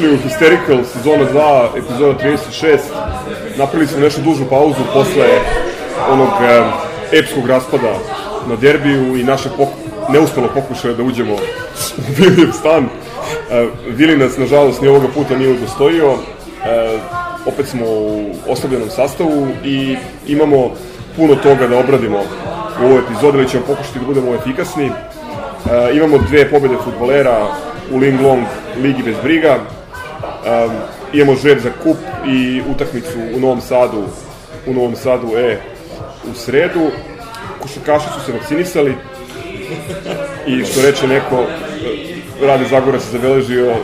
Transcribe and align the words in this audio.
Dobrodošli 0.00 0.28
u 0.28 0.28
Hysterical, 0.28 0.84
sezona 0.84 1.24
2, 1.32 1.78
epizoda 1.78 2.18
36. 2.24 2.78
Napravili 3.58 3.88
smo 3.88 4.00
nešto 4.00 4.20
dužu 4.20 4.44
pauzu 4.50 4.80
posle 4.94 5.26
onog 6.10 6.28
e, 6.28 6.62
epskog 7.18 7.46
raspada 7.46 7.92
na 8.48 8.56
derbiju 8.56 9.16
i 9.16 9.24
naše 9.24 9.48
poku, 9.48 9.72
neuspelo 10.08 10.48
pokušaje 10.54 10.94
da 10.94 11.02
uđemo 11.02 11.34
u 11.34 11.38
Vilijev 12.18 12.52
stan. 12.52 12.88
Vili 13.88 14.16
nas, 14.16 14.38
nažalost, 14.38 14.82
ni 14.82 14.88
ovoga 14.88 15.06
puta 15.14 15.36
nije 15.36 15.52
udostojio. 15.52 16.12
E, 16.12 16.98
opet 17.46 17.66
smo 17.66 17.86
u 17.86 18.30
oslabljenom 18.48 18.90
sastavu 18.90 19.48
i 19.64 19.96
imamo 20.26 20.70
puno 21.16 21.34
toga 21.34 21.66
da 21.66 21.78
obradimo 21.78 22.18
u 22.82 22.84
ovoj 22.84 22.98
epizodi, 22.98 23.38
ali 23.38 23.48
ćemo 23.48 23.66
pokušati 23.66 23.98
da 23.98 24.04
budemo 24.04 24.34
efikasni. 24.34 24.90
Imamo 25.94 26.18
dve 26.18 26.50
pobede 26.50 26.74
futbolera 26.84 27.46
u 27.92 27.98
Ling 27.98 28.20
Long 28.20 28.44
ligi 28.82 29.02
bez 29.02 29.16
briga. 29.22 29.58
Um, 30.46 30.72
imamo 31.12 31.34
žreb 31.34 31.58
za 31.58 31.70
kup 31.82 31.96
i 32.26 32.62
utakmicu 32.74 33.18
u 33.34 33.40
Novom 33.40 33.60
Sadu, 33.60 34.04
u 34.66 34.74
Novom 34.74 34.96
Sadu 34.96 35.36
E 35.36 35.60
u 36.30 36.34
sredu. 36.34 36.90
Košarkaši 37.62 38.06
su 38.14 38.26
se 38.26 38.32
vakcinisali 38.32 38.94
i 40.46 40.64
što 40.64 40.82
reče 40.82 41.08
neko, 41.08 41.44
Rade 42.42 42.64
Zagora 42.70 43.00
se 43.00 43.10
zabeležio 43.10 43.74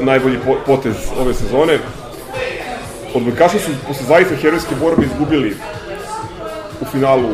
najbolji 0.00 0.38
potez 0.66 0.94
ove 1.20 1.34
sezone. 1.34 1.78
Odbojkaši 3.14 3.58
su 3.58 3.70
posle 3.86 4.06
zaista 4.06 4.36
herojske 4.36 4.74
borbe 4.80 5.06
izgubili 5.06 5.56
u 6.80 6.84
finalu 6.84 7.28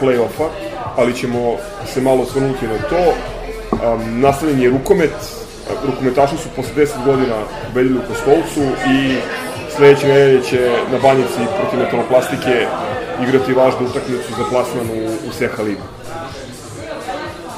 play-offa, 0.00 0.48
ali 0.96 1.14
ćemo 1.14 1.56
se 1.86 2.00
malo 2.00 2.22
osvrnuti 2.22 2.66
na 2.66 2.78
to. 2.88 3.14
Um, 3.72 4.20
nastavljen 4.20 4.60
je 4.60 4.70
rukomet, 4.70 5.39
rukometaši 5.86 6.36
su 6.36 6.48
posle 6.56 6.72
10 6.76 7.04
godina 7.04 7.34
ubedili 7.70 7.98
u 7.98 8.08
Kostolcu 8.08 8.60
i 8.90 9.16
sledeće 9.76 10.06
nedelje 10.08 10.42
će 10.42 10.70
na 10.92 10.98
banjici 10.98 11.40
protiv 11.60 11.78
metaloplastike 11.78 12.66
igrati 13.22 13.52
važnu 13.52 13.86
utakmicu 13.86 14.32
za 14.38 14.44
plasman 14.50 14.86
u, 14.90 15.28
u 15.28 15.32
Seha 15.32 15.62
ligu. 15.62 15.82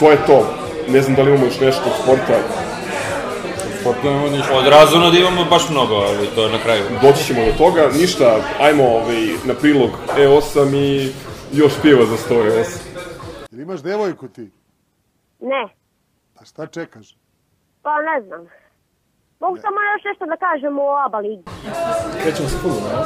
To 0.00 0.10
je 0.10 0.18
to. 0.26 0.54
Ne 0.88 1.02
znam 1.02 1.16
da 1.16 1.22
li 1.22 1.30
imamo 1.30 1.46
još 1.46 1.60
nešto 1.60 1.82
od 1.86 2.02
sporta. 2.02 2.38
Sporta 3.80 4.08
imamo 4.08 4.28
ništa. 4.28 4.56
Od 4.56 4.66
razona 4.66 5.10
da 5.10 5.18
imamo 5.18 5.44
baš 5.44 5.68
mnogo, 5.70 5.94
ali 5.94 6.26
to 6.34 6.46
je 6.46 6.52
na 6.52 6.58
kraju. 6.58 6.82
Doći 7.02 7.24
ćemo 7.24 7.44
do 7.44 7.52
toga. 7.52 7.88
Ništa, 8.00 8.36
ajmo 8.60 8.84
ovaj, 8.84 9.28
na 9.44 9.54
prilog 9.54 9.90
E8 10.16 10.76
i 10.76 11.12
još 11.52 11.72
piva 11.82 12.06
za 12.06 12.16
100 12.16 12.34
E8. 12.34 12.64
Ili 13.52 13.62
imaš 13.62 13.80
devojku 13.82 14.28
ti? 14.28 14.50
Ne, 15.40 15.68
Pa 16.38 16.44
šta 16.44 16.66
čekaš? 16.66 17.16
Pa 17.82 17.94
ne 18.08 18.16
znam. 18.26 18.42
Mogu 19.40 19.56
samo 19.64 19.76
još 19.92 20.02
nešto 20.04 20.24
da 20.32 20.36
kažem 20.46 20.78
o 20.78 20.88
ABA 21.06 21.18
ligi. 21.18 21.44
Krećemo 22.22 22.48
sa 22.48 22.58
futbolom, 22.62 22.92
ne? 22.92 22.98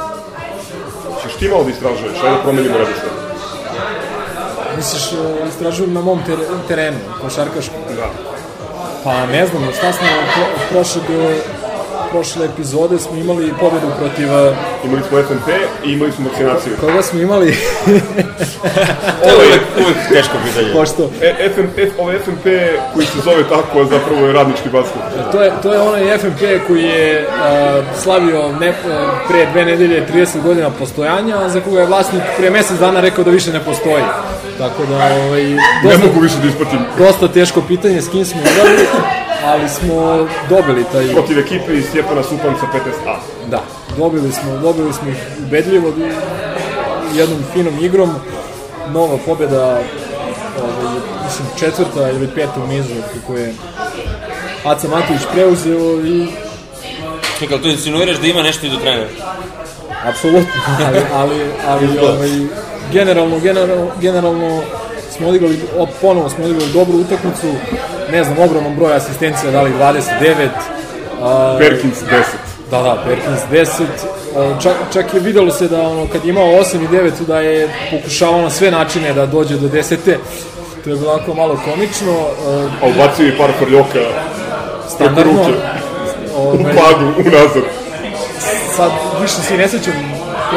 Češ 1.21 1.33
ti 1.39 1.49
malo 1.49 1.63
da 1.63 1.69
istražuješ, 1.69 2.23
ajde 2.23 2.35
da 2.35 2.43
promenimo 2.43 2.77
redosled. 2.77 3.13
Misliš, 4.77 5.05
e, 5.13 5.47
istražujem 5.47 5.93
na 5.93 6.01
mom 6.01 6.19
ter 6.25 6.39
terenu, 6.67 6.99
košarkaškom. 7.21 7.81
Da. 7.95 8.09
Pa 9.03 9.25
ne 9.25 9.45
znam, 9.45 9.63
šta 9.77 9.91
smo 9.93 10.07
pro, 10.33 10.45
prošlog, 10.69 11.05
e, 11.09 11.41
prošle 12.11 12.45
epizode 12.45 12.99
smo 12.99 13.17
imali 13.17 13.53
pobedu 13.59 13.87
protiv... 13.99 14.27
e, 14.33 14.53
Imali 14.85 15.01
smo 15.09 15.17
FNP 15.23 15.47
i 15.85 15.91
imali 15.91 16.11
smo 16.11 16.25
vakcinaciju. 16.29 16.73
Koga 16.79 17.01
smo 17.01 17.19
imali? 17.21 17.55
To 19.23 19.29
je 19.29 19.35
uvek, 19.35 19.61
uvek 19.77 19.97
teško 20.13 20.33
pitanje. 20.45 20.73
Pošto 20.73 21.09
E, 21.21 21.49
FNP, 21.55 21.77
ovaj 21.99 22.19
FNP 22.19 22.45
koji 22.93 23.05
se 23.05 23.19
zove 23.23 23.43
tako, 23.49 23.85
zapravo 23.85 24.27
je 24.27 24.33
radnički 24.33 24.69
basket. 24.69 25.01
to 25.31 25.41
je, 25.41 25.51
to 25.63 25.73
je 25.73 25.79
onaj 25.79 26.17
FMP 26.17 26.41
koji 26.67 26.83
je 26.83 27.27
a, 27.39 27.81
slavio 28.03 28.51
ne, 28.59 28.69
a, 28.69 28.73
pre 29.29 29.45
dve 29.51 29.65
nedelje 29.65 30.05
30 30.13 30.41
godina 30.43 30.69
postojanja, 30.69 31.37
a 31.37 31.49
za 31.49 31.61
koga 31.61 31.79
je 31.79 31.85
vlasnik 31.85 32.21
pre 32.37 32.49
mesec 32.49 32.77
dana 32.79 32.99
rekao 33.01 33.23
da 33.23 33.31
više 33.31 33.51
ne 33.51 33.59
postoji. 33.59 34.03
Tako 34.57 34.85
da, 34.85 34.95
ovaj, 34.95 35.43
Ne 35.43 35.57
dosta, 35.83 36.07
mogu 36.07 36.19
više 36.19 36.35
da 36.41 36.47
ispratim 36.47 36.79
dosta 36.97 37.27
teško 37.27 37.61
pitanje 37.61 38.01
s 38.01 38.09
kim 38.09 38.25
smo 38.25 38.41
igrali, 38.41 38.87
ali 39.47 39.69
smo 39.69 40.27
dobili 40.49 40.83
taj... 40.91 41.13
protiv 41.13 41.39
ekipe 41.39 41.73
iz 41.73 41.85
Stjepana 41.85 42.23
Supanca 42.23 42.65
15A. 42.73 43.15
Da, 43.49 43.63
dobili 43.97 44.31
smo, 44.31 44.57
dobili 44.57 44.93
smo 44.93 45.09
ih 45.09 45.17
ubedljivo 45.47 45.93
jednom 47.15 47.39
finom 47.53 47.79
igrom. 47.81 48.09
Nova 48.93 49.17
pobjeda, 49.25 49.63
ovaj, 49.65 50.95
mislim 51.25 51.47
četvrta 51.59 52.09
ili 52.09 52.27
peta 52.35 52.63
u 52.63 52.67
nizu 52.67 52.93
kako 53.13 53.37
je 53.37 53.53
Aca 54.63 54.87
Matović 54.87 55.21
preuzeo 55.33 56.05
i 56.05 56.27
Čekaj, 57.39 57.61
to 57.61 57.69
insinuiraš 57.69 58.17
da 58.17 58.27
ima 58.27 58.43
nešto 58.43 58.65
i 58.65 58.69
do 58.69 58.77
trenera? 58.77 59.07
apsolutno, 60.03 60.61
ali, 60.87 60.99
ali, 61.13 61.39
ali 61.67 61.99
ovaj, 61.99 62.29
generalno, 62.91 63.39
generalno, 63.39 63.91
generalno 64.01 64.61
smo 65.17 65.27
odigrali, 65.27 65.59
ponovo 66.01 66.29
smo 66.29 66.45
odigrali 66.45 66.73
dobru 66.73 66.97
utakmicu, 66.97 67.47
ne 68.11 68.23
znam, 68.23 68.39
ogromnom 68.39 68.75
broju 68.75 68.93
asistencija 68.93 69.51
dali 69.51 69.71
29, 69.71 70.47
a, 71.21 71.55
Perkins 71.59 71.97
10. 72.01 72.13
Da, 72.71 72.81
da, 72.81 73.03
Perkins 73.05 73.41
10. 73.51 73.83
O, 74.35 74.61
Čak, 74.61 74.73
čak 74.93 75.13
je 75.13 75.19
videlo 75.19 75.51
se 75.51 75.67
da 75.67 75.81
ono, 75.81 76.07
kad 76.07 76.25
je 76.25 76.29
imao 76.29 76.45
8 76.45 76.75
i 76.75 76.87
9 76.87 77.11
da 77.27 77.39
je 77.39 77.69
pokušavao 77.91 78.41
na 78.41 78.49
sve 78.49 78.71
načine 78.71 79.13
da 79.13 79.25
dođe 79.25 79.55
do 79.55 79.67
10. 79.69 79.97
To 80.83 80.89
je 80.89 80.95
bilo 80.95 81.13
onako 81.13 81.33
malo 81.33 81.59
komično. 81.65 82.11
E, 82.11 82.85
A 82.85 82.87
ubacio 82.87 83.27
i 83.27 83.37
par 83.37 83.49
prljoka 83.59 83.99
preko 84.97 85.23
ruke 85.23 85.51
u 86.35 86.41
Ovaj, 86.41 86.75
padu, 86.75 87.05
unazad. 87.19 87.63
sad 88.75 88.91
više 89.21 89.33
se 89.33 89.55
i 89.55 89.57
ne 89.57 89.67
sećam, 89.67 89.93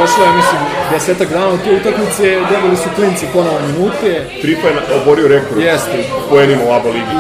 prošlo 0.01 0.25
je, 0.25 0.33
mislim, 0.33 0.61
desetak 0.91 1.29
dana 1.29 1.49
od 1.49 1.61
te 1.65 1.71
utakmice, 1.81 2.25
dobili 2.53 2.77
su 2.77 2.89
klinci 2.97 3.27
ponovo 3.33 3.59
minute. 3.69 4.11
Tripa 4.43 4.67
je 4.69 4.75
oborio 5.03 5.29
rekord 5.29 5.61
Jeste. 5.61 5.99
poenima 6.31 6.63
u 6.69 6.73
ABA 6.73 6.89
ligi. 6.89 7.15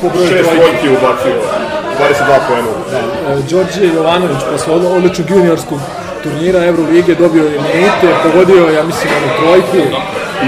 po 0.00 0.06
Uh, 0.06 0.12
broju 0.12 0.28
Šest 0.28 0.50
je 0.84 0.90
ubacio, 0.90 1.34
22 1.98 2.38
poena. 2.48 2.72
Da, 2.92 2.98
e, 3.32 3.36
Đorđe 3.50 3.86
Jovanović 3.94 4.42
posle 4.52 4.74
od- 4.74 4.84
odličnog 4.96 5.30
juniorskog 5.30 5.80
turnira 6.22 6.64
Evrolige 6.64 7.14
dobio 7.14 7.44
je 7.44 7.50
minute, 7.50 8.08
pogodio 8.22 8.68
ja 8.68 8.82
mislim, 8.82 9.12
onu 9.18 9.30
trojku. 9.40 9.88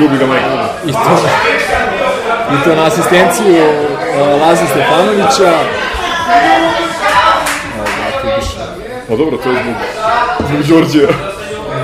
Ljubi 0.01 0.19
ga 0.19 0.27
majka. 0.27 0.69
I 0.87 0.93
to, 0.93 1.17
i 2.55 2.65
to 2.65 2.75
na 2.75 2.87
asistenciju 2.87 3.55
uh, 3.55 4.41
Laze 4.43 4.67
Stefanovića. 4.67 5.53
Pa 9.09 9.17
dobro, 9.17 9.37
to 9.37 9.51
je 9.51 9.57
zbog, 9.63 9.75
zbog 10.49 10.63
Đorđeja. 10.63 11.30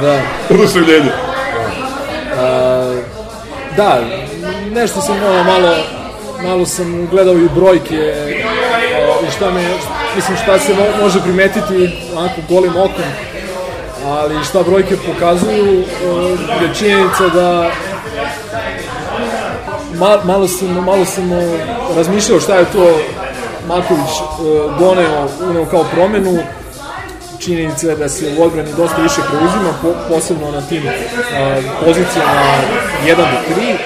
Da. 0.01 0.21
Oduševljenje. 0.51 1.11
Uh, 1.11 2.97
da, 3.77 4.01
nešto 4.73 5.01
sam 5.01 5.17
ono 5.17 5.45
malo, 5.45 5.77
malo 6.43 6.67
sam 6.67 7.07
gledao 7.11 7.35
i 7.35 7.49
brojke 7.55 8.15
uh, 9.23 9.29
i 9.29 9.31
šta 9.37 9.51
me, 9.51 9.69
mislim 10.17 10.37
šta 10.43 10.59
se 10.59 10.75
mo 10.75 11.03
može 11.03 11.23
primetiti 11.23 11.91
onako 12.17 12.41
golim 12.49 12.77
okom, 12.77 13.05
ali 14.07 14.45
šta 14.45 14.63
brojke 14.63 14.97
pokazuju 14.97 15.79
uh, 15.81 16.63
je 16.63 16.75
činjenica 16.75 17.29
da 17.35 17.71
ma, 19.95 20.19
malo 20.25 20.49
sam, 20.49 20.85
malo 20.85 21.05
sam 21.05 21.33
uh, 21.33 21.39
razmišljao 21.97 22.41
šta 22.41 22.55
je 22.55 22.65
to 22.73 22.99
Maković 23.69 24.11
uh, 24.21 24.79
doneo, 24.79 25.29
uneo 25.51 25.65
kao 25.65 25.85
promenu, 25.95 26.39
činjenica 27.41 27.89
je 27.89 27.97
da 27.97 28.09
se 28.09 28.25
u 28.39 28.43
odbrani 28.43 28.69
dosta 28.77 29.03
više 29.03 29.21
preuzima, 29.29 29.71
po, 29.83 29.89
posebno 30.09 30.51
na 30.51 30.61
tim 30.61 30.83
a, 30.89 31.57
pozicijama 31.85 32.43
1 33.07 33.17
do 33.17 33.55
3. 33.61 33.77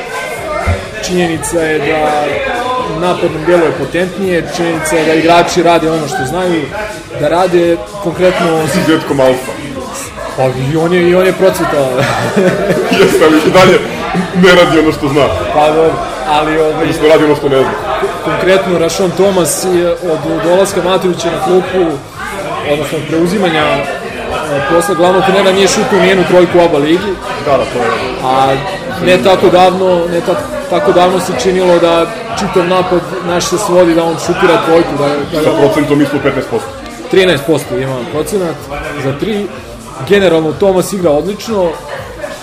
Činjenica 1.07 1.61
je 1.61 1.79
da 1.79 2.25
napadnom 3.01 3.45
delu 3.47 3.65
je 3.65 3.73
potentnije, 3.79 4.49
činjenica 4.57 4.97
je 4.97 5.05
da 5.07 5.15
igrači 5.15 5.63
rade 5.63 5.91
ono 5.91 6.09
što 6.09 6.25
znaju, 6.29 6.63
da 7.21 7.29
rade 7.29 7.77
konkretno 8.03 8.47
Izuzetkom 8.65 9.21
alfa. 9.21 9.53
pa 10.37 10.43
i 10.73 10.77
on 10.77 10.93
je, 10.93 11.11
i 11.11 11.15
on 11.15 11.27
je 11.27 11.33
procvetao 11.33 11.89
Jeste, 13.01 13.25
ali 13.25 13.37
i 13.47 13.51
dalje 13.51 13.79
ne 14.35 14.65
radi 14.65 14.79
ono 14.79 14.93
što 14.93 15.09
zna. 15.09 15.27
pa 15.55 15.67
dobro, 15.67 15.93
ali 16.29 16.59
ovaj, 16.59 16.83
Odnosno 16.83 17.09
radi 17.09 17.25
ono 17.25 17.37
što 17.37 17.49
ne 17.49 17.59
zna. 17.61 17.71
konkretno 18.25 18.79
Rašon 18.79 19.11
Tomas 19.17 19.65
je 19.75 19.91
od 19.93 20.19
dolaska 20.45 20.83
Matovića 20.83 21.29
na 21.31 21.45
klupu, 21.45 21.93
odnosno 22.73 22.99
od 22.99 23.05
preuzimanja 23.09 23.61
e, 23.61 23.83
posla 24.71 24.95
glavnog 24.95 25.23
trenera 25.25 25.53
nije 25.53 25.69
šutnuo 25.69 26.01
nijednu 26.01 26.25
trojku 26.29 26.59
u 26.59 26.63
oba 26.63 26.79
ligi, 26.79 27.13
Da, 27.47 27.57
da, 27.57 27.65
to 27.65 27.79
je. 27.79 27.91
a 28.25 28.55
ne 29.07 29.19
tako 29.25 29.49
davno, 29.49 30.05
ne 30.13 30.21
ta, 30.21 30.35
tako 30.71 30.93
davno 30.93 31.21
se 31.21 31.33
činilo 31.43 31.79
da 31.79 32.07
čitav 32.39 32.69
napad 32.69 33.01
naš 33.27 33.45
se 33.45 33.59
svodi 33.59 33.95
da 33.95 34.05
on 34.05 34.17
šutira 34.27 34.63
trojku, 34.67 34.91
da, 34.99 35.09
da 35.39 35.45
Sa 35.45 35.51
procentom 35.59 36.03
ispod 36.03 36.21
15%. 36.53 36.59
13% 37.13 37.83
ima 37.83 37.97
procenat 38.13 38.55
za 39.05 39.13
3. 39.23 39.47
Generalno 40.09 40.53
Tomas 40.53 40.93
igra 40.93 41.11
odlično. 41.11 41.69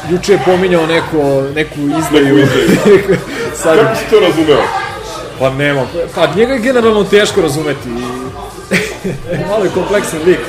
Juče 0.10 0.34
je 0.34 0.40
pominjao 0.46 0.86
neko, 0.86 1.18
neku 1.56 1.80
izdaju. 2.00 2.36
Neku 2.36 2.50
izdaju. 2.60 3.18
Sad, 3.64 3.80
Kako 3.80 3.96
si 3.96 4.10
to 4.10 4.20
razumeo? 4.20 4.62
pa 5.40 5.50
nema. 5.50 5.86
Pa 6.16 6.28
njega 6.36 6.54
je 6.54 6.60
generalno 6.60 7.04
teško 7.04 7.42
razumeti. 7.42 7.90
malo 9.50 9.64
je 9.64 9.70
kompleksan 9.70 10.20
lik. 10.26 10.40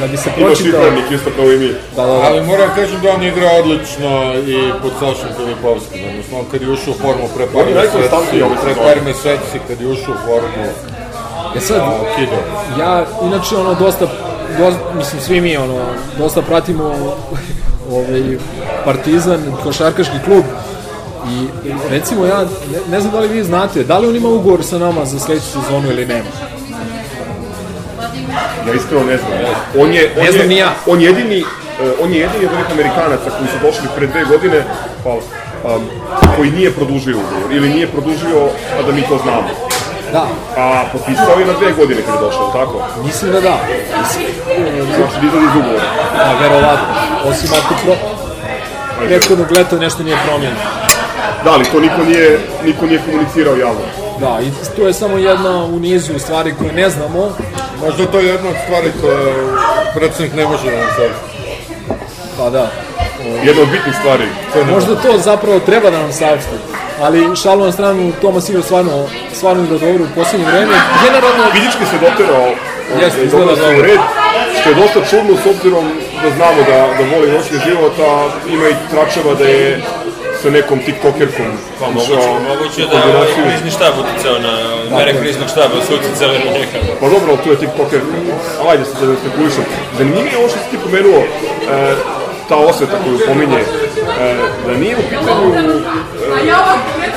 Da 0.00 0.06
bi 0.06 0.16
se 0.16 0.30
Ima 0.36 0.46
pročitao... 0.46 0.82
šifrenik 0.82 1.10
isto 1.10 1.30
kao 1.36 1.52
i 1.52 1.58
mi. 1.58 1.68
Da, 1.96 2.02
da, 2.06 2.06
da. 2.06 2.12
Ali 2.12 2.46
moram 2.46 2.68
kažem 2.74 3.00
da 3.02 3.10
on 3.10 3.22
igra 3.22 3.50
odlično 3.60 4.34
i 4.46 4.58
pod 4.82 4.92
Sašom 5.00 5.30
Filipovskim. 5.36 6.00
Odnosno, 6.10 6.38
on 6.38 6.44
kad 6.50 6.62
je 6.62 6.70
ušao 6.70 6.92
u 6.94 6.96
formu 7.02 7.28
pre 7.36 7.46
par 7.46 7.64
meseci, 7.74 8.42
ove 8.42 8.56
pre 8.64 8.74
par 8.74 8.98
meseci 9.04 9.56
kad 9.68 9.80
je 9.80 9.86
ušao 9.86 10.14
u 10.14 10.26
formu, 10.26 10.64
E 11.56 11.60
sad, 11.60 11.80
kido. 12.16 12.36
ja 12.80 13.06
inače 13.24 13.56
ono 13.56 13.74
dosta, 13.74 14.06
dosta 14.58 14.80
mislim 14.96 15.20
svi 15.22 15.40
mi 15.40 15.56
ono 15.56 15.80
dosta 16.18 16.42
pratimo 16.42 16.84
ovaj 17.92 18.38
Partizan 18.84 19.40
košarkaški 19.62 20.16
klub 20.24 20.44
i 21.30 21.68
i 21.68 21.72
recimo 21.90 22.26
ja 22.26 22.40
ne, 22.40 22.78
ne 22.90 23.00
znam 23.00 23.12
da 23.12 23.20
li 23.20 23.28
vi 23.28 23.44
znate 23.44 23.84
da 23.84 23.98
li 23.98 24.06
on 24.08 24.16
ima 24.16 24.28
ugovor 24.28 24.64
sa 24.64 24.78
nama 24.78 25.04
za 25.04 25.18
sledeću 25.18 25.46
sezonu 25.46 25.90
ili 25.90 26.06
nema 26.06 26.28
Ja 28.66 28.74
iskreno 28.74 29.04
ne 29.04 29.16
znam. 29.16 29.32
On 29.78 29.92
je, 29.92 30.12
on 30.18 30.24
Ne 30.24 30.32
znam 30.32 30.48
ni 30.48 30.56
ja. 30.56 30.70
On 30.86 31.00
je 31.00 31.06
jedini, 31.06 31.40
eh, 31.40 31.44
on 32.02 32.12
je 32.12 32.20
jedini 32.20 32.44
od 32.46 32.52
ovih 32.52 32.70
Amerikanaca 32.72 33.28
koji 33.38 33.48
su 33.48 33.58
došli 33.62 33.88
pre 33.96 34.06
dve 34.06 34.24
godine, 34.24 34.64
hvala, 35.02 35.20
um, 35.64 35.82
koji 36.36 36.50
nije 36.50 36.70
produžio 36.72 37.16
ugovor 37.16 37.52
ili 37.52 37.68
nije 37.68 37.86
produžio, 37.86 38.38
a 38.78 38.82
da 38.86 38.92
mi 38.92 39.02
to 39.02 39.18
znamo. 39.18 39.48
da 40.12 40.26
A 40.56 40.84
potpisao 40.92 41.38
je 41.40 41.46
na 41.46 41.52
dve 41.52 41.72
godine 41.72 42.00
kad 42.06 42.14
je 42.14 42.20
došao, 42.20 42.50
tako? 42.52 42.82
mislim 43.04 43.32
da 43.32 43.40
da 43.40 43.58
mislim, 44.00 44.26
Znači 44.86 45.14
da 45.20 45.26
izlazi 45.26 45.46
iz 45.46 45.56
ugovora. 45.60 45.84
a 46.18 46.32
verovatno 46.40 46.86
osim 47.24 47.50
ako 47.58 47.74
pro 47.84 47.94
prethodnog 49.06 49.50
leta 49.52 49.76
nešto 49.76 50.02
nije 50.02 50.16
promijenjeno 50.26 50.60
Da, 51.44 51.50
ali 51.52 51.64
to 51.64 51.80
niko 51.80 52.04
nije, 52.08 52.38
niko 52.64 52.86
nije 52.86 53.00
komunicirao 53.06 53.56
javno. 53.56 53.80
da 54.20 54.38
i 54.42 54.76
to 54.76 54.86
je 54.86 54.92
samo 54.92 55.16
jedna 55.18 55.64
u 55.64 55.78
nizu 55.78 56.18
stvari 56.18 56.54
koje 56.58 56.72
ne 56.72 56.90
znamo 56.90 57.32
Možda 57.84 58.06
to 58.06 58.18
je 58.18 58.26
jedna 58.26 58.48
od 58.48 58.56
stvari 58.64 58.92
koje 59.00 59.34
predsednik 59.94 60.34
ne 60.34 60.44
može 60.44 60.70
da 60.70 60.76
nam 60.76 60.88
saopšti. 60.96 61.24
pa 62.38 62.50
da 62.50 62.70
Jedna 63.44 63.62
od 63.62 63.68
bitnih 63.68 63.94
stvari. 64.00 64.24
Možda 64.70 64.94
to 64.94 65.18
zapravo 65.18 65.58
treba 65.58 65.90
da 65.90 65.98
nam 65.98 66.12
saopšti. 66.12 66.56
Ali 67.00 67.36
šalu 67.36 67.64
na 67.64 67.72
stranu, 67.72 68.12
Tomas 68.20 68.48
igra 68.48 68.62
stvarno, 68.62 69.06
stvarno 69.32 69.64
igra 69.64 69.78
dobro 69.78 70.04
u 70.04 70.14
posljednje 70.14 70.46
vreme. 70.46 70.74
Generalno, 71.04 71.44
Fizički 71.52 71.84
se 71.90 71.98
doterao, 72.04 72.46
Jeste, 73.00 73.18
ovaj, 73.18 73.26
izgleda 73.26 73.54
dobro. 73.54 73.82
red, 73.82 74.00
što 74.60 74.70
je 74.70 74.74
dosta 74.74 75.00
čudno 75.10 75.36
s 75.42 75.46
obzirom 75.46 75.84
da 76.22 76.30
znamo 76.36 76.60
da, 76.70 76.78
da 76.98 77.16
voli 77.16 77.32
noćni 77.32 77.58
život, 77.66 77.92
a 77.98 78.28
ima 78.48 78.68
i 78.68 78.74
tračeva 78.90 79.34
da 79.34 79.44
je 79.44 79.82
sa 80.44 80.50
nekom 80.50 80.78
tiktokerkom 80.86 81.50
Pa 81.80 81.86
moguće, 81.86 82.28
moguće 82.48 82.82
da 82.90 82.96
je 82.96 83.16
ovaj 83.16 83.28
krizni 83.36 83.70
štab 83.76 83.94
uticao 84.02 84.36
na 84.38 84.54
mere 84.96 85.12
kriznog 85.20 85.48
štaba, 85.48 85.74
su 85.86 85.94
uticali 85.94 86.38
na 86.38 86.50
njega. 86.56 86.78
Pa 87.00 87.06
dobro, 87.08 87.28
ali 87.32 87.42
tu 87.44 87.50
je 87.50 87.58
tiktokerka. 87.64 88.16
Ali 88.60 88.68
ajde 88.70 88.84
se 88.84 88.92
da 89.00 89.06
ne 89.12 89.16
spekulišem. 89.20 89.64
Zanimljivo 89.98 90.28
je 90.32 90.38
ovo 90.38 90.48
što 90.48 90.58
si 90.58 90.70
ti 90.70 90.76
pomenuo, 90.84 91.20
e, 91.20 91.26
ta 92.48 92.56
osveta 92.56 92.96
koju 93.04 93.18
pominje, 93.28 93.60
e, 93.60 93.64
da 94.66 94.72
nije 94.82 94.96
u 94.96 95.04
pitanju 95.10 95.48
e, 95.48 95.62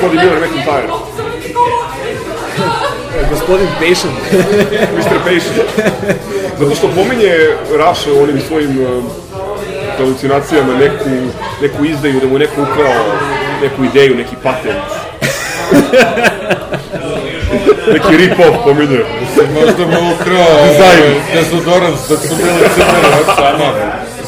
Cody 0.00 0.16
Miller 0.22 0.38
McIntyre, 0.44 0.88
gospodin 3.30 3.68
Pešan, 3.80 4.14
Mr. 4.96 5.18
Patient. 5.26 5.58
Zato 6.58 6.74
što 6.74 6.86
pominje 6.88 7.32
Raša 7.78 8.12
u 8.12 8.22
onim 8.22 8.40
svojim 8.48 8.70
e, 8.70 9.27
halucinacijama 9.98 10.74
neku, 10.74 11.10
neku 11.62 11.84
izdaju, 11.84 12.20
da 12.20 12.26
mu 12.26 12.38
neko 12.38 12.62
ukrao 12.62 13.04
neku 13.62 13.84
ideju, 13.84 14.16
neki 14.16 14.36
patent. 14.42 14.84
neki 17.92 18.16
rip-off 18.16 18.64
pominje. 18.64 19.04
Možda 19.54 19.86
mu 19.86 20.12
ukrao 20.14 20.56
dezodorans 21.34 22.08
da 22.08 22.16
su 22.16 22.36
bili 22.36 22.68
crvene 22.74 23.08
od 23.20 23.36
sama. 23.36 23.72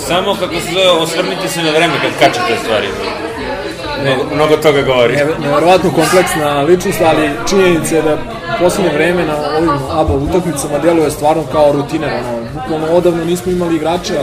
Samo 0.06 0.34
kako 0.34 0.54
se 0.54 0.72
zove, 0.72 0.90
osvrnite 0.90 1.48
se 1.48 1.62
na 1.62 1.70
vreme 1.70 1.94
kad 2.02 2.10
kačete 2.18 2.56
stvari. 2.64 2.88
Mnogo, 4.02 4.34
mnogo 4.34 4.56
toga 4.56 4.82
govori. 4.82 5.16
ne, 5.16 5.24
nevjerovatno 5.40 5.90
kompleksna 5.90 6.62
ličnost, 6.62 7.00
ali 7.00 7.30
činjenica 7.48 7.96
je 7.96 8.02
da 8.02 8.18
posljednje 8.58 8.90
vreme 8.94 9.24
na 9.24 9.36
ovim 9.58 9.70
ABA 9.90 10.14
utakmicama 10.14 10.78
deluje 10.78 11.10
stvarno 11.10 11.42
kao 11.52 11.72
rutiner. 11.72 12.08
Ono, 12.12 12.40
bukvalno 12.54 12.86
odavno 12.96 13.24
nismo 13.24 13.52
imali 13.52 13.76
igrača 13.76 14.20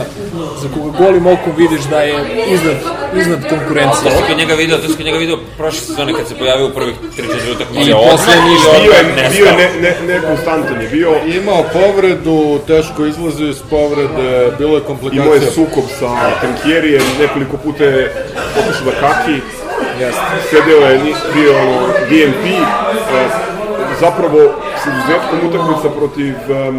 za 0.62 0.68
koga 0.74 0.98
golim 0.98 1.26
okom 1.26 1.52
vidiš 1.56 1.80
da 1.90 2.00
je 2.00 2.14
iznad, 2.54 2.76
iznad 3.20 3.42
To 3.42 3.48
konkurencije. 3.48 4.10
si 4.10 4.22
kod 4.28 4.38
njega 4.38 4.54
video, 4.54 4.78
to 4.78 4.88
si 4.88 4.96
kod 4.96 5.06
njega 5.06 5.18
video 5.18 5.38
prošle 5.58 5.80
sezone 5.80 6.12
kad 6.12 6.28
se 6.28 6.34
pojavio 6.34 6.66
u 6.66 6.70
prvih 6.70 6.94
3-4 7.18 7.54
utakmice. 7.54 7.90
I 7.90 7.92
posle 7.92 8.34
ništa. 8.48 8.70
Bio 8.82 8.92
je, 8.92 9.02
ne 9.22 9.28
bio 9.36 9.46
ne, 9.60 9.68
ne, 9.82 10.14
nekonstantan 10.14 10.80
je 10.82 10.88
bio. 10.88 11.10
Imao 11.42 11.62
povredu, 11.72 12.58
teško 12.66 13.06
izlazi 13.06 13.44
iz 13.44 13.60
povrede, 13.70 14.52
bilo 14.58 14.76
je 14.76 14.78
Imao 14.78 14.78
je 14.78 14.80
komplikacija. 14.86 15.50
sukob 15.50 15.84
sa 15.98 16.10
Tankjerijem, 16.40 17.02
nekoliko 17.20 17.56
puta 17.56 17.84
je 17.84 18.26
otišao 18.58 18.84
da 18.84 18.92
kaki, 19.00 19.40
Jeste. 20.00 20.22
sedeo 20.50 20.80
je, 20.80 20.98
bio 21.34 21.58
ono, 21.62 21.86
DNP, 22.08 22.44
e, 22.46 23.28
zapravo 24.00 24.38
s 24.82 24.86
izuzetkom 24.86 25.38
utakmica 25.48 25.88
protiv, 25.98 26.34
e, 26.34 26.72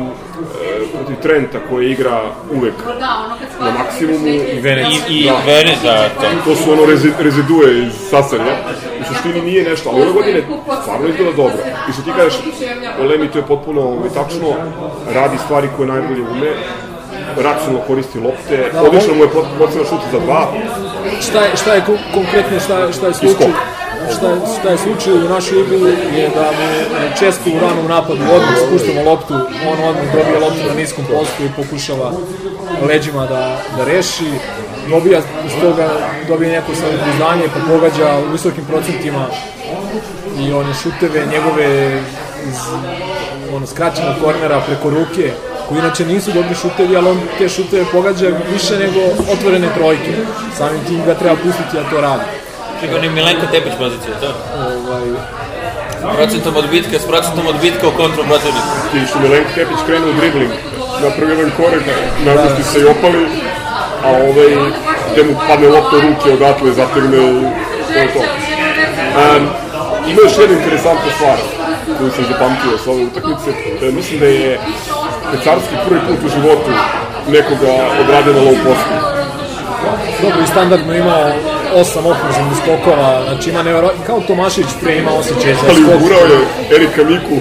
protiv 0.95 1.15
Trenta 1.21 1.57
koji 1.69 1.91
igra 1.91 2.21
uvek 2.51 2.73
na 3.59 3.71
maksimumu. 3.79 4.27
I 4.27 4.59
Venec. 4.59 4.87
I, 5.09 5.13
i 5.13 5.29
Vene, 5.45 5.75
da, 5.83 6.09
to. 6.09 6.27
To 6.45 6.55
su 6.55 6.71
ono 6.71 6.85
rezi, 6.85 7.11
rezidue 7.19 7.79
iz 7.79 7.93
sasanja. 8.09 8.53
U 9.01 9.13
suštini 9.13 9.41
nije 9.41 9.69
nešto, 9.69 9.89
ali 9.89 10.01
ove 10.01 10.11
godine 10.11 10.43
stvarno 10.81 11.07
izgleda 11.07 11.31
dobro. 11.31 11.57
I 11.89 11.93
što 11.93 12.01
ti 12.01 12.11
kažeš, 12.17 12.39
Olemi 13.01 13.31
to 13.31 13.37
je 13.37 13.45
potpuno 13.45 13.81
ovaj, 13.81 14.09
tačno, 14.09 14.47
radi 15.13 15.37
stvari 15.37 15.67
koje 15.77 15.87
najbolje 15.87 16.21
ume, 16.21 16.51
racionalno 17.37 17.81
koristi 17.87 18.19
lopte, 18.19 18.69
Da, 18.73 18.81
odlično 18.83 19.11
on- 19.11 19.17
mu 19.17 19.23
je 19.23 19.29
procena 19.57 19.83
šuta 19.83 20.07
za 20.11 20.19
dva, 20.19 20.47
šta 21.21 21.39
je, 21.41 21.51
šta 21.55 21.73
je 21.73 21.81
ko- 21.81 22.03
konkretno 22.13 22.59
šta 22.59 22.77
je, 22.77 22.93
šta 22.93 23.07
je 23.07 23.13
slučaj? 23.13 23.47
šta 24.17 24.27
je, 24.27 24.35
šta 24.59 24.69
je 24.69 24.77
slučaj 24.77 25.13
u 25.15 25.29
našoj 25.29 25.59
igri 25.61 25.77
je 26.15 26.29
da 26.29 26.41
mu 26.51 26.67
često 27.19 27.49
u 27.49 27.59
ranom 27.59 27.87
napadu 27.87 28.21
odmah 28.25 28.55
spuštamo 28.59 29.01
loptu, 29.03 29.33
on 29.67 29.77
odmah 29.83 30.13
dobije 30.13 30.39
loptu 30.39 30.67
na 30.67 30.73
niskom 30.73 31.05
postu 31.05 31.43
i 31.43 31.53
pokušava 31.55 32.11
leđima 32.83 33.25
da, 33.25 33.41
da 33.77 33.83
reši. 33.85 34.31
Dobija 34.89 35.19
iz 35.45 35.51
toga 35.61 35.89
dobije 36.27 36.51
neko 36.51 36.71
samopouzdanje 36.75 37.43
pa 37.53 37.73
pogađa 37.73 38.17
u 38.19 38.31
visokim 38.31 38.65
procentima 38.65 39.25
i 40.39 40.53
one 40.53 40.73
šuteve 40.73 41.25
njegove 41.25 41.97
iz 42.47 42.57
ono 43.55 43.67
skraćenog 43.67 44.15
kornera 44.23 44.61
preko 44.67 44.89
ruke 44.89 45.31
koji 45.69 45.79
inače 45.79 46.05
nisu 46.05 46.31
dobri 46.31 46.55
šutevi, 46.55 46.97
ali 46.97 47.09
on 47.09 47.19
te 47.37 47.49
šuteve 47.49 47.85
pogađa 47.91 48.27
više 48.53 48.73
nego 48.83 48.99
otvorene 49.33 49.67
trojke. 49.77 50.13
Samim 50.57 50.81
tim 50.87 51.05
ga 51.05 51.13
treba 51.13 51.35
pustiti 51.35 51.73
da 51.77 51.89
to 51.89 52.01
radi. 52.01 52.23
Čekaj, 52.81 52.97
on 52.97 53.03
je 53.03 53.09
Milenko 53.09 53.45
Tepić 53.51 53.73
pozicija, 53.77 54.13
to? 54.21 54.31
Ovaj, 54.87 55.07
Procentom 56.15 56.55
odbitka, 56.55 56.99
s 56.99 57.07
procentom 57.07 57.47
odbitka 57.47 57.87
u 57.87 57.91
kontru 57.91 58.23
protivnika. 58.23 58.97
i 59.03 59.07
što 59.09 59.19
Milenko 59.19 59.49
Tepić 59.55 59.79
krenuo 59.85 60.09
u 60.09 60.13
dribling, 60.13 60.51
napravi 61.03 61.31
jedan 61.31 61.51
korek, 61.57 61.83
napusti 62.25 62.63
se 62.63 62.79
i 62.79 62.85
opali, 62.85 63.25
a 64.03 64.09
ovaj, 64.09 64.51
gde 65.11 65.23
mu 65.23 65.33
padne 65.47 65.67
lopta 65.67 65.95
u 65.97 66.01
ruke, 66.01 66.27
odatle 66.33 66.71
zategne 66.71 67.17
i 67.17 67.93
to 67.93 67.99
je 67.99 68.13
to. 68.13 68.19
Um, 68.19 69.43
ima 70.09 70.21
još 70.21 70.37
jedna 70.37 70.57
interesantna 70.57 71.11
stvar 71.15 71.58
koju 71.97 72.11
sam 72.11 72.25
zapamtio 72.31 72.77
sa 72.83 72.91
ove 72.91 73.03
utakmice. 73.03 73.49
E, 73.81 73.91
mislim 73.91 74.19
da 74.19 74.25
je 74.25 74.59
Pecarski 75.31 75.75
prvi 75.87 75.99
put 76.07 76.19
u 76.25 76.29
životu 76.35 76.71
nekoga 77.27 77.71
odrade 78.01 78.33
na 78.33 78.41
low 78.41 78.57
postu. 78.63 78.93
dobro, 80.21 80.43
i 80.43 80.47
standardno 80.47 80.95
imao 80.95 81.31
osam 81.75 82.05
ofenzivnih 82.05 82.57
skokova, 82.63 83.23
znači 83.27 83.49
ima 83.49 83.63
nevjerojatno, 83.63 84.03
kao 84.05 84.21
Tomašić 84.27 84.65
pre 84.81 84.97
ima 84.97 85.11
osjećaj 85.11 85.53
za 85.53 85.59
Ali 85.69 85.83
skok. 85.83 85.95
ugurao 85.95 86.19
je 86.25 86.39
Erika 86.75 87.03
Miku 87.03 87.37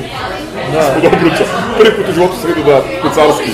Da. 0.72 0.94
od 0.96 1.04
obruča. 1.04 1.44
Prvi 1.78 1.96
put 1.96 2.08
u 2.08 2.12
životu 2.12 2.34
sam 2.40 2.50
vidio 2.50 2.64
da 2.64 2.80
Pecarski 3.02 3.50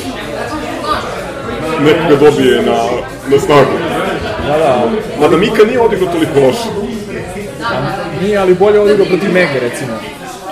nekoga 1.80 2.16
dobije 2.16 2.62
na, 2.62 2.76
na 3.30 3.38
snagu. 3.40 3.70
Da, 4.46 4.58
da, 4.58 4.88
Mada 5.20 5.36
Mika 5.36 5.64
nije 5.64 5.80
odigrao 5.80 6.12
toliko 6.12 6.40
loše. 6.40 6.68
nije, 8.22 8.38
ali 8.38 8.54
bolje 8.54 8.80
odigrao 8.80 9.06
protiv 9.06 9.32
Mege, 9.32 9.60
recimo. 9.60 9.92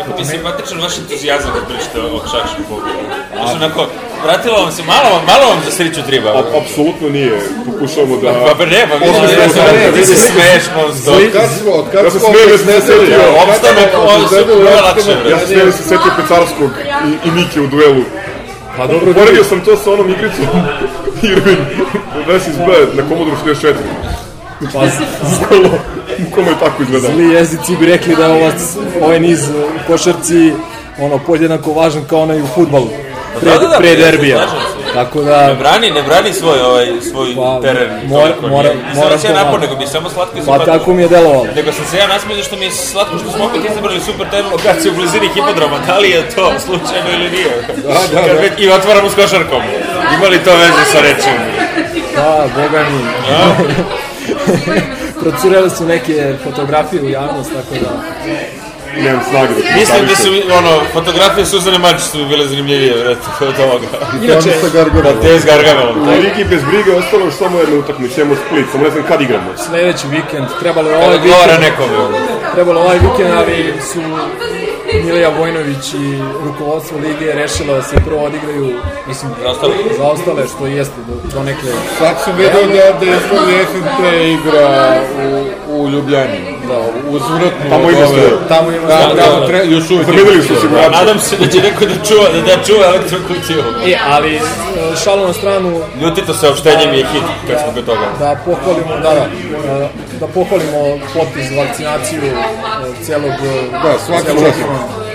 Jako 0.03 0.15
mi 0.17 0.23
je 0.23 0.31
simpatičan 0.35 0.79
vaš 0.85 0.95
entuzijazam 0.99 1.51
kad 1.55 1.63
pričate 1.71 1.97
o 2.01 2.19
košarkaškom 2.25 2.65
pogledu. 2.71 2.99
Znaš, 3.37 3.51
onako, 3.61 3.81
vratilo 4.25 4.57
vam 4.63 4.73
se, 4.77 4.83
malo 4.93 5.09
vam, 5.15 5.23
malo 5.33 5.45
vam 5.51 5.59
za 5.67 5.71
sreću 5.79 6.01
triba. 6.09 6.29
A, 6.39 6.43
apsolutno 6.61 7.07
nije. 7.09 7.37
Pokušavamo 7.67 8.17
da... 8.23 8.31
Pa 8.47 8.55
pa 8.61 8.65
ne, 8.67 8.81
pa 8.91 8.95
vi 8.97 9.05
Osmislimo 9.11 9.43
ja 9.43 9.49
sam, 9.49 9.65
da- 9.65 9.93
ti 9.97 10.03
se 10.11 10.17
smeješ 10.31 10.65
non 10.77 10.91
stop. 10.99 11.15
Od 11.15 11.33
kad 11.37 11.49
smo, 11.59 11.71
od 11.81 11.87
kad 11.93 12.13
se 12.13 12.19
smo 12.19 12.29
smijem 12.29 12.49
da 12.51 12.59
sam 12.59 12.67
se 12.67 12.73
obesnedili, 12.73 13.07
setio. 13.07 13.21
od 13.31 13.35
kad 13.39 13.49
Opstanak, 13.49 13.91
smo 13.91 14.01
ovo 14.03 14.29
su 14.29 14.35
bre. 15.23 15.31
Ja 15.31 15.39
se 15.39 15.47
smijem 15.47 15.67
da 15.71 15.73
se 15.79 15.83
setio 15.83 16.11
Pecarskog 16.19 16.71
i, 17.09 17.29
i 17.29 17.31
Mike 17.37 17.61
u 17.61 17.67
duelu. 17.67 18.05
Pa 18.77 18.87
dobro, 18.87 19.13
Poredio 19.15 19.45
sam 19.45 19.61
to 19.67 19.77
sa 19.77 19.93
onom 19.93 20.11
igricom 20.11 20.47
Irving 21.23 21.63
vs. 22.29 22.47
Bad 22.69 22.89
na 22.97 23.03
Commodore 23.09 23.37
64. 23.45 23.75
pa 24.65 24.81
Bukvalno, 25.31 25.69
bukvalno 26.21 26.51
je 26.51 26.59
tako 26.59 26.83
izgledao. 26.83 27.11
zli 27.11 27.25
jezici 27.31 27.77
bi 27.77 27.87
rekli 27.87 28.17
da 28.17 28.25
je 28.25 28.33
ova, 28.33 28.51
ovaj 29.01 29.21
niz 29.21 29.41
u 29.51 29.87
košarci 29.87 30.53
ono, 30.99 31.19
podjednako 31.19 31.73
važan 31.73 32.05
kao 32.05 32.21
onaj 32.21 32.41
u 32.41 32.47
futbalu. 32.47 32.89
pre, 33.41 33.51
Da, 33.51 33.59
da, 33.59 33.67
da, 33.69 33.77
pre 33.77 33.97
derbija. 33.97 34.47
Tako 34.95 35.19
Ne 35.19 35.25
da, 35.25 35.57
brani, 35.59 35.91
ne 35.91 36.03
brani 36.03 36.33
svoj, 36.33 36.61
ovaj, 36.61 36.87
svoj 37.03 37.29
Pa, 37.37 37.61
teren. 37.63 37.89
mora- 38.07 38.35
mora- 38.43 38.63
nije- 38.65 38.95
moram 38.95 39.13
Nisam 39.13 39.21
se 39.21 39.35
napao, 39.35 39.59
nego 39.59 39.77
mi 39.77 39.83
je 39.83 39.89
samo 39.89 40.09
slatko 40.11 40.35
pa 40.37 40.43
simpatično. 40.43 40.73
tako 40.73 40.95
mi 40.95 41.03
je 41.03 41.09
delovalo. 41.09 41.47
Nego 41.57 41.73
sam 41.73 41.85
se 41.87 41.97
ja 41.99 42.07
nasmijao 42.07 42.43
što 42.43 42.57
mi 42.57 42.65
je 42.65 42.71
slatko 42.73 43.19
što 43.19 43.31
smo 43.31 43.45
opet 43.45 43.71
izabrali 43.71 44.01
super 44.01 44.27
temu 44.31 44.49
lokaciju 44.51 44.93
u 44.93 44.97
blizini 44.97 45.29
hipodroma. 45.29 45.79
Da 45.87 45.99
li 45.99 46.11
je 46.11 46.31
to 46.31 46.53
slučajno 46.59 47.09
ili 47.11 47.31
nije? 47.31 47.53
Da, 47.77 47.89
da, 48.13 48.21
Kad 48.21 48.27
da. 48.27 48.41
već- 48.41 48.59
I 48.59 48.71
otvaramo 48.71 49.11
s 49.11 49.15
košarkom. 49.15 49.63
Ima 50.17 50.27
li 50.27 50.39
to 50.39 50.51
veze 50.57 50.83
sa 50.85 51.01
rečima? 51.01 51.45
Da, 52.17 52.29
boga 52.57 52.81
mi. 52.83 52.99
Procurele 55.23 55.71
su 55.71 55.87
neke 55.87 56.35
fotografije 56.45 57.03
u 57.03 57.09
javnost, 57.09 57.51
tako 57.53 57.75
da... 57.85 58.03
Nemam 58.97 59.21
snage 59.31 59.49
da 59.55 59.77
Mislim 59.81 60.07
da 60.09 60.17
su, 60.17 60.29
ono, 60.59 60.81
fotografije 60.93 61.47
Suzane 61.47 61.79
Mačić 61.79 62.03
su 62.03 62.27
bile 62.27 62.47
zanimljivije, 62.47 62.95
vjerojatno, 62.95 63.29
od 63.41 63.55
ovoga. 63.61 63.87
Inače, 64.23 64.51
sa 64.61 64.69
Gargamelom. 64.73 65.21
Te 65.23 65.41
s 65.41 65.45
Gargamelom. 65.45 66.03
U 66.09 66.11
Ligi 66.11 66.45
bez 66.51 66.61
brige 66.71 66.91
ostalo 66.97 67.25
još 67.25 67.35
samo 67.35 67.59
jedna 67.59 67.77
utakmica, 67.77 68.21
imamo 68.23 68.37
Split, 68.47 68.67
samo 68.73 68.85
ne 68.85 68.91
znam 68.91 69.05
kad 69.09 69.21
igramo. 69.21 69.51
sledeći 69.69 70.07
vikend, 70.09 70.47
trebalo 70.61 70.89
je 70.91 70.97
ovaj 70.97 71.07
Ovo 71.09 71.15
odgovara 71.17 71.53
vikend, 71.57 71.73
nekome. 71.73 72.19
trebalo 72.55 72.81
je 72.81 72.85
ovaj 72.87 72.99
vikend, 72.99 73.31
ali 73.37 73.75
su 73.93 74.01
Milija 75.05 75.29
Vojnović 75.39 75.95
i 75.95 76.19
rukovodstvo 76.45 76.99
lige 76.99 77.33
rešilo 77.33 77.75
da 77.75 77.83
se 77.83 77.97
prvo 78.07 78.25
odigraju, 78.25 78.73
mislim, 79.09 79.33
Zaostale. 79.43 79.75
zaostale, 79.99 80.43
što 80.49 80.67
i 80.67 80.73
jeste 80.73 81.01
do, 81.09 81.35
do 81.35 81.43
nekle... 81.43 81.71
Sad 81.99 82.17
sam 82.25 82.37
vidio 82.37 82.63
da, 82.63 83.07
da 83.07 83.17
FNP 83.71 83.99
igra 84.39 85.01
u, 85.69 85.83
u 85.83 85.91
Ljubljani. 85.91 86.62
Da, 86.73 86.79
uzvratno. 87.09 87.71
Tamo 87.71 87.91
ima 87.91 88.07
sve. 88.07 88.23
Tamo 88.49 88.71
ima 88.71 88.87
Da, 88.87 88.99
sve, 88.99 89.15
da, 89.15 89.31
da, 89.31 89.41
da. 89.41 89.47
tre, 89.47 89.59
još 89.67 89.91
uvijek. 89.91 90.07
Zamenili 90.07 90.35
ima 90.35 90.45
su 90.45 90.55
osigurača. 90.55 90.91
Nadam 90.91 91.19
se 91.19 91.37
da 91.37 91.47
će 91.47 91.59
neko 91.63 91.85
da 91.85 91.95
čuva, 92.09 92.27
da, 92.35 92.41
da 92.57 92.65
čuva 92.67 92.85
elektrokutiju. 92.87 93.59
E, 93.87 93.97
ali 94.11 94.35
e, 94.37 94.41
šalu 95.05 95.27
na 95.27 95.33
stranu, 95.33 95.81
Ljutito 96.03 96.35
saopštenje 96.35 96.87
mi 96.91 96.97
je 96.99 97.07
hit, 97.13 97.23
kad 97.49 97.57
smo 97.63 97.73
kod 97.75 97.85
toga. 97.87 98.07
da 98.19 98.37
pohvalimo, 98.45 98.95
da, 99.03 99.11
da, 99.15 99.25
e, 99.85 99.89
da 100.21 100.27
pohvalimo 100.27 100.81
potpis 101.15 101.47
vakcinaciju 101.59 102.21
e, 102.25 102.33
celog... 103.05 103.33
Da, 103.73 103.93
svaki 104.07 104.27
čas. 104.27 104.57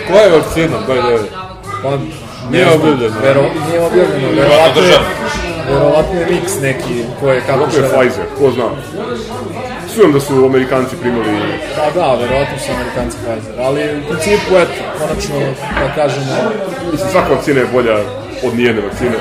Koja 0.08 0.22
je 0.22 0.30
vakcina, 0.30 0.78
by 0.88 0.98
the 0.98 1.08
way? 1.08 1.24
Pa, 1.84 1.90
Nije 2.52 2.66
objavljeno. 2.76 3.16
Vero, 3.24 3.42
nije 3.68 3.82
objavljeno, 3.82 4.28
verovatno 4.36 4.82
je, 4.82 4.98
verovatno 5.70 6.20
je 6.20 6.28
mix 6.28 6.62
neki 6.62 7.04
ko 7.20 7.30
je 7.30 7.42
kako 7.48 7.64
Kako 7.66 7.76
je. 7.78 7.90
Pfizer, 7.90 8.26
ko 8.40 8.52
zna. 8.52 8.64
Čujem 9.98 10.14
da 10.14 10.20
su 10.20 10.34
Amerikanci 10.46 10.96
primali 11.02 11.30
Pa 11.76 11.86
da, 12.00 12.08
verovatno 12.22 12.58
su 12.66 12.72
Amerikanci 12.78 13.18
Pfizer, 13.22 13.56
ali 13.68 13.82
u 14.00 14.02
principu, 14.10 14.52
eto, 14.64 14.80
konačno, 15.00 15.36
da 15.82 15.88
kažemo, 15.96 16.34
Mislim, 16.92 17.10
svaka 17.12 17.34
vakcina 17.34 17.60
je 17.60 17.68
bolja 17.74 17.98
od 18.48 18.54
nijedne 18.60 18.82
vakcine. 18.82 19.16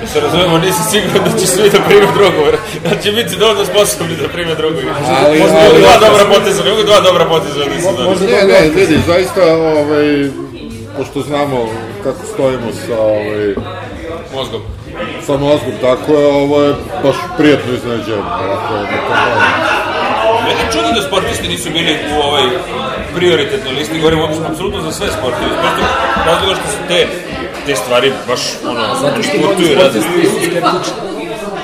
Da 0.00 0.06
se 0.06 0.20
razumemo, 0.20 0.58
nisam 0.58 0.84
siguran 0.90 1.24
da 1.24 1.38
će 1.40 1.46
svi 1.46 1.70
da 1.70 1.80
prime 1.88 2.08
drugu, 2.18 2.40
jer 2.48 2.56
da 2.88 3.02
će 3.02 3.12
biti 3.12 3.36
dovoljno 3.36 3.64
sposobni 3.64 4.16
da 4.16 4.28
prime 4.28 4.54
drugu. 4.54 4.78
Ali, 5.24 5.38
Mogu 5.38 5.52
ali, 5.64 5.80
dva 5.80 5.96
dobra 6.06 6.24
poteza, 6.34 6.60
mogu 6.70 6.82
dva 6.82 7.00
dobra 7.00 7.24
poteza 7.24 7.58
da 7.58 7.74
nisu 7.74 7.88
dobri. 7.88 8.04
možda 8.10 8.26
Ne, 8.26 8.42
ne, 8.52 8.60
vidi, 8.76 8.96
zaista, 9.06 9.42
ovaj, 9.56 10.08
pošto 10.96 11.20
znamo 11.20 11.58
kako 12.04 12.22
stojimo 12.32 12.68
sa, 12.86 12.98
ovaj, 13.00 13.54
Mozgom. 14.34 14.62
sa 15.26 15.32
mozgom, 15.32 15.74
tako 15.80 16.12
je, 16.12 16.26
ovo 16.26 16.62
je 16.62 16.74
baš 17.02 17.16
prijatno 17.38 17.72
iznenađenje. 17.74 18.30
Dakle, 18.52 18.76
da 18.90 18.98
to 19.06 19.14
moram. 19.24 19.83
Mene 20.56 20.72
čudi 20.72 20.90
da 20.94 21.02
sportisti 21.02 21.48
nisu 21.48 21.70
bili 21.70 21.96
u 22.16 22.22
ovoj 22.22 22.42
prioritetnoj 23.14 23.72
listi, 23.74 23.98
govorim 23.98 24.20
uopšte 24.20 24.42
apsolutno 24.50 24.80
za 24.82 24.92
sve 24.92 25.06
sportove, 25.06 25.46
iz 25.46 25.58
prostog 25.62 25.86
razloga 26.26 26.54
što 26.54 26.68
su 26.74 26.78
te, 26.88 27.06
te 27.66 27.76
stvari 27.76 28.12
baš, 28.28 28.40
ono, 28.70 28.94
Zato 29.00 29.22
što 29.22 29.32
putuju 29.32 29.68
sportisti 29.76 30.26
su 30.30 30.36
skeptični. 30.36 31.14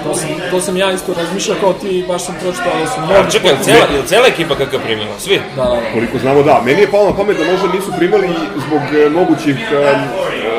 To 0.05 0.15
sam, 0.15 0.29
to 0.51 0.61
sam 0.61 0.77
ja 0.77 0.93
isto 0.93 1.15
razmišljao 1.15 1.57
kao 1.61 1.73
ti, 1.73 2.05
baš 2.09 2.25
sam 2.25 2.35
pročitao 2.43 2.73
da 2.81 2.87
su 2.87 3.01
mnogi 3.01 3.15
A 3.15 3.31
čekaj, 3.31 3.51
cela, 3.63 3.79
je 3.93 4.01
li 4.01 4.07
cela 4.07 4.27
ekipa 4.27 4.55
kako 4.55 4.77
je 4.77 4.83
primila? 4.83 5.19
Svi? 5.19 5.41
Da, 5.57 5.63
da, 5.63 5.69
da. 5.69 5.93
Koliko 5.93 6.19
znamo, 6.19 6.43
da. 6.43 6.63
Meni 6.65 6.81
je 6.81 6.91
palo 6.91 7.11
na 7.11 7.17
pamet 7.17 7.37
da 7.39 7.45
možda 7.45 7.69
nisu 7.69 7.93
primali 7.99 8.29
zbog 8.67 8.83
e, 9.07 9.09
mogućih 9.11 9.57
um, 9.73 10.50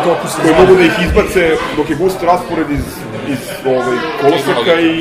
u 0.00 0.04
toku 0.08 0.26
sezone. 0.28 0.44
koje 0.44 0.60
mogu 0.60 0.72
da 0.78 0.84
ih 0.84 0.96
izbace 1.06 1.42
dok 1.76 1.90
je 1.90 1.96
gust 1.96 2.22
raspored 2.22 2.70
iz, 2.70 2.86
iz 3.34 3.42
ovaj, 3.66 3.96
koloseka 4.20 4.74
i 4.80 4.94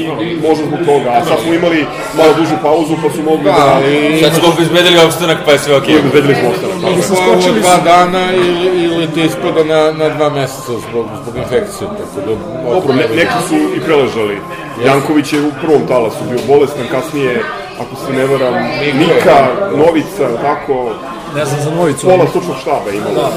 možda 0.48 0.64
zbog 0.66 0.80
toga. 0.86 1.10
A 1.18 1.26
sad 1.26 1.38
smo 1.44 1.54
imali 1.54 1.86
malo 2.18 2.34
dužu 2.38 2.56
pauzu 2.62 2.94
pa 3.04 3.10
su 3.16 3.22
mogli 3.30 3.44
da... 3.44 3.52
Da, 3.52 3.74
ali 3.76 4.20
Sad 4.24 4.34
smo 4.36 4.48
obezbedili 4.54 4.98
opstanak 5.06 5.38
pa 5.46 5.52
je 5.52 5.60
sve 5.60 5.76
okej. 5.78 5.96
Okay. 5.96 6.04
Bezbedili 6.04 6.36
smo 6.36 6.50
ostanak. 6.50 6.78
Nego 6.84 7.02
su 7.02 7.14
Ovo 7.14 7.22
skočili 7.24 7.62
dva 7.62 7.78
dana 7.78 8.24
ili, 8.34 8.84
ili 8.84 9.08
ti 9.14 9.22
ispada 9.22 9.64
na, 9.64 9.82
na 9.92 10.10
dva 10.16 10.30
meseca 10.30 10.74
zbog, 10.90 11.06
zbog 11.22 11.36
infekcije, 11.44 11.88
tako 12.00 12.20
da... 12.28 12.34
Dobro, 12.74 12.94
ne, 12.94 13.06
neki 13.16 13.40
su 13.50 13.56
i 13.78 13.80
preležali. 13.86 14.38
Janković 14.86 15.34
je 15.34 15.42
u 15.42 15.52
prvom 15.62 15.88
talasu 15.88 16.18
bio 16.30 16.40
bolestan, 16.48 16.88
kasnije, 16.92 17.44
ako 17.82 17.96
se 18.06 18.14
ne 18.14 18.26
varam, 18.26 18.54
Nika, 18.94 19.48
Novica, 19.78 20.28
tako, 20.42 20.94
ne 21.36 21.46
znam 21.46 21.62
za 21.62 21.72
Novicu, 21.72 22.08
pola 22.08 22.28
stručnog 22.30 22.56
štaba 22.62 22.90
imalo. 22.94 23.14
da, 23.14 23.30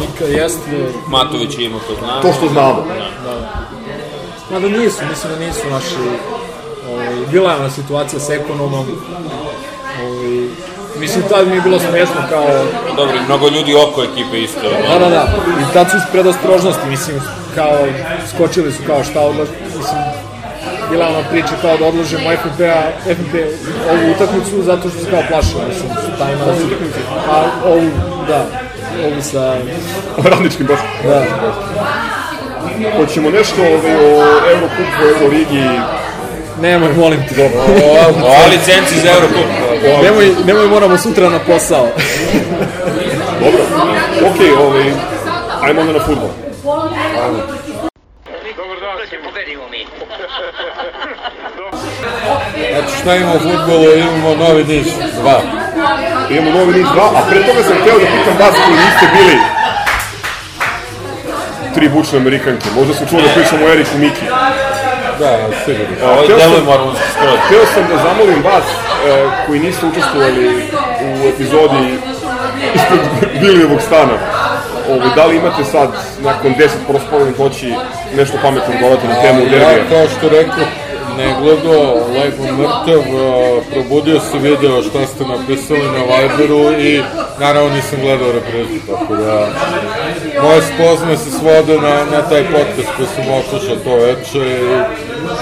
Nika 0.00 0.24
jeste, 0.24 0.92
Matović 1.08 1.58
ima 1.58 1.78
to 1.88 1.94
znam. 1.98 2.22
To 2.22 2.32
što 2.32 2.48
znamo. 2.48 2.84
Mada 4.50 4.68
nisu, 4.68 4.98
mislim 5.10 5.32
da 5.32 5.46
nisu 5.46 5.70
naši... 5.70 5.94
Ovaj, 6.90 7.26
bila 7.30 7.50
je 7.52 7.56
ona 7.56 7.70
situacija 7.70 8.20
s 8.20 8.30
ekonomom. 8.30 8.86
Ovaj, 10.02 10.48
mislim, 10.98 11.24
tad 11.28 11.48
mi 11.48 11.54
je 11.54 11.60
bilo 11.60 11.78
smiješno 11.78 12.14
kao... 12.30 12.46
Dobro, 12.96 13.14
mnogo 13.26 13.48
ljudi 13.48 13.74
oko 13.74 14.02
ekipe 14.02 14.38
isto. 14.38 14.60
Da, 14.92 14.98
da, 14.98 15.08
da. 15.08 15.26
I 15.60 15.72
tad 15.72 15.90
su 15.90 15.96
iz 15.96 16.02
predostrožnosti, 16.12 16.88
mislim, 16.88 17.20
kao... 17.54 17.78
Skočili 18.34 18.72
su 18.72 18.82
kao 18.86 19.04
šta 19.04 19.20
odlaž... 19.20 19.48
Mislim, 19.78 19.98
bila 20.90 21.08
ona 21.08 21.22
priča 21.30 21.54
kao 21.62 21.76
da 21.76 21.86
odložemo 21.86 22.30
FNP-a, 22.42 22.82
FNP 23.04 23.34
ovu 23.90 24.12
utakmicu 24.14 24.62
zato 24.62 24.90
što 24.90 24.98
se 24.98 25.10
kao 25.10 25.22
plašao, 25.28 25.60
mislim, 25.68 25.88
su 25.90 26.18
tajma 26.18 26.44
da 26.44 26.56
su... 26.56 26.62
A 27.30 27.42
ovu, 27.64 27.90
da, 28.28 28.46
ovu 29.06 29.22
sa... 29.22 29.56
Radničkim 30.30 30.66
basketom. 30.66 31.10
Da, 31.10 31.24
Hoćemo 32.96 33.30
nešto 33.30 33.62
ovaj, 33.62 33.96
o 33.96 34.22
Eurokupu, 34.50 35.02
Euroligi. 35.14 35.62
nemoj, 36.60 36.92
molim 36.92 37.20
te. 37.28 37.34
Dobro. 37.34 37.60
O, 38.24 38.50
licenci 38.50 39.00
za 39.00 39.08
Eurocup. 39.08 39.46
Nemoj, 40.02 40.30
nemoj, 40.46 40.66
moramo 40.68 40.98
sutra 40.98 41.30
na 41.30 41.38
posao. 41.38 41.88
Dobro. 43.40 43.62
Okej, 44.34 44.52
ovaj, 44.52 44.92
ajmo 45.62 45.80
onda 45.80 45.92
na 45.92 46.04
futbol. 46.06 46.28
Znači 52.72 52.98
šta 53.00 53.16
imamo 53.16 53.34
u 53.34 53.38
futbolu, 53.38 53.84
imamo 53.98 54.34
novi 54.36 54.64
niz, 54.64 54.86
dva. 55.20 55.40
Imamo 56.30 56.50
novi 56.50 56.72
niz 56.72 56.86
2, 56.86 57.00
a 57.14 57.22
pre 57.30 57.38
toga 57.40 57.62
sam 57.62 57.76
hteo 57.82 57.98
da 57.98 58.06
pitam 58.06 58.36
vas 58.40 58.54
koji 58.66 58.76
niste 58.76 59.06
bili 59.14 59.36
tri 61.74 61.88
bučne 61.88 62.18
Amerikanke. 62.18 62.66
Možda 62.76 62.94
su 62.94 63.06
čuo 63.06 63.20
da 63.20 63.28
pričamo 63.34 63.66
o 63.66 63.72
Eriku 63.72 63.98
Miki. 63.98 64.24
Da, 65.18 65.38
sigurno. 65.64 65.96
Ovo 66.02 66.12
je 66.12 66.24
Hteo 66.24 66.38
sam- 66.38 66.50
skroz. 67.12 67.38
Hteo 67.46 67.64
sam 67.74 67.84
da 67.90 68.02
zamolim 68.02 68.42
vas 68.44 68.64
e, 68.64 69.26
koji 69.46 69.60
niste 69.60 69.86
učestvovali 69.86 70.46
u 71.02 71.28
epizodi 71.28 71.98
ispred 72.74 73.00
Bilijevog 73.40 73.80
stana. 73.82 74.12
Ovaj, 74.90 75.08
da 75.16 75.26
li 75.26 75.36
imate 75.36 75.64
sad, 75.64 75.88
nakon 76.20 76.54
10 76.54 76.68
prospavljenih 76.88 77.38
noći, 77.38 77.74
nešto 78.16 78.38
pametno 78.42 78.74
govoriti 78.80 79.06
na 79.08 79.14
temu 79.14 79.40
Ja, 79.40 79.48
derbija? 79.50 79.84
kao 79.90 80.08
što 80.08 80.28
rekao, 80.28 80.64
ne 81.16 81.34
gledao, 81.40 81.82
lepo 82.14 82.42
mrtav, 82.52 83.02
probudio 83.72 84.20
se 84.20 84.38
video 84.38 84.82
šta 84.82 85.06
ste 85.06 85.24
napisali 85.26 85.80
na 85.88 86.02
Viberu 86.12 86.80
i 86.80 87.02
naravno 87.40 87.70
nisam 87.70 87.98
gledao 88.00 88.32
reprizu, 88.32 88.78
tako 88.88 89.16
da 89.16 89.46
moje 90.42 90.62
spoznaje 90.64 91.16
se 91.16 91.30
svode 91.30 91.74
na, 91.78 91.94
na 92.06 92.22
taj 92.22 92.44
podcast 92.44 92.88
koji 92.96 93.08
sam 93.08 93.24
otušao 93.34 93.76
to 93.76 93.94
veče 93.96 94.38
i 94.38 94.66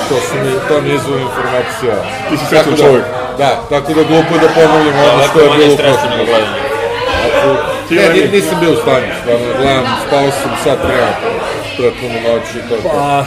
to, 0.09 0.17
su 0.21 0.35
mi, 0.37 0.53
to 0.69 0.81
mi 0.81 0.89
je 0.89 0.95
izvor 0.95 1.21
informacija. 1.21 1.95
Ti 2.31 2.37
si 2.39 2.47
srećan 2.47 2.71
da- 2.71 2.77
čovjek. 2.79 3.05
Da, 3.39 3.51
tako 3.71 3.89
da 3.89 4.03
glupo 4.03 4.35
je 4.35 4.41
da 4.41 4.49
ponovim 4.51 4.95
ono 5.05 5.25
što 5.31 5.41
je 5.41 5.49
manje 5.49 5.59
bilo 5.59 5.75
stresno 5.75 6.01
prošle. 6.01 6.11
nego 6.11 6.25
gledanje. 6.25 6.61
Ti, 7.89 7.95
Ne, 7.95 8.09
ni- 8.11 8.29
nisam 8.31 8.57
bio 8.61 8.73
u 8.73 8.77
stanju, 8.77 9.07
stvarno, 9.23 9.47
gledam, 9.61 9.85
spao 10.07 10.31
sam 10.33 10.51
sat 10.65 10.79
vremena 10.85 11.13
prethodnu 11.77 12.19
noć 12.23 12.43
i 12.51 12.69
to 12.69 12.75
je 12.75 12.83
to. 12.83 12.89
Pa, 12.89 13.25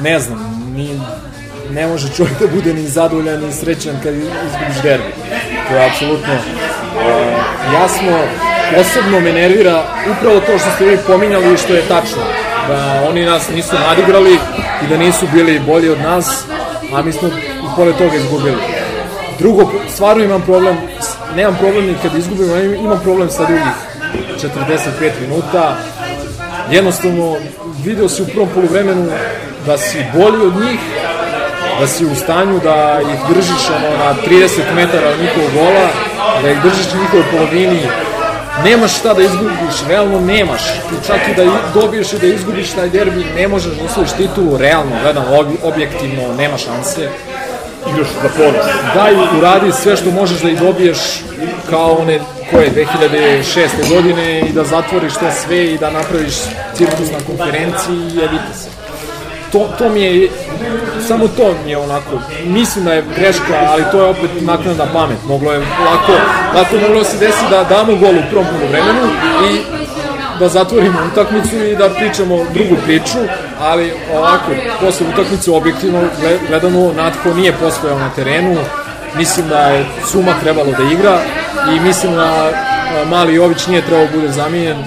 ne 0.00 0.18
znam, 0.18 0.40
ni, 0.76 1.00
ne 1.74 1.86
može 1.86 2.08
čovjek 2.16 2.38
da 2.40 2.46
bude 2.46 2.74
ni 2.74 2.88
zadovoljan 2.88 3.40
ni 3.40 3.52
srećan 3.52 3.94
kad 4.02 4.14
izgubiš 4.14 4.82
derbi. 4.82 5.12
To 5.68 5.74
je 5.74 5.86
apsolutno 5.86 6.34
e, 6.34 6.40
jasno. 7.74 8.18
Posebno 8.76 9.20
me 9.20 9.32
nervira 9.32 9.84
upravo 10.10 10.40
to 10.40 10.58
što 10.58 10.70
ste 10.70 10.84
vi 10.84 10.98
pominjali 11.06 11.54
i 11.54 11.56
što 11.56 11.74
je 11.74 11.88
tačno. 11.88 12.22
Da 12.68 13.06
oni 13.08 13.24
nas 13.24 13.48
nisu 13.54 13.74
nadigrali 13.88 14.38
i 14.84 14.86
da 14.88 14.96
nisu 14.96 15.26
bili 15.32 15.60
bolji 15.66 15.88
od 15.88 16.00
nas, 16.00 16.44
a 16.94 17.02
mi 17.02 17.12
smo 17.12 17.28
i 17.28 17.76
pored 17.76 17.96
toga 17.96 18.16
izgubili. 18.16 18.56
Drugo, 19.38 19.70
stvarno 19.94 20.24
imam 20.24 20.42
problem, 20.42 20.76
nemam 21.36 21.56
problem 21.60 21.86
ni 21.86 21.94
kad 22.02 22.18
izgubimo, 22.18 22.56
imam 22.56 23.00
problem 23.02 23.30
sa 23.30 23.46
drugih 23.46 23.64
45 24.58 25.10
minuta, 25.20 25.76
jednostavno 26.70 27.36
video 27.84 28.08
si 28.08 28.22
u 28.22 28.26
prvom 28.26 28.48
poluvremenu 28.54 29.06
da 29.66 29.78
si 29.78 30.04
bolji 30.14 30.46
od 30.46 30.54
njih, 30.60 30.80
da 31.80 31.86
si 31.86 32.04
u 32.04 32.14
stanju 32.14 32.60
da 32.64 33.00
ih 33.00 33.34
držiš 33.34 33.68
ono, 33.76 34.04
na 34.04 34.14
30 34.26 34.60
metara 34.74 35.08
od 35.08 35.20
njihovog 35.20 35.50
gola, 35.54 35.88
da 36.42 36.50
ih 36.50 36.62
držiš 36.62 36.92
na 36.92 37.00
njihovoj 37.00 37.24
polovini, 37.30 37.80
nemaš 38.64 38.98
šta 38.98 39.14
da 39.14 39.22
izgubiš, 39.22 39.76
realno 39.88 40.20
nemaš. 40.20 40.62
I 40.92 41.06
čak 41.06 41.20
i 41.30 41.34
da 41.34 41.44
dobiješ 41.74 42.12
i 42.12 42.18
da 42.18 42.26
izgubiš 42.26 42.70
taj 42.70 42.88
derbi, 42.88 43.24
ne 43.36 43.48
možeš 43.48 43.72
da 43.72 43.84
osvojiš 43.84 44.12
titulu, 44.12 44.56
realno, 44.58 44.92
gledam, 45.02 45.24
ob- 45.30 45.56
objektivno, 45.62 46.34
nema 46.38 46.58
šanse. 46.58 47.08
Igraš 47.92 48.08
za 48.22 48.28
ponos. 48.36 48.66
Daj, 48.94 49.14
uradi 49.38 49.72
sve 49.72 49.96
što 49.96 50.10
možeš 50.10 50.40
da 50.40 50.50
ih 50.50 50.60
dobiješ 50.60 50.98
kao 51.70 51.92
one 51.92 52.20
koje 52.50 52.70
2006. 52.70 53.68
godine 53.88 54.40
i 54.40 54.52
da 54.52 54.64
zatvoriš 54.64 55.14
to 55.14 55.26
sve 55.44 55.64
i 55.64 55.78
da 55.78 55.90
napraviš 55.90 56.34
cirkus 56.74 57.10
na 57.12 57.18
konferenciji 57.26 57.96
i 57.96 58.18
jedite 58.18 58.52
se. 58.54 58.79
To, 59.52 59.68
to 59.78 59.88
mi 59.88 60.02
je, 60.02 60.30
samo 61.08 61.28
to 61.28 61.54
mi 61.64 61.70
je 61.70 61.78
onako, 61.78 62.10
mislim 62.44 62.84
da 62.84 62.92
je 62.92 63.04
greška, 63.16 63.54
ali 63.68 63.84
to 63.92 63.98
je 63.98 64.10
opet 64.10 64.30
naknadna 64.40 64.86
pamet. 64.92 65.16
Moglo 65.26 65.52
je 65.52 65.58
lako, 65.58 66.12
lako 66.54 66.76
moglo 66.78 67.04
se 67.04 67.16
desi 67.18 67.44
da 67.50 67.64
damo 67.64 67.96
gol 67.96 68.10
u 68.10 68.22
prvom 68.30 68.46
vremenu 68.70 69.00
i 69.50 69.58
da 70.38 70.48
zatvorimo 70.48 70.98
utakmicu 71.12 71.56
i 71.56 71.76
da 71.76 71.88
pričamo 71.88 72.36
drugu 72.54 72.76
priču, 72.84 73.18
ali 73.60 73.92
ovako, 74.16 74.50
posle 74.80 75.06
utakmice 75.12 75.50
objektivno 75.50 75.98
gle- 76.22 76.38
gledano 76.48 76.92
Natko 76.92 77.34
nije 77.34 77.52
posvojao 77.52 77.98
na 77.98 78.10
terenu, 78.10 78.56
mislim 79.16 79.48
da 79.48 79.58
je 79.60 79.84
Suma 80.06 80.32
trebalo 80.42 80.70
da 80.72 80.92
igra 80.92 81.18
i 81.76 81.80
mislim 81.80 82.14
da 82.14 82.50
Mali 83.10 83.34
Jović 83.34 83.66
nije 83.66 83.82
trebao 83.82 84.06
da 84.06 84.12
bude 84.16 84.28
zamijenjen. 84.28 84.78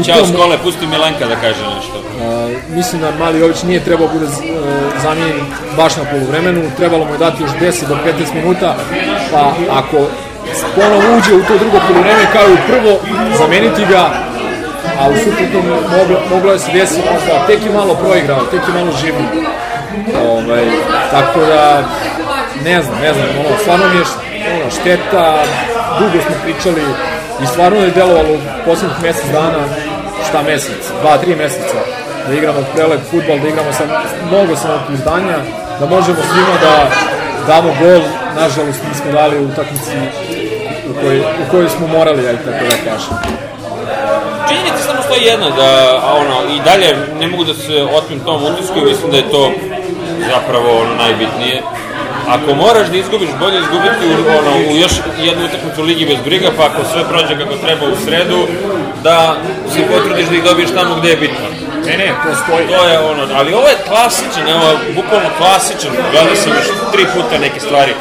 E, 0.00 0.04
čao 0.06 0.16
tom- 0.18 0.32
skole, 0.32 0.58
pusti 0.58 0.86
Milenka 0.86 1.26
da 1.26 1.34
kaže 1.36 1.64
nešto. 1.76 1.96
a, 2.22 2.48
mislim 2.68 3.00
da 3.02 3.10
Mali 3.18 3.38
Jović 3.40 3.62
nije 3.62 3.84
trebao 3.84 4.06
da 4.06 4.12
bude 4.12 4.26
zamijenjen 5.02 5.40
baš 5.76 5.96
na 5.96 6.04
poluvremenu, 6.04 6.70
trebalo 6.76 7.04
mu 7.04 7.12
je 7.12 7.18
dati 7.18 7.42
još 7.42 7.50
10 7.60 7.88
do 7.88 7.94
15 7.94 8.34
minuta, 8.34 8.74
pa 9.32 9.52
ako 9.70 9.96
ponovo 10.74 11.16
uđe 11.18 11.34
u 11.34 11.42
to 11.48 11.58
drugo 11.58 11.78
poluvreme 11.88 12.26
kao 12.32 12.48
i 12.48 12.52
u 12.52 12.66
prvo, 12.68 12.98
zameniti 13.38 13.84
ga, 13.84 14.10
a 15.00 15.08
u 15.08 15.14
suprotnom 15.24 15.62
moglo, 15.98 16.20
moglo 16.30 16.52
je 16.52 16.58
se 16.58 16.72
desiti 16.72 17.02
možda 17.14 17.46
tek 17.46 17.60
i 17.66 17.74
malo 17.74 17.94
proigrao, 17.94 18.40
tek 18.50 18.60
i 18.68 18.72
malo 18.78 18.92
živio. 19.00 19.28
Ovaj, 20.28 20.64
tako 21.10 21.40
da, 21.40 21.82
ne 22.64 22.82
znam, 22.82 22.98
ne 23.02 23.12
znam, 23.14 23.26
ono, 23.38 23.58
stvarno 23.60 23.84
mi 23.88 23.96
je 23.98 24.04
ono, 24.54 24.70
šteta, 24.70 25.42
dugo 25.98 26.24
smo 26.26 26.34
pričali 26.44 26.82
i 27.42 27.46
stvarno 27.46 27.80
je 27.80 27.90
delovalo 27.90 28.32
u 28.34 28.38
poslednjih 28.64 29.02
mesec 29.02 29.26
dana, 29.32 29.62
šta 30.28 30.42
mesec, 30.42 30.82
dva, 31.00 31.18
tri 31.18 31.36
meseca, 31.36 31.78
da 32.28 32.34
igramo 32.34 32.60
prelep 32.74 33.00
futbal, 33.10 33.38
da 33.38 33.48
igramo 33.48 33.72
sa 33.72 33.84
mnogo 34.28 34.56
samopouzdanja, 34.56 35.38
da 35.80 35.86
možemo 35.86 36.18
svima 36.30 36.56
da 36.62 36.90
damo 37.46 37.74
gol, 37.80 38.02
nažalost 38.34 38.80
nismo 38.88 39.12
dali 39.12 39.38
u 39.38 39.44
utakmici 39.44 39.96
u 40.90 41.00
kojoj, 41.00 41.20
u 41.20 41.50
kojoj 41.50 41.68
smo 41.68 41.86
morali, 41.86 42.26
ajde 42.28 42.38
tako 42.44 42.64
da 42.70 42.90
kažem. 42.90 43.14
Činjenica 44.48 44.82
samo 44.86 45.02
stoji 45.02 45.22
jedna, 45.22 45.50
da 45.50 46.00
ono, 46.20 46.54
i 46.54 46.60
dalje 46.64 46.96
ne 47.20 47.26
mogu 47.26 47.44
da 47.44 47.54
se 47.54 47.82
otmem 47.98 48.20
tom 48.20 48.44
utisku 48.44 48.78
i 48.78 48.84
mislim 48.84 49.10
da 49.10 49.16
je 49.16 49.30
to 49.30 49.52
zapravo 50.32 50.80
ono 50.80 50.94
najbitnije. 50.94 51.62
Ako 52.28 52.54
moraš 52.54 52.88
da 52.88 52.96
izgubiš, 52.96 53.28
bolje 53.40 53.58
izgubiti 53.58 54.04
u, 54.06 54.38
ono, 54.38 54.52
u 54.70 54.76
još 54.76 54.92
jednu 55.18 55.44
utakmicu 55.44 55.82
Ligi 55.82 56.06
bez 56.06 56.18
briga, 56.24 56.48
pa 56.56 56.62
ako 56.64 56.80
sve 56.92 57.02
prođe 57.08 57.38
kako 57.38 57.54
treba 57.64 57.86
u 57.86 57.96
sredu, 58.04 58.46
da 59.02 59.36
se 59.72 59.80
potrudiš 59.92 60.26
da 60.26 60.36
ih 60.36 60.44
dobiješ 60.44 60.70
tamo 60.70 60.94
gde 60.94 61.08
je 61.08 61.16
bitno. 61.16 61.46
Ne, 61.86 61.96
ne, 61.98 62.08
to 62.22 62.34
stoji. 62.42 62.66
To 62.66 62.88
je 62.88 62.98
ono, 62.98 63.22
ali 63.34 63.54
ovo 63.54 63.68
je 63.68 63.76
klasičan, 63.88 64.48
evo, 64.48 64.66
bukvalno 64.94 65.28
klasičan, 65.38 65.90
gledao 66.12 66.34
sam 66.34 66.52
još 66.52 66.68
tri 66.92 67.04
puta 67.14 67.38
neke 67.38 67.60
stvari. 67.60 67.92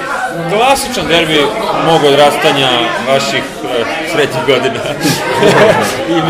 Klasičan 0.52 1.08
derbi 1.08 1.46
mog 1.86 2.04
odrastanja 2.04 2.70
vaših 3.08 3.44
e, 3.44 3.84
srećnih 4.12 4.44
godina. 4.48 4.80
I, 6.16 6.22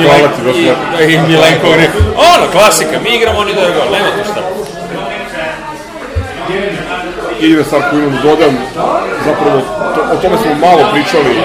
ti, 0.53 0.71
i, 1.03 1.13
i 1.13 1.17
Milenko. 1.27 1.67
Ono, 2.33 2.51
klasika, 2.51 2.99
mi 3.03 3.09
igramo, 3.15 3.39
oni 3.39 3.53
daju 3.53 3.73
gol, 3.73 3.91
nema 3.91 4.09
tu 4.17 4.31
šta. 4.31 4.36
Jedina 7.41 7.63
stvar 7.63 7.81
koju 7.89 8.01
imam 8.01 8.15
da 8.15 8.21
dodam, 8.21 8.57
zapravo 9.25 9.61
to, 9.95 10.01
o 10.13 10.21
tome 10.21 10.37
smo 10.37 10.67
malo 10.67 10.89
pričali, 10.93 11.37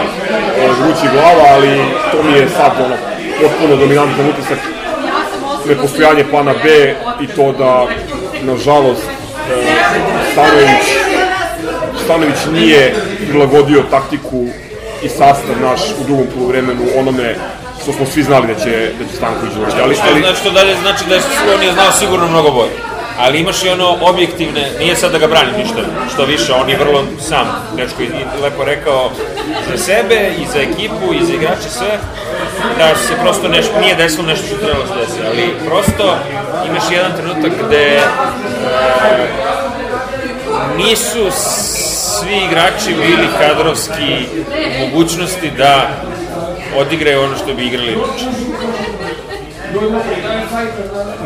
o 0.63 0.75
žući 0.75 1.07
glava, 1.13 1.45
ali 1.55 1.81
to 2.13 2.23
mi 2.23 2.33
je 2.33 2.49
sad 2.49 2.73
ono, 2.85 2.97
potpuno 3.43 3.77
dominantan 3.77 4.29
utisak 4.29 4.59
nepostojanje 5.69 6.25
plana 6.31 6.53
B 6.63 6.95
i 7.21 7.27
to 7.27 7.53
da, 7.53 7.87
nažalost, 8.43 9.03
e, 9.51 9.73
Stanović, 10.33 10.85
Stanović 12.05 12.39
nije 12.53 12.95
prilagodio 13.29 13.83
taktiku 13.91 14.47
i 15.03 15.09
sastav 15.09 15.57
naš 15.63 15.81
u 16.01 16.05
drugom 16.05 16.27
poluvremenu 16.35 16.83
onome 16.99 17.37
što 17.83 17.93
smo 17.93 18.07
svi 18.07 18.23
znali 18.23 18.47
da 18.47 18.55
će, 18.55 18.91
da 18.99 19.05
će 19.05 19.17
Stanković 19.17 19.53
doći. 19.55 19.77
Ali, 19.83 19.97
ali, 20.11 20.21
znači 20.21 20.41
što 20.41 20.51
dalje 20.51 20.75
znači 20.83 21.05
da 21.09 21.15
je 21.15 21.21
on 21.55 21.63
je 21.63 21.73
znao 21.73 21.93
sigurno 21.93 22.29
mnogo 22.29 22.51
bolje. 22.51 22.92
Ali 23.19 23.39
imaš 23.39 23.65
i 23.65 23.69
ono 23.69 23.97
objektivne, 24.01 24.71
nije 24.79 24.97
sad 24.97 25.13
da 25.13 25.19
ga 25.19 25.27
branim 25.27 25.55
ništa, 25.59 25.81
što 26.15 26.25
više, 26.25 26.53
on 26.53 26.71
je 26.71 26.77
vrlo 26.77 27.05
sam, 27.21 27.47
dečko 27.77 28.03
i 28.03 28.43
lepo 28.43 28.65
rekao 28.65 29.11
za 29.71 29.79
sebe 29.79 30.31
i 30.39 30.47
za 30.53 30.61
ekipu 30.61 31.15
i 31.15 31.25
za 31.25 31.35
igrače 31.35 31.69
sve, 31.71 31.99
da 32.79 32.97
se 32.97 33.15
prosto 33.23 33.49
nešto, 33.49 33.81
nije 33.81 33.95
desilo 33.95 34.27
nešto 34.27 34.47
što 34.47 34.57
trebalo 34.57 34.85
da 34.85 34.89
se 34.89 35.01
desi, 35.01 35.27
ali 35.27 35.55
prosto 35.67 36.17
imaš 36.69 36.83
jedan 36.91 37.13
trenutak 37.17 37.53
gde 37.67 37.87
e, 37.87 38.03
nisu 40.77 41.31
svi 42.23 42.37
igrači 42.47 42.95
bili 42.95 43.29
kadrovski 43.39 44.27
mogućnosti 44.79 45.51
da 45.59 45.91
odigraju 46.77 47.23
ono 47.23 47.37
što 47.37 47.55
bi 47.55 47.67
igrali 47.67 47.93
inače. 47.93 48.25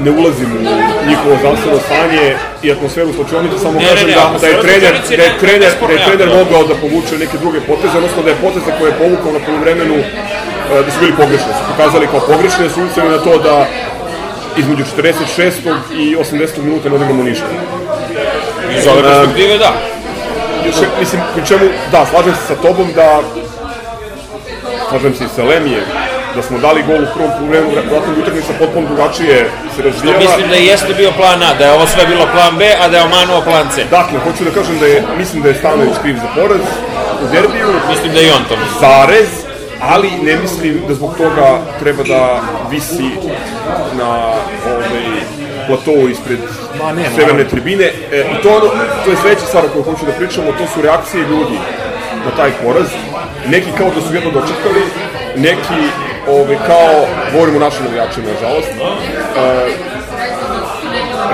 Ne 0.05 0.11
ulazim 0.11 0.51
u 0.57 0.61
njihovo 1.09 1.37
zdravstveno 1.41 1.79
stanje 1.87 2.25
i 2.63 2.73
atmosferu 2.73 3.13
slučajnice, 3.13 3.59
samo 3.59 3.79
Ne, 3.79 3.85
ne, 3.85 3.89
kažem 3.91 4.09
ne, 4.09 4.15
da, 4.15 4.21
da 4.21 4.27
atmosfera 4.27 4.57
je 4.57 4.63
trener, 4.63 4.95
da 5.09 5.15
je 5.15 5.19
ne- 5.19 5.39
trener, 5.41 5.73
da 5.87 5.93
je 5.93 6.05
trener 6.07 6.29
da. 6.29 6.35
mogao 6.35 6.63
da 6.71 6.75
povuče 6.75 7.19
neke 7.19 7.37
druge 7.39 7.61
poteze, 7.61 7.97
odnosno 7.97 8.23
da 8.23 8.31
je 8.31 8.37
poteze 8.37 8.71
koje 8.79 8.89
je 8.91 8.99
povukao 9.03 9.33
na 9.33 9.41
poluvremenu 9.47 9.95
e, 9.95 10.05
da 10.85 10.91
su 10.93 10.99
bili 11.01 11.13
pogrešni, 11.23 11.47
da 11.49 11.59
su 11.59 11.65
pokazali 11.73 12.07
kao 12.07 12.21
pogrešne, 12.21 12.65
da 12.65 12.71
su 12.71 12.81
uceli 12.83 13.09
na 13.09 13.19
to 13.19 13.39
da 13.39 13.67
između 14.57 14.85
46. 14.97 15.53
i 15.95 16.17
80. 16.17 16.63
minuta 16.63 16.89
ne 16.89 16.95
odigramo 16.95 17.23
ništa. 17.23 17.47
Iz 18.79 18.87
ove 18.87 19.03
perspektive, 19.03 19.59
da. 19.59 19.73
Još, 20.67 20.75
mislim, 21.01 21.21
pri 21.35 21.47
čemu, 21.47 21.65
da, 21.93 22.07
slažem 22.07 22.35
se 22.35 22.47
sa 22.49 22.55
tobom 22.55 22.89
da 22.95 23.21
slažem 24.89 25.15
se 25.15 25.25
i 25.25 25.29
sa 25.37 25.43
Lemijem, 25.45 25.85
da 26.37 26.42
smo 26.42 26.59
dali 26.59 26.81
gol 26.83 27.01
u 27.03 27.12
prvom 27.14 27.31
poluvremenu, 27.38 27.70
vratno 27.90 28.11
bi 28.14 28.20
utakmica 28.22 28.53
potpuno 28.59 28.87
drugačije 28.87 29.37
se 29.77 29.83
razvijala. 29.83 30.18
Mislim 30.18 30.49
da 30.49 30.57
jeste 30.57 30.94
bio 30.94 31.11
plan 31.20 31.42
A, 31.42 31.55
da 31.59 31.64
je 31.64 31.72
ovo 31.72 31.87
sve 31.87 32.07
bilo 32.07 32.27
plan 32.35 32.53
B, 32.59 32.62
a 32.83 32.88
da 32.88 32.96
je 32.96 33.05
omanuo 33.05 33.40
plan 33.49 33.66
C. 33.75 33.85
Dakle, 33.90 34.18
hoću 34.25 34.44
da 34.44 34.51
kažem 34.51 34.79
da 34.79 34.87
je, 34.87 34.99
mislim 35.18 35.42
da 35.42 35.49
je 35.49 35.55
Stanović 35.55 35.96
kriv 36.03 36.16
za 36.16 36.29
poraz 36.37 36.61
u 37.22 37.27
derbiju, 37.33 37.68
Mislim 37.90 38.12
da 38.14 38.18
je 38.20 38.27
i 38.27 38.35
on 38.38 38.44
to 38.49 38.55
misli. 38.57 38.79
zarez, 38.81 39.29
ali 39.81 40.11
ne 40.22 40.37
mislim 40.37 40.83
da 40.88 40.94
zbog 40.94 41.16
toga 41.16 41.46
treba 41.81 42.03
da 42.05 42.40
visi 42.70 43.09
na 44.01 44.09
ovaj, 44.66 45.05
platovu 45.66 46.09
ispred 46.09 46.38
Ma 46.83 46.92
ne, 46.92 47.03
severne 47.05 47.22
naravno. 47.33 47.51
tribine. 47.51 47.85
E, 48.12 48.25
I 48.33 48.42
to, 48.42 48.49
ono, 48.51 48.68
to 49.05 49.11
je 49.11 49.16
sledeća 49.16 49.46
stvar 49.46 49.64
o 49.64 49.68
kojoj 49.68 49.85
hoću 49.85 50.07
da 50.07 50.12
pričamo, 50.12 50.53
to 50.53 50.66
su 50.75 50.83
reakcije 50.83 51.20
ljudi 51.22 51.59
na 52.25 52.31
taj 52.37 52.51
poraz. 52.62 52.88
Neki 53.49 53.70
kao 53.79 53.90
da 53.94 54.01
su 54.01 54.14
jedno 54.14 54.31
dočekali, 54.31 54.83
neki 55.37 55.81
ovaj, 56.29 56.57
kao, 56.67 57.07
govorimo 57.33 57.57
o 57.57 57.61
našim 57.61 57.85
navijačima, 57.85 58.27
nažalost, 58.35 58.69
e, 58.69 58.77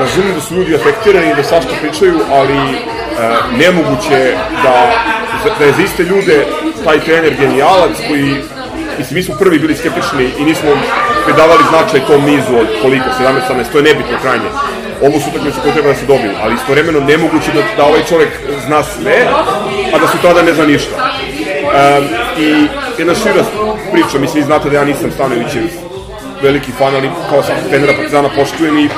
razumem 0.00 0.34
da 0.34 0.40
su 0.40 0.54
ljudi 0.54 0.74
afektirani 0.74 1.30
i 1.30 1.34
da 1.34 1.44
svašta 1.44 1.70
pričaju, 1.80 2.20
ali 2.30 2.56
e, 2.56 2.78
nemoguće 3.58 4.34
da, 4.62 4.92
da 5.58 5.64
je 5.64 5.72
za 5.72 5.82
iste 5.82 6.02
ljude 6.02 6.46
taj 6.84 7.00
trener 7.00 7.34
genijalac 7.40 7.96
koji 8.08 8.36
Mislim, 8.98 9.16
mi 9.16 9.22
smo 9.22 9.34
prvi 9.38 9.58
bili 9.58 9.76
skeptični 9.76 10.30
i 10.38 10.44
nismo 10.44 10.70
pridavali 11.24 11.62
značaj 11.70 12.06
tom 12.06 12.24
nizu 12.24 12.54
od 12.60 12.66
koliko, 12.82 13.08
17-18, 13.20 13.72
to 13.72 13.78
je 13.78 13.84
nebitno 13.84 14.18
krajnje. 14.22 14.48
Ovo 15.02 15.20
su 15.20 15.30
utakmice 15.30 15.60
koje 15.62 15.72
treba 15.72 15.88
da 15.88 15.94
se 15.94 16.06
dobiju, 16.06 16.32
ali 16.42 16.54
istovremeno 16.54 17.00
nemoguće 17.00 17.50
da, 17.54 17.62
da 17.76 17.84
ovaj 17.84 18.04
čovjek 18.08 18.28
zna 18.66 18.82
sve, 18.82 19.18
a 19.94 19.98
da 19.98 20.06
su 20.08 20.18
tada 20.22 20.42
ne 20.42 20.54
zna 20.54 20.66
ništa. 20.66 20.96
Um, 20.96 22.04
I 22.38 22.66
jedna 22.98 23.14
šira 23.14 23.44
priča, 23.92 24.18
mislim, 24.18 24.42
vi 24.42 24.46
znate 24.46 24.70
da 24.70 24.76
ja 24.76 24.84
nisam 24.84 25.10
Stanovićev 25.10 25.62
veliki 26.42 26.72
fan, 26.72 26.94
ali 26.94 27.10
kao 27.30 27.42
sam 27.42 27.54
trenera 27.70 27.92
Partizana 27.92 28.28
poštujem 28.36 28.78
i 28.78 28.88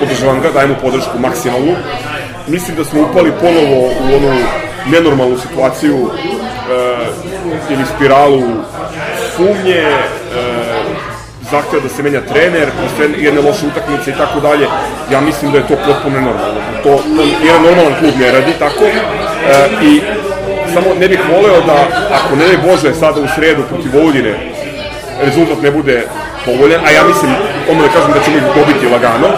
podržavam 0.00 0.40
ga, 0.40 0.50
dajem 0.50 0.70
mu 0.70 0.76
podršku 0.82 1.18
maksimalnu. 1.18 1.74
Mislim 2.46 2.76
da 2.76 2.84
smo 2.84 3.00
upali 3.10 3.32
ponovo 3.40 3.86
u 3.86 4.16
onu 4.16 4.36
nenormalnu 4.86 5.38
situaciju 5.38 5.96
uh, 5.96 6.10
ili 7.70 7.84
spiralu 7.96 8.42
sumnje, 9.36 9.86
uh, 9.86 11.14
zahteva 11.50 11.82
da 11.82 11.88
se 11.88 12.02
menja 12.02 12.20
trener, 12.20 12.68
posle 12.80 13.04
jedne 13.24 13.40
loše 13.40 13.66
utakmice 13.66 14.10
i 14.10 14.18
tako 14.22 14.40
dalje, 14.40 14.66
ja 15.12 15.20
mislim 15.20 15.52
da 15.52 15.58
je 15.58 15.66
to 15.68 15.76
potpuno 15.86 16.20
nenormalno. 16.20 16.60
To, 16.82 16.90
to 17.16 17.22
jedan 17.46 17.62
normalan 17.62 17.94
klub 18.00 18.14
ne 18.20 18.32
radi 18.32 18.52
tako 18.58 18.84
e, 18.84 18.94
i 19.82 20.00
samo 20.74 20.94
ne 21.00 21.08
bih 21.08 21.20
voleo 21.32 21.60
da, 21.60 21.78
ako 22.18 22.36
ne 22.36 22.46
Bože 22.66 22.94
sada 22.94 23.20
u 23.20 23.28
sredu 23.34 23.62
protiv 23.68 23.90
Vojvodine, 23.94 24.34
rezultat 25.22 25.62
ne 25.62 25.70
bude 25.70 26.06
povoljan, 26.46 26.80
a 26.86 26.90
ja 26.90 27.02
mislim, 27.04 27.30
ono 27.70 27.82
da 27.82 27.88
kažem 27.88 28.12
da 28.12 28.20
ćemo 28.24 28.36
ih 28.36 28.42
dobiti 28.56 28.86
lagano, 28.94 29.28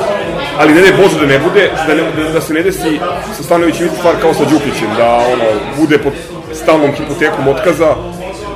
ali 0.59 0.75
ne 0.75 0.81
daj 0.81 0.93
Bože 0.93 1.21
da 1.21 1.27
ne 1.27 1.39
bude, 1.39 1.71
da, 1.87 1.95
ne, 1.95 2.03
da 2.33 2.41
se 2.41 2.55
ne 2.55 2.63
desi 2.63 3.01
sa 3.37 3.43
Stanovićem 3.43 3.87
istu 3.87 3.99
stvar 3.99 4.15
kao 4.21 4.35
sa 4.35 4.45
Đukićem, 4.45 4.91
da 4.97 5.09
ono, 5.15 5.45
bude 5.79 5.99
pod 5.99 6.13
stalnom 6.53 6.93
hipotekom 6.93 7.49
otkaza 7.49 7.95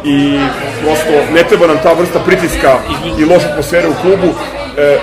i 0.05 0.39
prosto 0.83 1.33
ne 1.35 1.43
treba 1.49 1.67
nam 1.67 1.79
ta 1.83 1.93
vrsta 1.93 2.19
pritiska 2.19 2.79
i 3.19 3.25
loše 3.25 3.47
atmosfere 3.47 3.89
u 3.89 3.95
klubu. 4.03 4.35
E, 4.79 4.99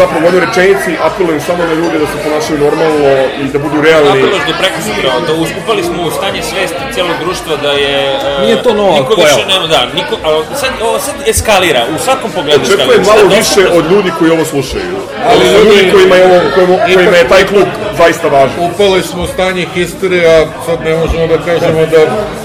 zapravo 0.00 0.20
u 0.20 0.26
jednoj 0.26 0.42
rečenici 0.46 0.90
apelujem 1.02 1.40
samo 1.40 1.62
na 1.64 1.74
ljude 1.74 1.96
da 1.98 2.06
se 2.06 2.16
ponašaju 2.24 2.58
normalno 2.60 3.08
i 3.42 3.52
da 3.54 3.58
budu 3.58 3.76
realni. 3.82 4.10
Apeloš 4.12 4.42
do 4.48 4.54
preko 4.60 4.78
sutra, 4.86 5.08
da 5.28 5.32
uskupali 5.34 5.82
smo 5.84 5.98
u 6.02 6.10
stanje 6.10 6.42
svesti 6.42 6.82
cijelog 6.92 7.16
društva 7.20 7.54
da 7.56 7.70
je... 7.84 7.96
e, 8.30 8.42
Nije 8.42 8.62
to 8.62 8.72
nova 8.74 8.94
niko 8.94 9.14
pojava. 9.14 9.30
više 9.30 9.46
nema, 9.48 9.66
da, 9.66 9.80
niko, 9.94 10.14
ali 10.24 10.38
sad, 10.54 10.70
ovo 10.82 10.98
sad 10.98 11.14
eskalira, 11.26 11.82
u 11.96 12.04
svakom 12.06 12.30
pogledu 12.30 12.62
Očekujem 12.62 13.00
eskalira. 13.00 13.06
malo 13.10 13.30
Sad 13.30 13.38
više 13.38 13.62
od 13.78 13.84
ljudi 13.92 14.10
koji 14.18 14.30
ovo 14.30 14.44
slušaju. 14.44 14.96
Ali 15.26 15.40
Ali 15.50 15.64
ljudi 15.68 15.90
kojima 15.92 16.16
je, 16.16 16.24
ovo, 16.26 16.38
kojima, 16.54 16.74
kojima 16.94 17.16
je 17.16 17.28
taj 17.28 17.44
klub 17.46 17.68
zaista 17.98 18.26
važan. 18.28 18.56
Upali 18.66 19.02
smo 19.02 19.22
u 19.22 19.26
stanje 19.26 19.66
histerije, 19.74 20.24
a 20.34 20.46
sad 20.66 20.78
ne 20.84 20.96
možemo 20.96 21.26
da 21.26 21.38
kažemo 21.40 21.80
da... 21.86 22.00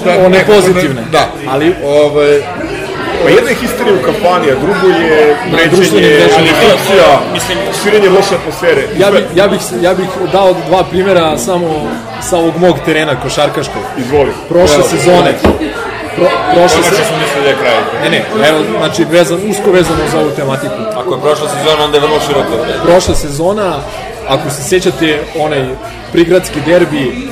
da 0.06 0.12
One 0.20 0.30
neko 0.30 0.52
ne- 0.52 0.58
pozitivne. 0.58 1.02
Da, 1.12 1.24
Ali- 1.50 1.76
Ovaj, 1.86 2.42
Pa 3.24 3.30
jedna 3.30 3.50
je 3.50 3.56
histerija 3.56 3.96
u 3.96 4.06
kafani, 4.06 4.52
a 4.52 4.56
drugo 4.56 4.88
je 4.88 5.36
fikcija, 5.70 7.20
Mislim- 7.34 7.58
širenje 7.84 8.10
loše 8.10 8.36
atmosfere. 8.36 8.88
Ja 8.98 9.12
bih, 9.12 9.24
ja, 9.36 9.48
bih, 9.48 9.60
ja 9.82 9.94
bih 9.94 10.08
dao 10.32 10.56
dva 10.68 10.84
primjera 10.84 11.38
samo 11.38 11.68
sa 12.22 12.38
ovog 12.38 12.58
mog 12.58 12.76
terena 12.86 13.22
košarkaškog. 13.22 13.84
Izvoli. 13.98 14.32
Prošle 14.50 14.84
sezone. 14.84 15.34
Pro, 16.16 16.28
prošle 16.54 16.84
se... 16.84 16.90
smo 16.96 17.18
mislili 17.18 17.44
da 17.44 17.50
je 17.50 17.56
kraj. 17.62 17.74
Ne, 18.04 18.10
ne, 18.10 18.50
evo, 18.50 18.60
znači, 18.80 19.06
vezan, 19.12 19.40
usko 19.50 19.72
vezano 19.72 20.00
za 20.12 20.20
ovu 20.20 20.32
tematiku. 20.36 20.76
Ako 20.96 21.14
je 21.14 21.22
prošla 21.22 21.48
sezona, 21.50 21.84
onda 21.84 21.98
je 21.98 22.02
vrlo 22.02 22.20
široko. 22.28 22.66
Prošla 22.86 23.16
sezona, 23.16 23.80
ako 24.28 24.50
se 24.50 24.64
sećate, 24.64 25.20
onaj 25.40 25.66
prigradski 26.12 26.60
derbi 26.66 27.28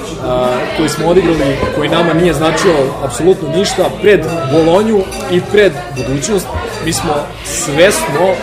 koji 0.78 0.90
smo 0.90 1.08
odigrali, 1.08 1.58
koji 1.76 1.90
nama 1.90 2.14
nije 2.14 2.34
značio 2.34 2.74
apsolutno 3.04 3.50
ništa, 3.50 3.90
pred 4.02 4.22
Bolonju 4.52 5.04
i 5.32 5.42
pred 5.52 5.72
budućnost, 5.96 6.48
mi 6.86 6.94
smo 6.94 7.14
svesno 7.46 8.34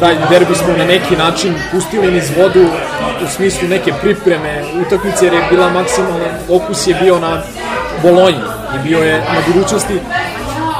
taj 0.00 0.14
derbi 0.30 0.54
smo 0.54 0.76
na 0.78 0.84
neki 0.84 1.16
način 1.16 1.54
pustili 1.72 2.12
niz 2.12 2.30
vodu 2.38 2.66
u 3.24 3.28
smislu 3.36 3.68
neke 3.68 3.92
pripreme 4.02 4.64
utakmice 4.86 5.24
jer 5.24 5.34
je 5.34 5.46
bila 5.50 5.70
maksimalna, 5.70 6.24
fokus 6.46 6.86
je 6.86 6.94
bio 7.02 7.18
na 7.18 7.42
Bolonji 8.02 8.40
i 8.74 8.88
bio 8.88 8.98
je 8.98 9.18
na 9.18 9.40
budućnosti 9.46 10.00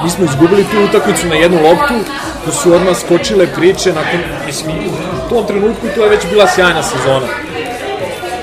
mi 0.04 0.10
smo 0.10 0.24
izgubili 0.24 0.64
tu 0.64 0.84
utakmicu 0.88 1.26
na 1.26 1.34
jednu 1.34 1.58
loptu, 1.62 1.94
tu 2.44 2.52
su 2.52 2.74
odmah 2.74 2.96
skočile 2.96 3.46
priče, 3.46 3.92
nakon, 3.92 4.20
mislim, 4.46 4.76
u 5.26 5.28
tom 5.28 5.46
trenutku 5.46 5.86
to 5.94 6.04
je 6.04 6.10
već 6.10 6.20
bila 6.30 6.46
sjajna 6.54 6.82
sezona. 6.82 7.26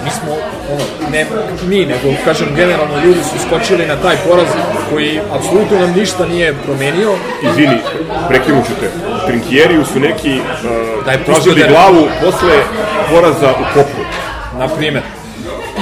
Mi 0.05 0.11
smo, 0.11 0.31
ono, 0.73 0.83
ne 1.11 1.25
mi, 1.67 1.85
nego, 1.85 2.17
kažem, 2.25 2.47
generalno 2.55 2.99
ljudi 3.05 3.19
su 3.23 3.47
skočili 3.47 3.85
na 3.87 3.95
taj 3.95 4.15
poraz 4.29 4.47
koji 4.89 5.19
apsolutno 5.33 5.79
nam 5.79 5.91
ništa 5.95 6.25
nije 6.25 6.53
promenio. 6.65 7.11
Izvini, 7.51 7.77
prekinuću 8.27 8.71
te. 8.79 8.89
Trinkjeriju 9.27 9.85
su 9.85 9.99
neki 9.99 10.39
uh, 10.39 11.05
Da 11.05 11.17
tražili 11.23 11.61
da- 11.61 11.67
glavu 11.67 12.07
posle 12.23 12.55
poraza 13.09 13.51
u 13.51 13.63
Kopru. 13.73 14.03
na 14.59 14.67
primer. 14.67 15.01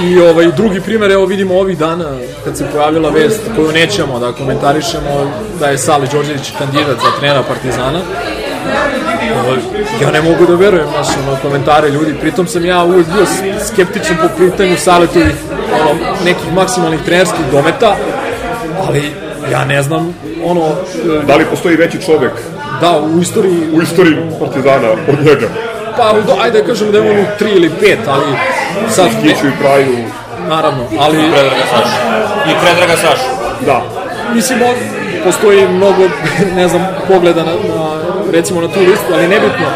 I 0.02 0.20
ovaj 0.20 0.46
drugi 0.52 0.80
primer, 0.80 1.10
evo 1.10 1.26
vidimo 1.26 1.54
ovih 1.54 1.78
dana 1.78 2.04
kad 2.44 2.56
se 2.58 2.66
pojavila 2.72 3.10
vest 3.10 3.40
koju 3.56 3.72
nećemo 3.72 4.18
da 4.18 4.32
komentarišemo 4.32 5.30
da 5.60 5.66
je 5.68 5.78
Sali 5.78 6.08
Đorđević 6.12 6.52
kandidat 6.58 6.96
za 6.96 7.18
trenera 7.20 7.42
Partizana. 7.42 8.00
Ja 10.02 10.10
ne 10.10 10.22
mogu 10.22 10.46
da 10.46 10.54
verujem 10.54 10.86
naš, 10.96 11.06
ono, 11.26 11.36
komentare 11.42 11.88
ljudi, 11.88 12.14
pritom 12.20 12.46
sam 12.46 12.64
ja 12.64 12.84
uvijek 12.84 13.06
bio 13.06 13.26
skeptičan 13.66 14.16
po 14.22 14.28
pitanju 14.38 14.76
Saletovih 14.76 15.34
ono, 15.80 16.00
nekih 16.24 16.52
maksimalnih 16.52 17.00
trenerskih 17.04 17.44
dometa, 17.52 17.96
ali 18.88 19.12
ja 19.52 19.64
ne 19.64 19.82
znam, 19.82 20.14
ono, 20.44 20.68
Da 21.26 21.36
li 21.36 21.44
postoji 21.44 21.76
veći 21.76 22.02
čovek 22.06 22.32
da, 22.80 23.00
u 23.00 23.20
istoriji, 23.20 23.60
u 23.72 23.82
istoriji 23.82 24.16
Partizana 24.40 24.90
od 24.90 25.24
njega? 25.24 25.48
pa 25.96 26.12
do, 26.26 26.36
ajde 26.40 26.60
da 26.60 26.66
kažem 26.66 26.92
da 26.92 26.98
je 26.98 27.10
on 27.10 27.18
u 27.18 27.26
3 27.40 27.56
ili 27.56 27.70
5, 27.82 27.96
ali 28.06 28.24
sad, 28.88 29.06
ne, 29.06 29.22
Kiću 29.22 29.46
i 29.46 29.50
Praju, 29.60 29.96
naravno, 30.48 30.84
ali 30.98 31.16
Predraga 31.16 31.64
Sašu. 31.70 31.96
I 32.50 32.52
Predraga 32.62 32.96
Sašu. 32.96 33.28
da. 33.66 33.82
mislim, 34.34 34.62
on, 34.62 34.74
postoji 35.24 35.68
mnogo, 35.68 36.02
ne 36.56 36.68
znam, 36.68 36.86
pogleda 37.08 37.42
na, 37.44 37.52
na 37.52 38.03
recimo 38.30 38.60
na 38.60 38.68
tu 38.68 38.80
listu, 38.80 39.12
ali 39.14 39.28
nebitno. 39.28 39.66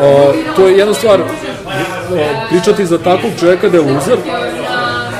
O, 0.00 0.32
to 0.56 0.68
je 0.68 0.78
jedna 0.78 0.94
stvar, 0.94 1.20
o, 1.20 1.26
pričati 2.50 2.86
za 2.86 2.98
takvog 2.98 3.32
čovjeka 3.40 3.68
da 3.68 3.76
je 3.76 3.82
luzer, 3.82 4.18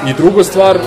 i 0.09 0.13
druga 0.13 0.45
stvar, 0.45 0.79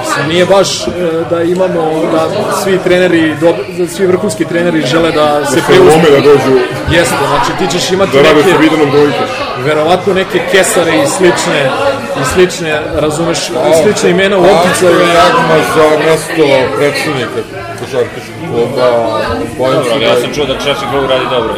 mislim, 0.00 0.28
nije 0.28 0.46
baš 0.46 0.68
e, 0.80 0.90
da 1.30 1.42
imamo, 1.42 1.82
da 2.12 2.28
svi 2.64 2.78
treneri, 2.84 3.34
do, 3.40 3.54
da 3.78 3.88
svi 3.88 4.06
vrhunski 4.06 4.44
treneri 4.44 4.82
žele 4.82 5.12
da 5.12 5.46
se 5.46 5.52
Se 5.52 5.60
preuzmu. 5.66 6.02
da 6.10 6.20
dođu 6.20 6.58
Jeste, 6.90 7.14
znači 7.28 7.50
ti 7.58 7.78
ćeš 7.78 7.90
imati 7.90 8.12
da 8.12 8.22
neke, 8.22 8.58
Vidanom 8.60 8.90
Dojkom. 8.90 9.26
verovatno 9.64 10.14
neke 10.14 10.40
kesare 10.52 10.92
i 11.02 11.06
slične, 11.06 11.70
i 12.20 12.24
slične, 12.34 12.80
razumeš, 12.94 13.38
slične 13.82 14.10
imena 14.10 14.38
u 14.38 14.44
opticaju. 14.44 14.96
Ovo 14.96 15.06
je 15.06 15.14
jagma 15.14 15.56
za 15.74 15.84
mesto 16.06 16.44
predsednika 16.76 17.40
košarkaškog 17.80 18.34
kluba. 18.50 18.86
Bojim 19.58 19.74
Dobro, 19.74 19.92
se 19.92 19.98
da 19.98 20.04
ja 20.04 20.20
sam 20.20 20.34
čuo 20.34 20.44
da 20.46 20.54
košarkaški 20.54 20.86
klub 20.92 21.10
radi 21.10 21.24
dobro. 21.30 21.54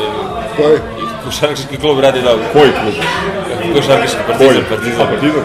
Koji? 0.56 0.78
Košarkaški 1.24 1.76
klub 1.76 2.00
radi 2.00 2.20
dobro. 2.22 2.44
Koji 2.52 2.70
klub? 2.72 2.94
Košarkaški 3.74 4.16
partizan, 4.26 4.64
partizan. 4.68 5.06
Partizan? 5.06 5.42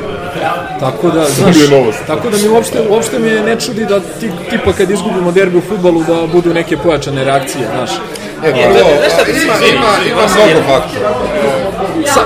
Tako 0.80 1.10
da, 1.10 1.26
znaš, 1.26 1.56
tako 2.08 2.30
da 2.30 2.38
mi 2.38 2.48
uopšte, 2.48 2.82
uopšte 2.90 3.20
me 3.20 3.30
ne 3.30 3.60
čudi 3.60 3.86
da 3.86 4.00
ti, 4.00 4.32
tipa 4.50 4.74
kad 4.74 4.92
izgubimo 4.92 5.32
derbi 5.32 5.58
u 5.58 5.62
futbalu 5.62 6.04
da 6.04 6.28
budu 6.28 6.54
neke 6.54 6.78
pojačane 6.78 7.24
reakcije, 7.24 7.68
znaš. 7.76 7.90
E, 8.44 8.52
prvo, 8.52 8.90
znaš 9.00 9.14
šta, 9.14 9.32
ima, 9.32 9.54
ima, 9.74 9.92
ima 10.12 10.22
mnogo 10.22 10.68
faktora. 10.68 11.10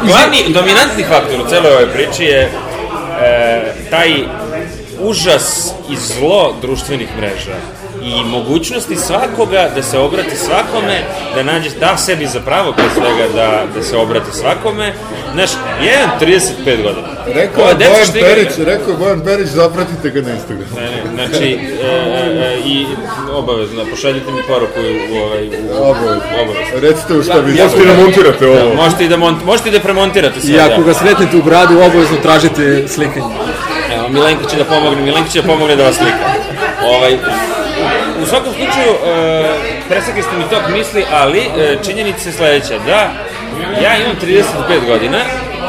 Glavni, 0.03 0.53
dominantni 0.53 1.03
faktor 1.03 1.39
u 1.45 1.49
celoj 1.49 1.71
ovoj 1.71 1.87
priči 1.93 2.23
je 2.23 2.41
e, 3.21 3.73
taj 3.89 4.09
užas 4.99 5.45
i 5.89 5.95
zlo 5.97 6.53
društvenih 6.61 7.07
mreža 7.17 7.55
i 8.03 8.23
mogućnosti 8.25 8.95
svakoga 8.97 9.69
da 9.75 9.83
se 9.83 9.97
obrati 9.99 10.35
svakome, 10.37 11.03
da 11.35 11.43
nađe, 11.43 11.69
da 11.69 11.97
sebi 11.97 12.27
za 12.27 12.39
pravo 12.39 12.71
pre 12.71 12.85
svega 12.93 13.33
da, 13.35 13.63
da 13.75 13.83
se 13.83 13.97
obrati 13.97 14.31
svakome. 14.33 14.93
Znaš, 15.33 15.49
jedan 15.83 16.09
35 16.21 16.43
godina. 16.83 17.07
Rekao 17.27 17.67
je 17.67 17.75
Bojan 17.75 18.05
što 18.05 18.17
igraju- 18.17 18.35
Perić, 18.35 18.53
rekao 18.59 18.91
je 18.91 18.97
Bojan 18.97 19.21
Perić, 19.21 19.47
zapratite 19.47 20.09
ga 20.09 20.21
na 20.21 20.31
Instagramu. 20.31 20.75
Ne, 20.75 20.81
ne, 20.81 21.27
znači, 21.29 21.59
e, 21.83 21.85
e, 21.85 22.59
i 22.65 22.85
obavezno, 23.33 23.85
pošaljite 23.85 24.31
mi 24.31 24.41
poruku 24.43 24.79
u, 24.79 25.13
u, 25.13 25.17
ovaj, 25.17 25.47
u, 25.47 25.51
Obavezno. 25.81 26.21
obavezno. 26.35 26.79
Recite 26.79 27.13
u 27.13 27.23
šta 27.23 27.33
vi 27.35 27.57
Ja- 27.57 27.63
Možete 27.65 27.85
da 27.85 27.93
montirate 27.95 28.47
ovo. 28.47 28.75
Možete 28.75 29.05
i 29.05 29.09
da, 29.09 29.17
mont, 29.17 29.45
možete 29.45 29.69
i 29.69 29.71
da 29.71 29.79
premontirate 29.79 30.41
sve. 30.41 30.51
I 30.51 30.59
ako 30.59 30.77
da. 30.77 30.83
ga 30.83 30.93
sretnete 30.93 31.37
u 31.37 31.41
gradu, 31.41 31.73
obavezno 31.75 32.17
tražite 32.17 32.87
slikanje. 32.87 33.25
Milenko 34.11 34.49
će 34.49 34.57
da 34.57 34.65
pomogne, 34.65 35.01
Milenko 35.01 35.29
će 35.29 35.41
da 35.41 35.47
pomogne 35.47 35.75
da 35.75 35.83
vas 35.83 35.95
slika. 35.95 36.25
Ovaj, 36.85 37.13
u 38.23 38.25
svakom 38.25 38.53
slučaju, 38.53 38.91
e, 39.05 39.49
presekli 39.89 40.21
ste 40.23 40.37
mi 40.37 40.43
tok 40.49 40.63
misli, 40.71 41.05
ali 41.11 41.39
e, 41.39 41.77
činjenica 41.85 42.29
je 42.29 42.33
sledeća, 42.33 42.79
da 42.85 43.11
ja 43.83 43.97
imam 43.97 44.15
35 44.21 44.43
godina 44.87 45.17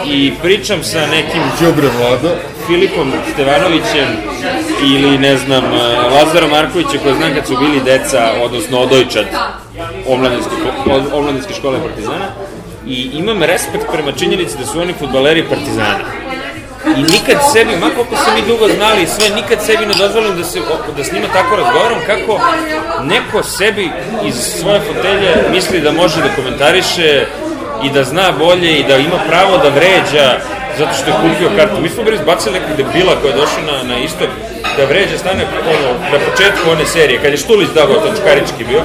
i 0.06 0.32
pričam 0.42 0.82
sa 0.82 1.06
nekim 1.06 1.42
Đubre 1.60 1.88
mlado. 1.98 2.30
Filipom 2.66 3.12
Stevanovićem 3.32 4.08
ili 4.82 5.18
ne 5.18 5.36
znam 5.36 5.64
e, 5.64 5.78
Lazarom 6.14 6.50
Markovićem 6.50 7.00
koji 7.02 7.14
znam 7.14 7.34
kad 7.34 7.46
su 7.46 7.56
bili 7.56 7.80
deca, 7.84 8.32
odnosno 8.42 8.78
odojčad 8.80 9.24
omladinske, 10.08 10.50
od- 10.86 11.12
omladinske 11.12 11.54
škole 11.54 11.78
Partizana 11.82 12.26
i 12.86 13.10
imam 13.14 13.42
respekt 13.42 13.84
prema 13.92 14.12
činjenici 14.12 14.58
da 14.58 14.66
su 14.66 14.80
oni 14.80 14.92
futbaleri 14.98 15.44
Partizana. 15.44 15.98
I 16.86 17.02
nikad 17.04 17.36
sebi, 17.52 17.76
ma 17.76 17.90
koliko 17.90 18.16
se 18.16 18.30
mi 18.34 18.42
dugo 18.42 18.68
znali 18.68 19.06
sve, 19.06 19.28
nikad 19.30 19.58
sebi 19.62 19.86
ne 19.86 19.94
dozvolim 19.94 20.36
da, 20.36 20.44
se, 20.44 20.58
da 20.96 21.04
s 21.04 21.12
njima 21.12 21.26
tako 21.32 21.56
razgovaram 21.56 21.98
kako 22.06 22.40
neko 23.04 23.42
sebi 23.42 23.90
iz 24.24 24.34
svoje 24.34 24.80
fotelje 24.80 25.34
misli 25.50 25.80
da 25.80 25.92
može 25.92 26.16
da 26.16 26.34
komentariše 26.36 27.26
i 27.84 27.90
da 27.90 28.04
zna 28.04 28.32
bolje 28.38 28.70
i 28.72 28.84
da 28.84 28.96
ima 28.96 29.18
pravo 29.28 29.58
da 29.58 29.68
vređa 29.68 30.38
zato 30.78 30.90
što 30.94 31.10
je 31.10 31.16
kupio 31.22 31.56
kartu. 31.56 31.80
Mi 31.82 31.88
smo 31.88 32.02
bili 32.02 32.16
izbacili 32.16 32.54
nekog 32.54 32.76
debila 32.76 33.14
koji 33.20 33.30
je 33.30 33.36
došao 33.36 33.62
na, 33.66 33.94
na 33.94 33.98
istok 33.98 34.28
da 34.76 34.84
vređa 34.84 35.18
stane 35.18 35.44
ono, 35.66 35.88
na 36.12 36.18
početku 36.30 36.70
one 36.70 36.86
serije, 36.86 37.20
kad 37.22 37.30
je 37.30 37.36
Štulić 37.36 37.68
dao 37.68 37.86
to 37.86 38.12
Čkarički 38.20 38.64
bio, 38.64 38.82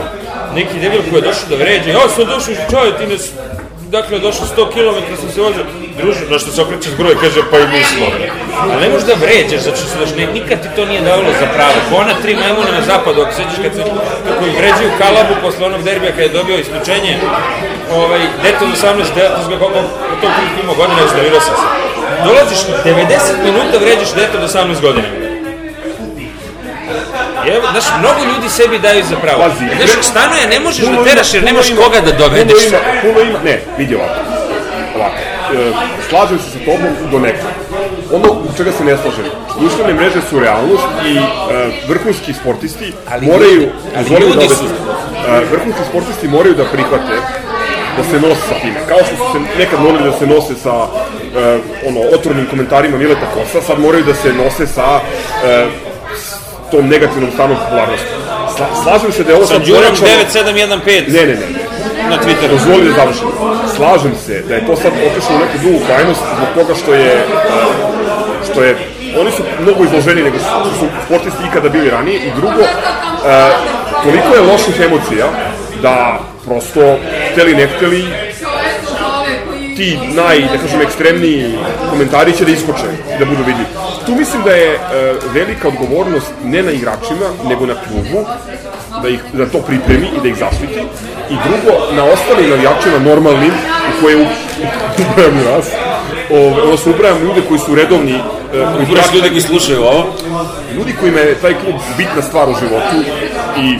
neki 0.55 0.79
debil 0.79 1.01
koji 1.09 1.17
je 1.17 1.27
došao 1.27 1.49
da 1.49 1.55
vređa, 1.55 1.89
ja 1.91 2.09
sam 2.09 2.25
došao 2.25 2.55
čovjek, 2.71 2.97
ti 2.97 3.17
s- 3.17 3.31
dakle, 3.97 4.19
došao 4.19 4.47
100 4.47 4.73
km, 4.75 4.97
sam 5.21 5.29
se 5.33 5.41
vozio, 5.41 5.63
druže, 5.99 6.23
na 6.33 6.37
što 6.39 6.49
se 6.51 6.61
okreće 6.61 6.89
i 6.89 7.21
kaže, 7.23 7.41
pa 7.51 7.57
i 7.59 7.67
mi 7.73 7.81
smo. 7.91 8.05
Ali 8.71 8.81
ne 8.83 8.89
možeš 8.91 9.05
da 9.11 9.15
vređaš, 9.25 9.61
zato 9.67 9.77
što 9.77 9.87
se 9.89 10.15
ne, 10.19 10.25
nikad 10.37 10.57
ti 10.63 10.69
to 10.75 10.85
nije 10.85 11.01
davalo 11.09 11.31
za 11.41 11.47
pravo. 11.55 11.77
Ko 11.87 11.93
ona 12.03 12.13
tri 12.23 12.33
majmuna 12.41 12.71
na 12.79 12.81
zapadu, 12.91 13.21
ako 13.21 13.33
sećaš 13.39 13.57
kad 13.63 13.71
se, 13.75 13.83
kako 14.27 14.41
ih 14.49 14.55
vređaju 14.61 14.97
Kalabu 15.01 15.33
posle 15.43 15.65
onog 15.65 15.81
derbija 15.87 16.11
kada 16.11 16.27
je 16.27 16.37
dobio 16.39 16.57
isključenje, 16.57 17.13
ovaj, 17.99 18.21
dete 18.43 18.61
od 18.65 18.71
18, 18.71 19.15
dete 19.15 19.41
zbog 19.45 19.57
koliko 19.61 19.79
u 20.13 20.17
tom 20.21 20.31
klipu 20.37 20.57
ima 20.63 20.73
godina, 20.79 20.99
iznervirao 21.05 21.41
sam 21.47 21.55
se. 21.61 21.67
Dolaziš 22.27 22.61
90 22.85 23.43
minuta 23.47 23.75
vređaš 23.83 24.11
dete 24.19 24.33
od 24.37 24.43
18 24.49 24.81
godina. 24.87 25.24
Evo, 27.47 27.67
znaš, 27.71 27.85
mnogo 27.99 28.19
ljudi 28.25 28.49
sebi 28.49 28.79
daju 28.79 29.03
za 29.09 29.15
pravo. 29.15 29.39
Pazi, 29.41 29.65
Znaš, 29.77 30.05
stanoje 30.05 30.47
ne 30.47 30.59
možeš 30.59 30.85
da 30.85 31.03
teraš 31.03 31.33
jer 31.33 31.43
nemaš 31.43 31.69
ima- 31.69 31.81
koga 31.81 31.99
da 32.01 32.11
dovedeš. 32.11 32.63
Puno 32.63 32.67
ima, 32.67 33.01
puno 33.01 33.19
ima, 33.21 33.39
ne, 33.43 33.59
vidi 33.77 33.95
ovako. 33.95 34.19
Ovako, 34.95 35.15
e, 35.53 35.71
slažem 36.09 36.39
se 36.39 36.49
sa 36.51 36.59
tobom 36.59 36.91
do 37.11 37.19
nekog. 37.19 37.49
Ono 38.13 38.31
u 38.31 38.57
čega 38.57 38.71
se 38.71 38.83
ne 38.83 38.97
slažem, 38.97 39.25
društvene 39.59 39.93
mreže 39.93 40.21
su 40.29 40.39
realnost 40.39 40.83
i 41.05 41.17
e, 41.17 41.21
vrhunski 41.87 42.33
sportisti 42.33 42.93
Ali 43.11 43.25
moraju, 43.25 43.69
ali 43.95 44.03
dozvolim 44.03 44.27
ljudi 44.29 44.47
da 44.47 44.55
su-. 44.55 44.65
E, 45.29 45.45
vrhunski 45.51 45.81
sportisti 45.89 46.27
moraju 46.27 46.55
da 46.55 46.63
prihvate 46.65 47.15
da 47.97 48.03
se 48.03 48.19
nose 48.19 48.41
sa 48.41 48.55
time. 48.61 48.79
Kao 48.87 48.97
što 48.97 49.15
su 49.15 49.23
se 49.33 49.59
nekad 49.59 49.79
morali 49.81 50.03
da 50.03 50.17
se 50.17 50.27
nose 50.27 50.53
sa 50.55 50.73
e, 50.73 51.59
ono, 51.87 51.99
otvornim 52.15 52.45
komentarima 52.49 52.97
Mileta 52.97 53.25
Kosa, 53.33 53.61
sad 53.61 53.79
moraju 53.79 54.03
da 54.03 54.13
se 54.13 54.33
nose 54.33 54.67
sa 54.67 54.99
e, 55.45 55.65
tom 56.75 56.87
negativnom 56.89 57.31
stanom 57.31 57.57
popularnosti. 57.63 58.07
Sla, 58.55 58.67
slažem 58.83 59.11
se 59.11 59.23
da 59.23 59.29
je 59.31 59.37
ovo 59.37 59.45
Sa 59.45 59.57
Đurom 59.59 59.83
pojačano- 59.83 60.07
9715 60.07 61.13
Ne, 61.15 61.21
ne, 61.29 61.35
ne, 61.35 61.47
na 62.09 62.17
Twitteru. 62.23 62.49
Dozvoli 62.49 62.85
da 62.89 62.93
završim. 62.95 63.27
Slažem 63.75 64.13
se 64.25 64.43
da 64.47 64.55
je 64.55 64.65
to 64.67 64.75
sad 64.75 64.91
otišlo 65.07 65.35
u 65.35 65.39
neku 65.39 65.57
drugu 65.63 65.79
krajnost 65.87 66.21
zbog 66.37 66.49
toga 66.55 66.73
što 66.81 66.93
je 66.93 67.25
što 68.51 68.63
je 68.63 68.75
oni 69.19 69.31
su 69.31 69.43
mnogo 69.61 69.83
izloženi 69.83 70.21
nego 70.21 70.37
su, 70.39 70.45
su 70.79 70.85
sportisti 71.05 71.43
ikada 71.49 71.69
bili 71.69 71.89
ranije 71.89 72.17
i 72.19 72.31
drugo 72.35 72.61
e, 72.61 72.67
toliko 74.03 74.35
je 74.35 74.51
loših 74.51 74.79
emocija 74.85 75.25
da 75.81 76.19
prosto 76.45 76.97
hteli 77.31 77.55
ne 77.55 77.67
hteli 77.67 78.05
ti 79.75 79.99
naj, 80.13 80.41
da 80.41 80.57
kažem, 80.57 80.81
ekstremniji 80.81 81.57
komentari 81.89 82.33
će 82.37 82.45
da 82.45 82.51
iskoče 82.51 82.87
i 83.15 83.19
da 83.19 83.25
budu 83.25 83.43
vidljivi. 83.43 83.67
Tu 84.05 84.15
mislim 84.15 84.43
da 84.43 84.51
je 84.51 84.71
e, 84.73 84.77
velika 85.33 85.67
odgovornost 85.67 86.31
ne 86.43 86.63
na 86.63 86.71
igračima, 86.71 87.27
nego 87.49 87.65
na 87.65 87.75
klubu, 87.87 88.25
da, 89.01 89.09
ih, 89.09 89.19
da 89.33 89.45
to 89.45 89.59
pripremi 89.59 90.07
i 90.17 90.21
da 90.21 90.27
ih 90.27 90.35
zaštiti. 90.35 90.79
I 91.29 91.35
drugo, 91.45 91.71
na 91.95 92.03
ostalim 92.03 92.49
navijačima 92.49 92.99
normalnim, 92.99 93.51
u 93.89 94.01
koje 94.01 94.15
u- 94.17 94.27
ubrajam 95.11 95.39
i 95.39 95.55
vas, 95.55 95.67
o, 96.31 96.61
odnosno 96.63 96.91
ubrajam 96.91 97.17
ljude 97.23 97.41
koji 97.47 97.59
su 97.59 97.75
redovni, 97.75 98.13
e, 98.13 98.21
koji 98.75 98.85
Buraš 98.85 99.13
ljudi 99.13 99.29
koji 99.29 99.41
slušaju 99.41 99.81
ovo. 99.83 100.05
ljudi 100.75 100.95
kojima 100.99 101.19
je 101.19 101.35
taj 101.35 101.53
klub 101.53 101.75
bitna 101.97 102.21
stvar 102.21 102.49
u 102.49 102.55
životu 102.59 102.97
i 103.61 103.77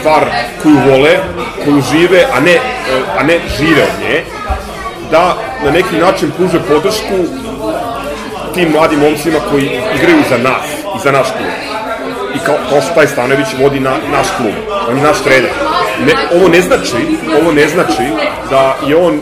stvar 0.00 0.24
koju 0.62 0.76
vole, 0.88 1.18
koju 1.64 1.82
žive, 1.92 2.24
a 2.32 2.40
ne, 2.40 2.52
e, 2.52 2.60
a 3.18 3.22
ne 3.22 3.38
žive 3.58 3.82
od 3.82 4.00
nje, 4.02 4.24
da 5.10 5.36
na 5.64 5.70
neki 5.70 5.96
način 5.96 6.30
pruže 6.36 6.60
podršku 6.68 7.14
tim 8.54 8.72
mladim 8.72 9.00
momcima 9.00 9.38
koji 9.50 9.64
igraju 9.96 10.22
za 10.30 10.38
nas 10.38 10.66
i 10.96 10.98
za 11.04 11.12
naš 11.12 11.26
klub. 11.36 11.52
I 12.34 12.38
kao, 12.46 12.56
kao 12.70 12.80
što 12.80 12.94
taj 12.94 13.06
Stanović 13.06 13.46
vodi 13.62 13.80
na 13.80 13.90
naš 14.12 14.26
klub, 14.36 14.54
on 14.88 14.96
je 14.96 15.02
naš 15.02 15.22
trener. 15.22 15.50
Ne, 16.06 16.12
ovo 16.38 16.48
ne 16.48 16.60
znači, 16.60 16.96
ovo 17.42 17.52
ne 17.52 17.68
znači 17.68 18.04
da 18.50 18.76
je 18.86 18.96
on 18.96 19.14
e, 19.14 19.20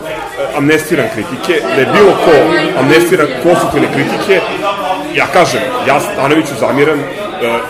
amnestiran 0.57 1.07
kritike, 1.15 1.63
da 1.75 1.81
je 1.81 1.87
bilo 1.93 2.13
ko 2.25 2.33
amnestiran 2.79 3.27
konstruktivne 3.43 3.89
kritike. 3.95 4.41
Ja 5.15 5.27
kažem, 5.27 5.61
ja 5.87 6.01
Stanoviću 6.01 6.55
zamiram 6.61 6.99
e, 6.99 7.05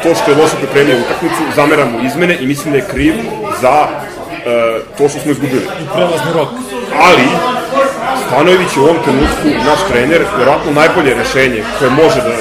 to 0.02 0.14
što 0.14 0.30
je 0.30 0.36
loše 0.36 0.56
pripremio 0.56 0.96
utakmicu, 0.96 1.42
zameram 1.56 1.92
mu 1.92 2.06
izmene 2.06 2.36
i 2.40 2.46
mislim 2.46 2.72
da 2.72 2.78
je 2.78 2.88
kriv 2.90 3.14
za 3.60 3.86
e, 4.46 4.80
to 4.98 5.08
što 5.08 5.18
smo 5.20 5.30
izgubili 5.30 5.66
Prelazni 5.94 6.32
rok. 6.34 6.48
ali 7.02 7.28
Stanojević 8.26 8.76
je 8.76 8.82
u 8.82 8.84
ovom 8.84 8.96
trenutku 9.04 9.48
naš 9.66 9.80
trener, 9.88 10.22
verovatno 10.38 10.72
najbolje 10.72 11.14
rešenje 11.14 11.64
koje 11.78 11.90
može 11.90 12.20
da, 12.20 12.34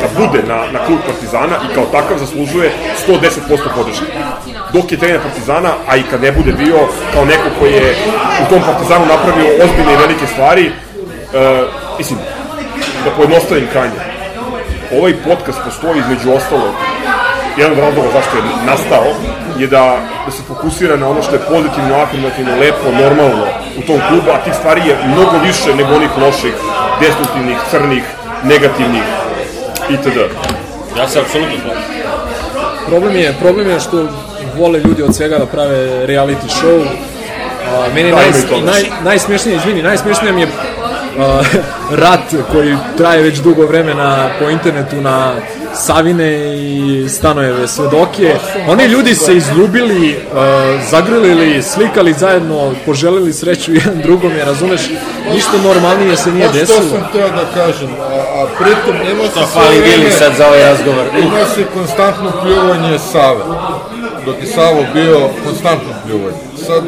da 0.00 0.08
bude 0.20 0.42
na, 0.48 0.58
na 0.72 0.84
klub 0.86 0.98
Partizana 1.06 1.56
i 1.64 1.74
kao 1.74 1.84
takav 1.84 2.18
zaslužuje 2.18 2.72
110% 3.08 3.20
podrške. 3.76 4.06
Dok 4.72 4.92
je 4.92 4.98
trener 4.98 5.20
Partizana, 5.20 5.72
a 5.88 5.96
i 5.96 6.02
kad 6.10 6.22
ne 6.22 6.32
bude 6.32 6.52
bio, 6.52 6.78
kao 7.14 7.24
neko 7.24 7.48
koji 7.58 7.72
je 7.72 7.96
u 8.42 8.50
tom 8.50 8.62
Partizanu 8.66 9.06
napravio 9.06 9.64
ozbiljne 9.64 9.92
i 9.92 10.02
velike 10.06 10.26
stvari, 10.26 10.66
e, 10.66 10.72
mislim, 11.98 12.18
da 13.04 13.10
pojednostavim 13.10 13.66
krajnje, 13.72 14.00
ovaj 14.98 15.14
podcast 15.24 15.58
postoji 15.64 15.98
između 16.00 16.32
ostalog 16.32 16.74
jedan 17.58 17.72
od 17.72 17.78
razloga 17.78 18.08
zašto 18.12 18.36
je 18.36 18.42
nastao 18.66 19.06
je 19.58 19.66
da, 19.66 20.00
da 20.26 20.30
se 20.30 20.42
fokusira 20.42 20.96
na 20.96 21.08
ono 21.08 21.22
što 21.22 21.34
je 21.34 21.46
pozitivno, 21.48 21.94
afirmativno, 21.94 22.52
lepo, 22.60 22.86
normalno 23.02 23.46
u 23.78 23.82
tom 23.86 24.00
klubu, 24.08 24.30
a 24.34 24.44
tih 24.44 24.54
stvari 24.54 24.80
je 24.88 24.96
mnogo 25.06 25.36
više 25.46 25.74
nego 25.74 25.94
onih 25.94 26.10
loših, 26.18 26.54
destruktivnih, 27.00 27.56
crnih, 27.70 28.04
negativnih 28.44 29.02
itd. 29.90 30.18
Ja 30.98 31.08
se 31.08 31.20
apsolutno 31.20 31.56
slažem. 31.62 31.82
Problem 32.86 33.16
je, 33.16 33.34
problem 33.40 33.70
je 33.70 33.80
što 33.80 34.06
vole 34.56 34.78
ljudi 34.78 35.02
od 35.02 35.14
svega 35.14 35.38
da 35.38 35.46
prave 35.46 36.06
reality 36.06 36.48
show. 36.48 36.84
A, 37.72 37.94
meni 37.94 38.10
Da, 38.10 38.16
naj, 38.16 38.62
naj, 38.64 38.82
najsmešnije, 39.04 39.56
izvini, 39.56 39.82
najsmešnije 39.82 40.32
mi 40.32 40.40
je 40.40 40.48
rat 41.92 42.20
koji 42.52 42.76
traje 42.96 43.22
već 43.22 43.38
dugo 43.38 43.66
vremena 43.66 44.28
po 44.38 44.50
internetu 44.50 44.96
na 44.96 45.32
Savine 45.74 46.56
i 46.56 47.08
Stanojeve 47.08 47.68
svedoke. 47.68 48.34
Oni 48.68 48.84
ljudi 48.84 49.14
se 49.14 49.36
izljubili, 49.36 50.16
a, 50.34 50.78
zagrilili, 50.90 51.62
slikali 51.62 52.12
zajedno, 52.12 52.72
poželili 52.86 53.32
sreću 53.32 53.74
jedan 53.74 54.00
drugom, 54.02 54.32
je 54.32 54.44
razumeš, 54.44 54.80
ništa 55.34 55.52
normalnije 55.64 56.16
se 56.16 56.32
nije 56.32 56.46
Pa 56.46 56.52
što 56.52 56.60
desilo. 56.60 56.80
sam 56.90 57.08
teo 57.12 57.28
da 57.28 57.44
kažem, 57.54 57.88
a, 58.00 58.04
a 58.34 58.46
pritom 58.58 58.96
ima 59.12 59.24
se 59.24 59.32
sve 59.34 59.46
fali 59.54 59.78
vreme- 59.78 59.96
Vili 59.96 60.10
sad 60.10 60.32
za 60.36 60.46
ovaj 60.46 60.62
razgovor. 60.62 61.04
Ima 61.18 61.44
se 61.54 61.64
konstantno 61.74 62.32
pljuvanje 62.42 62.98
Save. 63.12 63.44
Dok 64.26 64.36
je 64.40 64.46
Savo 64.46 64.84
bio 64.94 65.28
konstantno 65.44 65.88
pljuvanje. 66.06 66.38
Sad, 66.66 66.82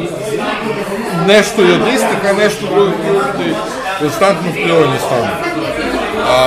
nešto 1.27 1.61
je 1.61 1.73
od 1.73 1.87
istih, 1.87 2.29
a 2.29 2.33
nešto 2.33 2.65
drugo 2.65 2.85
ljudi 2.85 3.53
konstantno 4.01 4.51
pljuvanje 4.63 4.99
stano. 5.07 5.33
A, 6.27 6.37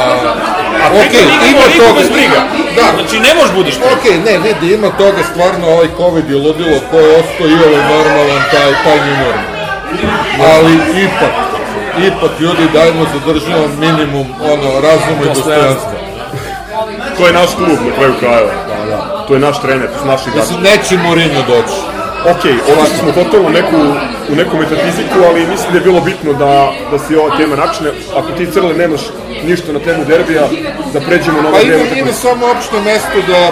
a 0.82 0.86
ok, 1.00 1.14
ima 1.52 1.66
toga. 1.86 2.00
briga. 2.12 2.40
Da, 2.76 2.86
Znači, 2.96 3.16
ne 3.26 3.34
možeš 3.34 3.52
budiš 3.54 3.74
tu. 3.74 3.84
Ok, 3.94 4.04
ne, 4.26 4.34
vidi, 4.44 4.74
ima 4.74 4.90
toga 4.90 5.22
stvarno, 5.30 5.66
ovaj 5.66 5.88
COVID 5.96 6.30
je 6.30 6.36
ludilo 6.36 6.76
ko 6.90 6.96
je 6.98 7.16
ostao 7.20 7.46
i 7.46 7.54
ovaj 7.66 7.82
normalan, 7.92 8.42
taj, 8.52 8.72
taj 8.84 8.98
nije 9.06 9.16
normalan. 9.18 9.54
Ali 10.52 10.72
ipak, 11.06 11.34
ipak 12.08 12.40
ljudi 12.40 12.64
dajmo 12.72 13.06
zadržimo 13.14 13.68
minimum 13.78 14.26
ono, 14.52 14.80
razuma 14.80 15.22
i 15.24 15.34
dostojanstva. 15.34 15.92
To 17.16 17.26
je 17.26 17.32
naš 17.32 17.50
klub 17.56 17.78
na 17.88 17.94
kraju 17.96 18.14
krajeva. 18.20 18.52
To 19.28 19.34
je 19.34 19.40
naš 19.40 19.60
trener, 19.60 19.88
to 19.92 19.98
su 19.98 20.06
naši. 20.06 20.24
Mislim, 20.36 20.60
neće 20.62 20.96
Mourinho 20.96 21.42
doći. 21.48 21.78
Ok, 22.30 22.44
otišli 22.78 22.98
smo 22.98 23.12
totalno 23.12 23.48
neku, 23.48 23.76
u 24.32 24.34
neku 24.34 24.56
metafiziku, 24.56 25.18
ali 25.28 25.46
mislim 25.46 25.72
da 25.72 25.78
je 25.78 25.84
bilo 25.84 26.00
bitno 26.00 26.32
da, 26.32 26.72
da 26.90 26.98
se 26.98 27.18
ova 27.18 27.36
tema 27.36 27.56
načne. 27.56 27.90
Ako 28.16 28.32
ti 28.32 28.46
crle 28.52 28.74
nemaš 28.74 29.00
ništa 29.46 29.72
na 29.72 29.78
temu 29.78 30.04
derbija, 30.04 30.48
da 30.92 31.00
pređemo 31.00 31.42
na 31.42 31.42
Pa 31.42 31.48
ovaj 31.48 31.64
ima, 31.64 31.72
deo 31.72 31.98
ima 31.98 32.12
samo 32.12 32.46
opšto 32.46 32.80
mesto 32.82 33.18
da 33.28 33.50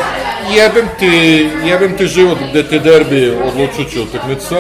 jebem 0.55 0.89
ti, 0.99 1.49
jebem 1.65 1.97
ti 1.97 2.07
život 2.07 2.39
gde 2.51 2.63
te 2.63 2.79
derbi 2.79 3.33
odlučujuća 3.45 4.01
utakmica, 4.01 4.57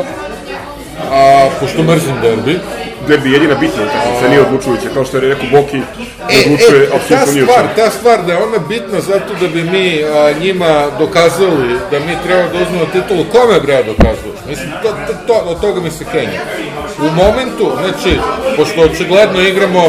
a 1.11 1.48
pošto 1.61 1.83
mrzim 1.83 2.14
derbi, 2.22 2.59
derbi 3.08 3.28
je 3.28 3.32
jedina 3.32 3.54
bitna 3.54 3.82
utakmica, 3.82 4.28
nije 4.28 4.40
odlučujuća, 4.40 4.88
kao 4.94 5.04
što 5.04 5.16
je 5.16 5.28
rekao 5.28 5.46
Boki, 5.52 5.76
ne 5.76 5.84
E, 6.28 6.44
odlučuje 6.46 6.82
e, 6.82 6.88
apsolutno 6.96 7.32
nije 7.32 7.46
stvar, 7.46 7.64
ta 7.76 7.90
stvar 7.90 8.24
da 8.26 8.32
je 8.32 8.38
ona 8.38 8.58
bitna 8.68 9.00
zato 9.00 9.34
da 9.40 9.48
bi 9.48 9.62
mi 9.62 10.04
a, 10.04 10.32
njima 10.40 10.86
dokazali 10.98 11.68
da 11.90 11.98
mi 11.98 12.16
treba 12.24 12.42
da 12.42 12.62
uzmemo 12.62 12.84
titulu, 12.92 13.24
kome 13.32 13.60
bre 13.60 13.82
dokazuješ? 13.82 14.38
Mislim, 14.48 14.70
to, 14.82 14.88
to, 14.88 15.12
to, 15.26 15.34
od 15.34 15.60
toga 15.60 15.80
mi 15.80 15.90
se 15.90 16.04
kenja. 16.12 16.40
U 16.98 17.10
momentu, 17.10 17.72
znači, 17.80 18.18
pošto 18.56 18.80
očigledno 18.80 19.40
igramo 19.40 19.84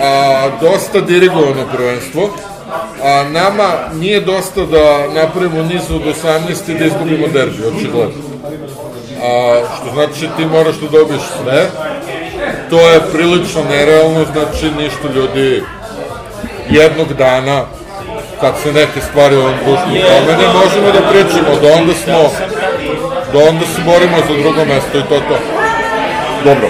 a, 0.00 0.48
dosta 0.60 1.00
dirigovano 1.00 1.66
prvenstvo, 1.76 2.30
a 3.02 3.24
nama 3.32 3.70
nije 3.94 4.20
dosta 4.20 4.64
da 4.64 5.06
napravimo 5.14 5.62
niz 5.62 5.90
od 5.90 6.02
18 6.24 6.70
i 6.70 6.78
da 6.78 6.84
izgubimo 6.84 7.26
derbi, 7.28 7.62
očigledno. 7.76 8.22
A, 9.22 9.60
što 9.76 9.94
znači 9.94 10.28
ti 10.36 10.46
moraš 10.46 10.76
da 10.76 10.88
dobiješ 10.88 11.22
sve, 11.42 11.70
to 12.70 12.80
je 12.90 13.00
prilično 13.12 13.62
nerealno, 13.70 14.24
znači 14.32 14.70
ništa 14.70 15.08
ljudi 15.14 15.62
jednog 16.70 17.12
dana 17.12 17.64
kad 18.40 18.54
se 18.62 18.72
neke 18.72 19.00
stvari 19.00 19.36
u 19.36 19.40
ovom 19.40 19.54
društvu 19.64 19.92
promene, 20.06 20.48
možemo 20.64 20.92
da 20.92 21.08
pričamo, 21.10 21.60
do 21.62 21.68
onda 21.78 21.94
smo 21.94 22.30
Da 23.32 23.38
onda 23.48 23.66
se 23.66 23.80
borimo 23.84 24.16
za 24.28 24.34
drugo 24.42 24.64
mesto 24.64 24.98
i 24.98 25.02
to 25.02 25.16
to. 25.28 25.38
Dobro. 26.44 26.68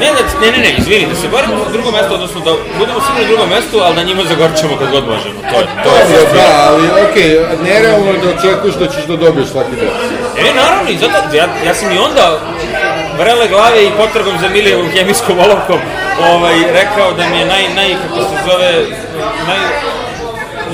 Ne, 0.00 0.08
da, 0.16 0.22
ne, 0.40 0.48
ne, 0.52 0.58
ne, 0.58 0.70
izvini, 0.78 1.06
da 1.06 1.14
se 1.14 1.28
borimo 1.28 1.54
na 1.54 1.72
drugo 1.72 1.90
mesto, 1.90 2.14
odnosno 2.14 2.40
da 2.40 2.52
budemo 2.78 3.00
svi 3.00 3.22
na 3.22 3.28
drugom 3.28 3.48
mestu, 3.48 3.76
ali 3.84 3.94
da 3.96 4.02
njima 4.02 4.22
zagorčamo 4.24 4.76
kad 4.80 4.90
god 4.90 5.04
možemo. 5.14 5.38
To 5.50 5.56
je, 5.60 5.66
to 5.84 5.90
je 5.96 6.02
sve. 6.06 6.18
Dobro, 6.18 6.34
da, 6.38 6.48
ali 6.68 6.84
okej, 7.04 7.30
nerealno 7.64 8.10
je 8.12 8.18
da 8.18 8.28
očekuješ 8.36 8.74
da 8.74 8.86
ćeš 8.92 9.04
da 9.10 9.16
dobiješ 9.16 9.48
svaki 9.48 9.74
dan. 9.80 9.94
E, 10.38 10.54
naravno, 10.60 10.90
i 10.90 10.96
zato, 11.02 11.36
ja, 11.36 11.46
ja 11.66 11.74
sam 11.74 11.92
i 11.92 11.98
onda 11.98 12.24
vrele 13.18 13.48
glave 13.48 13.84
i 13.86 13.90
potragom 13.96 14.38
za 14.40 14.48
Milijevom 14.48 14.88
hemijskom 14.90 15.38
olovkom 15.38 15.78
ovaj, 16.32 16.54
rekao 16.72 17.12
da 17.12 17.28
mi 17.28 17.38
je 17.38 17.46
naj, 17.46 17.64
naj, 17.74 17.90
kako 18.02 18.20
se 18.28 18.36
zove, 18.50 18.72
naj, 19.48 19.58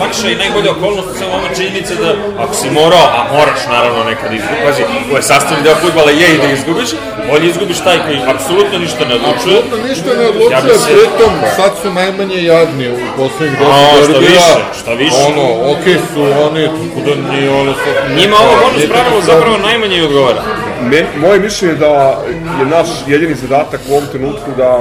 lakša 0.00 0.28
i 0.30 0.34
najbolja 0.42 0.70
okolnost 0.70 1.08
u 1.10 1.18
svemu 1.18 1.32
ovome 1.32 1.54
činjenica 1.56 1.94
da 1.94 2.10
ako 2.42 2.54
si 2.54 2.70
morao, 2.70 3.06
a 3.18 3.20
moraš 3.32 3.60
naravno 3.70 4.04
nekad 4.04 4.32
izgubiš, 4.32 4.64
pazi, 4.66 4.82
ovo 5.08 5.16
je 5.16 5.22
sastavni 5.22 5.62
deo 5.64 5.76
futbala 5.76 6.10
je 6.10 6.34
i 6.34 6.38
da 6.38 6.48
izgubiš, 6.52 6.88
bolje 7.30 7.46
izgubiš 7.48 7.78
taj 7.78 7.98
koji 8.06 8.18
apsolutno 8.34 8.78
ništa 8.78 9.04
ne 9.08 9.14
odlučuje. 9.14 9.34
Apsolutno 9.58 9.76
ništa 9.88 10.10
ne 10.18 10.22
Ja 10.22 10.28
odlučuje, 10.28 10.62
bi 10.62 10.78
se- 10.78 10.92
pritom 10.92 11.32
sad 11.56 11.72
su 11.82 11.92
najmanje 11.92 12.38
jadni 12.44 12.88
u 12.88 12.96
poslednjih 13.16 13.58
deset 13.58 14.04
šta 14.04 14.12
derbija. 14.12 14.30
više, 14.30 14.60
šta 14.80 14.92
više. 14.92 15.16
Ono, 15.28 15.44
okej 15.72 15.96
su 16.12 16.20
oni, 16.46 16.62
tako 16.66 17.00
da 17.06 17.12
nije 17.30 17.50
ono 17.50 17.72
sad... 17.82 17.94
Njima 18.16 18.36
ovo 18.36 18.52
bonus 18.62 18.88
pravilo 18.88 19.20
zapravo 19.20 19.56
najmanje 19.58 19.96
i 19.96 20.02
odgovara. 20.02 20.42
Me, 20.90 21.04
moje 21.20 21.40
mišljenje 21.40 21.74
je 21.74 21.78
da 21.78 22.22
je 22.60 22.66
naš 22.66 22.88
jedini 23.06 23.34
zadatak 23.34 23.80
u 23.88 23.92
ovom 23.92 24.06
trenutku 24.12 24.50
da 24.56 24.78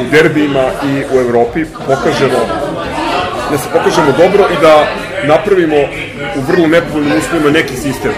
u 0.00 0.10
derbijima 0.10 0.64
i 0.84 1.16
u 1.16 1.20
Evropi 1.20 1.64
pokažemo 1.86 2.38
da 3.50 3.58
se 3.58 3.68
pokažemo 3.72 4.12
dobro 4.18 4.44
i 4.52 4.62
da 4.62 4.86
napravimo 5.24 5.76
u 6.36 6.40
vrlo 6.40 6.66
nepovoljnim 6.66 7.18
uslovima 7.18 7.50
neki 7.50 7.76
sistem 7.76 8.12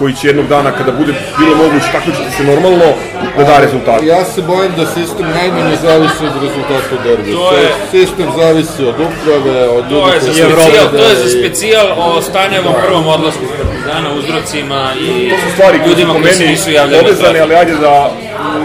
koji 0.00 0.12
će 0.14 0.26
jednog 0.26 0.46
dana 0.48 0.70
kada 0.70 0.92
bude 0.92 1.12
bilo 1.38 1.54
moguće 1.56 1.88
takmičiti 1.92 2.30
se 2.36 2.42
normalno 2.44 2.88
da 3.36 3.44
da 3.44 3.54
rezultate. 3.58 4.06
Ja 4.06 4.24
se 4.24 4.40
bojim 4.42 4.72
da 4.76 4.84
sistem 4.88 5.26
najmanje 5.30 5.76
zavisi 5.82 6.22
od 6.26 6.34
rezultata 6.42 6.94
derbija. 7.04 7.36
To 7.36 7.56
je- 7.56 7.72
Sistem 7.92 8.28
zavisi 8.36 8.80
od 8.84 8.96
uprave, 9.00 9.56
od 9.68 9.84
To 9.84 9.94
ljudi 9.94 10.10
je 10.14 10.20
za 10.20 10.26
koji 10.26 10.34
specijal, 10.34 10.86
rade 10.86 10.98
to 10.98 11.04
je 11.04 11.16
za 11.16 11.28
specijal 11.30 11.86
o 11.98 12.22
Stanjevom 12.22 12.74
prvom 12.84 13.06
odlasku 13.08 13.42
iz 13.44 13.52
Partizana, 13.58 14.08
uzrocima 14.14 14.80
i 15.00 15.30
To 15.30 15.36
su 15.38 15.48
stvari 15.54 15.76
su 15.78 15.88
ljudima 15.88 16.12
po 16.14 16.20
koji 16.20 16.32
se 16.34 16.38
meni 16.38 16.50
nisu 16.50 16.70
javljali. 16.70 17.02
povezane, 17.04 17.38
ali 17.40 17.54
ajde 17.54 17.74
da 17.76 18.10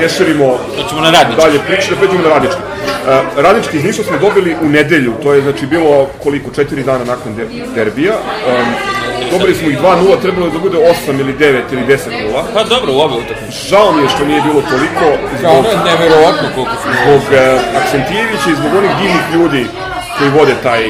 ne 0.02 0.10
širimo 0.10 0.48
ćemo 0.90 1.02
na 1.02 1.10
radnički. 1.12 1.42
dalje 1.42 1.60
priče, 1.60 1.90
da 1.90 1.96
pređemo 1.96 2.22
na 2.24 2.30
radnički. 2.30 2.62
Uh, 2.62 3.12
radnički 3.38 3.78
iz 3.78 3.84
Niša 3.84 4.04
smo 4.04 4.18
dobili 4.20 4.56
u 4.62 4.68
nedelju, 4.70 5.14
to 5.24 5.34
je 5.34 5.42
znači 5.42 5.66
bilo 5.66 5.92
koliko, 6.24 6.52
četiri 6.52 6.84
dana 6.84 7.04
nakon 7.06 7.36
de 7.36 7.44
derbija. 7.76 8.14
Um, 8.14 8.66
dobili 9.38 9.56
smo 9.56 9.70
ih 9.70 9.80
2-0, 9.80 10.22
trebalo 10.22 10.46
je 10.46 10.52
da 10.52 10.60
bude 10.60 10.78
8 11.08 11.20
ili 11.20 11.34
9 11.34 11.62
ili 11.72 11.84
10-0. 11.84 12.44
Pa 12.54 12.64
dobro, 12.64 12.94
u 12.94 13.00
obe 13.00 13.16
utakmice. 13.16 13.68
Žao 13.70 13.92
mi 13.94 14.04
je 14.04 14.10
što 14.10 14.26
nije 14.26 14.42
bilo 14.42 14.62
toliko 14.62 15.06
Kao 15.42 15.54
zbog, 15.54 15.60
ono 15.60 15.70
je 15.70 15.78
neverovatno 15.92 16.48
koliko 16.56 16.76
smo 16.82 16.92
zbog 17.02 17.22
uh, 17.32 17.82
Aksentijevića 17.82 18.50
i 18.52 18.60
zbog 18.60 18.72
onih 18.78 18.92
divnih 19.02 19.26
ljudi 19.34 19.68
koji 20.18 20.30
vode 20.30 20.56
taj, 20.64 20.84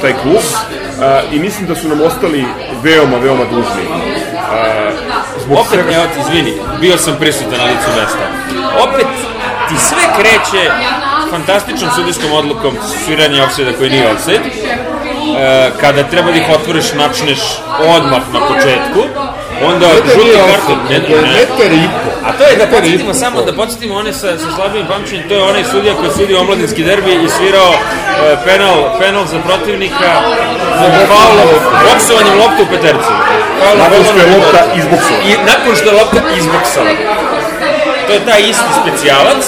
taj 0.00 0.12
klub. 0.22 0.44
Uh, 0.46 1.34
I 1.34 1.38
mislim 1.38 1.66
da 1.66 1.74
su 1.74 1.88
nam 1.88 2.00
ostali 2.00 2.44
veoma, 2.82 3.16
veoma 3.16 3.44
dužni. 3.44 3.84
Uh, 3.88 4.94
zbog 5.44 5.58
Opet, 5.58 5.70
svega 5.70 6.06
ti, 6.12 6.20
izvini, 6.20 6.52
bio 6.80 6.96
sam 6.96 7.16
prisutan 7.20 7.58
na 7.58 7.64
licu 7.64 7.88
mesta. 8.00 8.24
Opet 8.86 9.06
ti 9.68 9.74
sve 9.88 10.04
kreće 10.18 10.62
fantastičnom 11.30 11.90
sudijskom 11.96 12.32
odlukom 12.32 12.76
sviranja 13.04 13.44
offside 13.44 13.72
koji 13.78 13.90
nije 13.90 14.12
offside. 14.12 14.44
E, 15.36 15.70
kada 15.80 16.02
treba 16.02 16.30
da 16.30 16.38
ih 16.38 16.48
otvoriš, 16.54 16.92
načneš 16.92 17.38
odmah 17.96 18.22
na 18.32 18.40
početku, 18.48 19.00
onda 19.64 19.86
Ne 19.86 20.00
da 20.00 20.12
žuti 20.14 20.38
karton. 20.50 20.78
Ne, 20.88 20.94
je 20.94 21.22
ne, 21.22 21.28
metar 21.32 21.72
i 21.72 21.88
po. 22.02 22.10
A 22.28 22.32
to 22.32 22.44
je 22.44 22.56
da 22.56 22.66
podsjetimo 22.66 23.14
samo, 23.14 23.42
da 23.42 23.52
podsjetimo 23.52 23.94
one 23.94 24.12
sa, 24.12 24.38
sa 24.38 24.48
slabijim 24.56 24.86
pamćenjem, 24.86 25.28
to 25.28 25.34
je 25.34 25.42
onaj 25.42 25.64
sudija 25.64 25.94
koji 25.94 26.06
je 26.08 26.12
sudio 26.12 26.40
omladinski 26.40 26.84
derbi 26.84 27.12
i 27.12 27.28
svirao 27.28 27.72
e, 27.72 28.36
penal, 28.44 28.98
penal 29.00 29.24
za 29.26 29.38
protivnika 29.38 30.10
za 30.80 31.06
faulom, 31.10 31.48
boksovanjem 31.84 32.38
lopte 32.38 32.62
u 32.62 32.66
petercu. 32.66 33.12
Faul 33.60 33.78
Nakon 33.78 34.04
što 34.04 34.18
je 34.18 34.36
lopta 34.36 34.60
u 34.74 34.78
izboksovana. 34.78 35.24
I 35.28 35.32
nakon 35.50 35.76
što 35.76 35.86
je 35.90 35.94
lopta 36.00 36.20
izboksala. 36.38 36.90
To 38.06 38.12
je 38.12 38.20
taj 38.24 38.40
isti 38.40 38.70
specijalac, 38.82 39.44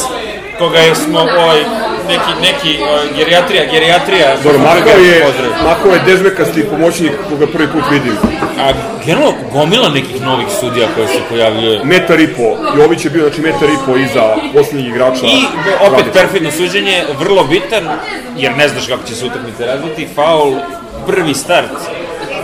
koga 0.58 0.78
je 0.78 0.94
smo 0.94 1.20
ovaj, 1.20 1.64
neki, 2.08 2.32
neki 2.40 2.82
ovaj, 2.82 3.06
gerijatrija, 3.16 3.64
gerijatrija. 3.72 4.36
Dobro, 4.44 4.58
Marko 4.58 4.88
je, 4.88 5.24
Pozdrav. 5.24 5.50
Marko 5.64 5.88
je 5.88 6.00
dezmekasti 6.06 6.64
pomoćnik 6.64 7.12
koga 7.28 7.46
prvi 7.46 7.68
put 7.68 7.84
vidim. 7.90 8.16
A 8.58 8.72
generalno 9.06 9.34
gomila 9.52 9.88
nekih 9.88 10.22
novih 10.22 10.46
sudija 10.60 10.88
koje 10.94 11.08
se 11.08 11.20
pojavljuje. 11.28 11.80
Metar 11.84 12.20
i 12.20 12.28
po. 12.28 12.56
Jović 12.76 13.04
je 13.04 13.10
bio, 13.10 13.22
znači, 13.22 13.40
metar 13.40 13.68
i 13.68 13.78
po 13.86 13.96
iza 13.96 14.36
posljednjih 14.54 14.88
igrača. 14.88 15.26
I 15.26 15.44
opet 15.80 15.98
Radića. 15.98 16.12
perfidno 16.12 16.50
suđenje, 16.50 17.04
vrlo 17.18 17.44
bitan, 17.44 17.88
jer 18.36 18.56
ne 18.56 18.68
znaš 18.68 18.86
kako 18.86 19.02
će 19.08 19.14
se 19.14 19.26
utakmice 19.26 19.66
razviti. 19.66 20.08
Faul, 20.14 20.54
prvi 21.06 21.34
start 21.34 21.70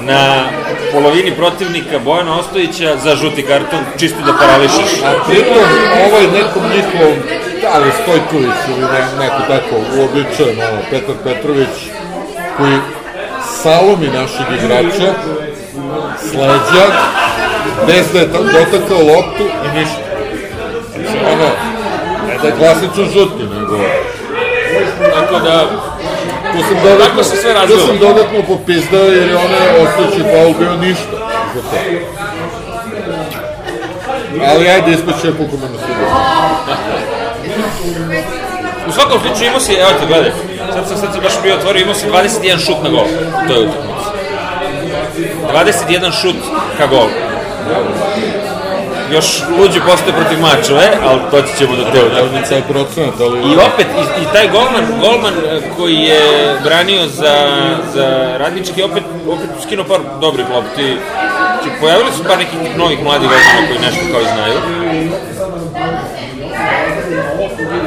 na 0.00 0.44
polovini 0.92 1.32
protivnika 1.36 1.98
Bojana 1.98 2.38
Ostojića 2.38 2.96
za 3.04 3.16
žuti 3.16 3.42
karton, 3.42 3.80
čisto 3.98 4.18
da 4.26 4.32
parališeš. 4.32 5.02
A 5.04 5.24
pritom, 5.28 5.64
ovaj 6.06 6.22
nekom 6.22 6.62
njihovom, 6.76 7.16
da 7.62 7.78
li 7.78 7.90
Stojković 7.92 8.58
ili 8.68 8.80
ne, 8.82 9.00
neko 9.18 9.40
tako 9.48 9.74
uobičajen, 9.96 10.58
ono, 10.62 10.80
Petar 10.90 11.14
Petrović, 11.24 11.76
koji 12.56 12.78
salomi 13.62 14.08
našeg 14.08 14.46
igrača, 14.58 15.12
sleđa, 16.20 16.86
bez 17.86 18.12
da 18.12 18.18
je 18.18 18.32
ta- 18.32 18.38
dotakao 18.42 18.98
loptu 19.06 19.44
i 19.64 19.78
ništa. 19.78 20.00
Znači, 20.94 21.18
ono, 21.26 21.48
ne 22.28 22.38
da 22.42 22.48
je 22.48 22.54
klasično 22.54 23.04
žuti, 23.04 23.42
nego... 23.44 23.78
Tako 25.14 25.38
da, 25.40 25.64
Tu 26.52 26.58
sam 26.62 26.76
dodatno, 26.82 27.06
Tako 27.06 27.24
se 27.24 27.36
sve 27.36 27.52
tu 27.52 27.58
razvilo. 27.60 27.86
sam 27.86 27.98
dodatno 27.98 28.38
popizdao 28.48 29.04
jer 29.04 29.28
je 29.28 29.36
onaj 29.36 29.68
ostajući 29.82 30.22
faul 30.22 30.54
bio 30.58 30.76
ništa. 30.76 31.16
za 31.54 31.60
to. 31.62 31.76
Ali 34.46 34.68
ajde, 34.68 34.90
ispaće 34.92 35.32
pukome 35.32 35.62
na 35.62 35.78
sudu. 35.78 36.35
U 38.88 38.92
svakom 38.92 39.20
slučaju 39.20 39.48
imao 39.48 39.60
si, 39.60 39.74
evo 39.74 39.90
te 40.00 40.06
gledaj, 40.06 40.32
sad 40.74 40.88
sam, 40.88 40.96
sad 40.96 41.12
sam 41.12 41.22
baš 41.22 41.32
bio 41.42 41.54
otvorio, 41.54 41.82
imao 41.82 41.94
si 41.94 42.06
21 42.06 42.66
šut 42.66 42.76
na 42.82 42.90
gol, 42.90 43.06
to 43.48 43.54
je 43.54 43.60
utakmica. 43.60 43.96
21 45.52 46.20
šut 46.20 46.36
ka 46.78 46.86
golu. 46.86 47.10
Još 49.12 49.26
luđe 49.58 49.80
postoje 49.80 50.12
protiv 50.12 50.40
mačove, 50.40 50.88
ali 51.08 51.20
doći 51.30 51.56
ćemo 51.58 51.76
do 51.76 51.84
te 51.92 51.98
utakmice. 52.04 52.54
Je 52.54 52.62
procenat, 52.62 53.14
ali... 53.20 53.38
I 53.38 53.56
opet, 53.56 53.86
i, 53.86 54.22
i 54.22 54.26
taj 54.32 54.48
golman, 54.48 54.84
golman 55.00 55.34
e, 55.34 55.60
koji 55.76 55.96
je 55.96 56.20
branio 56.64 57.06
za, 57.06 57.36
za 57.94 58.36
radnički, 58.38 58.82
opet, 58.82 59.02
opet 59.28 59.48
skinuo 59.62 59.84
par 59.84 60.00
dobrih 60.20 60.46
lopti. 60.54 60.96
Znači, 61.62 61.80
pojavili 61.80 62.10
su 62.16 62.24
par 62.24 62.38
nekih 62.38 62.76
novih 62.76 63.02
mladih 63.02 63.28
golmana 63.28 63.68
koji 63.68 63.78
nešto 63.78 64.04
kao 64.12 64.20
i 64.20 64.24
znaju. 64.34 64.58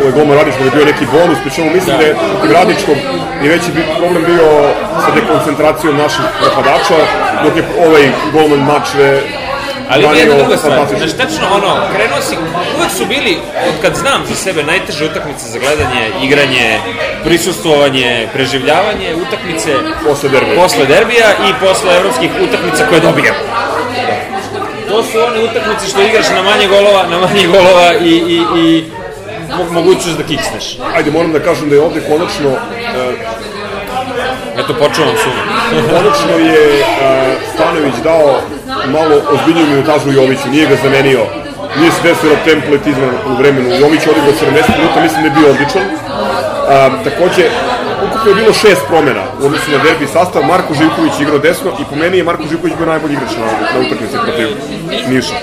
Ovaj 0.10 0.20
golman 0.20 0.38
Radičkog 0.38 0.66
je 0.66 0.72
bio 0.72 0.86
neki 0.86 1.06
bonus, 1.06 1.38
pričemu 1.44 1.70
mislim 1.74 1.98
da 1.98 2.04
je 2.04 2.16
protiv 2.30 2.52
Radičkog 2.52 2.98
i 3.44 3.48
veći 3.48 3.72
bi 3.72 3.82
problem 3.98 4.24
bio 4.26 4.48
sa 5.04 5.10
dekoncentracijom 5.16 5.98
naših 5.98 6.26
napadača, 6.44 6.98
dok 7.44 7.56
je 7.58 7.64
ovaj 7.88 8.04
golman 8.34 8.60
Mačve 8.60 9.22
Ali 9.90 10.04
ima 10.04 10.14
jedna 10.14 10.36
druga 10.36 10.58
stvar, 10.58 10.88
znači 10.98 11.18
tačno 11.18 11.46
ono, 11.58 11.72
krenuo 11.94 12.22
si, 12.22 12.36
uvek 12.78 12.92
su 12.98 13.06
bili, 13.06 13.38
od 13.70 13.76
kad 13.82 13.96
znam 13.96 14.22
za 14.30 14.36
sebe, 14.36 14.64
najteže 14.64 15.06
utakmice 15.06 15.46
za 15.54 15.60
gledanje, 15.60 16.02
igranje, 16.24 16.80
prisustvovanje, 17.24 18.28
preživljavanje, 18.34 19.16
utakmice 19.28 19.72
Posle 20.08 20.30
derbija. 20.30 20.56
posle 20.62 20.86
derbija 20.86 21.28
i 21.48 21.50
posle 21.66 21.90
evropskih 21.96 22.32
utakmica 22.46 22.86
koje 22.90 23.02
dobijamo. 23.02 23.40
To 24.90 25.04
su 25.04 25.18
one 25.28 25.40
utakmice 25.50 25.88
što 25.90 26.02
igraš 26.02 26.30
na 26.30 26.42
manje 26.44 26.68
golova, 26.68 27.04
na 27.12 27.18
manje 27.20 27.48
golova 27.48 27.94
i, 28.02 28.14
i, 28.36 28.38
i 28.60 28.84
mogućnost 29.72 30.18
da 30.18 30.24
kiksneš. 30.24 30.78
Ajde, 30.96 31.12
moram 31.12 31.32
da 31.32 31.40
kažem 31.40 31.70
da 31.70 31.76
je 31.76 31.82
ovde 31.82 32.02
konačno, 32.10 32.50
e, 32.50 33.14
Eto, 34.60 34.74
počeo 34.74 35.06
vam 35.06 35.16
suma. 35.24 35.42
konačno 35.90 36.32
je 36.52 36.80
e, 36.80 36.84
Stanović 37.54 37.96
dao 38.04 38.42
malo 38.88 39.16
ozbiljniju 39.34 39.68
minutažu 39.68 40.12
Joviću, 40.12 40.50
nije 40.52 40.68
ga 40.68 40.76
zamenio. 40.84 41.24
Nije 41.80 41.92
se 41.92 42.02
desilo 42.04 42.36
templet 42.46 42.88
izmena 42.88 43.14
u 43.30 43.34
vremenu. 43.40 43.70
Jović 43.70 44.02
je 44.06 44.12
odigrao 44.12 44.34
70 44.34 44.78
minuta, 44.78 45.02
mislim 45.02 45.22
da 45.22 45.28
je 45.28 45.36
bio 45.40 45.50
odličan. 45.50 45.86
A, 46.70 46.90
takođe, 47.04 47.44
ukupno 48.06 48.30
je 48.32 48.36
bilo 48.36 48.54
šest 48.54 48.82
promena 48.88 49.24
u 49.42 49.46
odnosu 49.46 49.72
na 49.72 49.78
derbi 49.84 50.08
sastav. 50.08 50.44
Marko 50.44 50.74
Živković 50.74 51.14
igrao 51.20 51.40
desno 51.40 51.72
i 51.82 51.84
po 51.90 51.96
meni 51.96 52.18
je 52.18 52.24
Marko 52.24 52.44
Živković 52.50 52.76
bio 52.78 52.86
najbolji 52.86 53.14
igrač 53.14 53.32
na, 53.40 53.46
na 53.74 53.80
utakmici 53.86 54.18
protiv 54.26 54.48
Niša. 55.10 55.36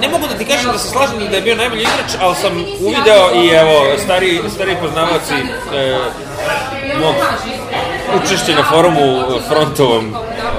Ne 0.00 0.08
mogu 0.08 0.26
da 0.26 0.34
ti 0.38 0.44
kažem 0.44 0.72
da 0.72 0.78
se 0.78 0.88
slažem 0.88 1.18
da 1.30 1.36
je 1.36 1.42
bio 1.42 1.56
najbolji 1.56 1.82
igrač, 1.82 2.12
ali 2.20 2.34
sam 2.34 2.64
uvideo 2.80 3.30
i 3.44 3.48
evo, 3.48 3.98
stari, 4.04 4.40
stari 4.54 4.76
poznavaoci 4.80 5.34
e, 5.74 5.96
mog 7.00 7.14
učešća 8.16 8.54
na 8.54 8.64
forumu 8.70 9.24
frontovom 9.48 10.14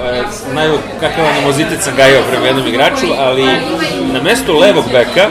e, 0.06 0.22
kakav 1.00 1.26
animozitet 1.26 1.82
sam 1.82 1.96
gajao 1.96 2.22
prema 2.30 2.46
jednom 2.46 2.66
igraču, 2.66 3.06
ali 3.18 3.44
na 4.12 4.22
mestu 4.22 4.58
levog 4.58 4.84
beka 4.92 5.28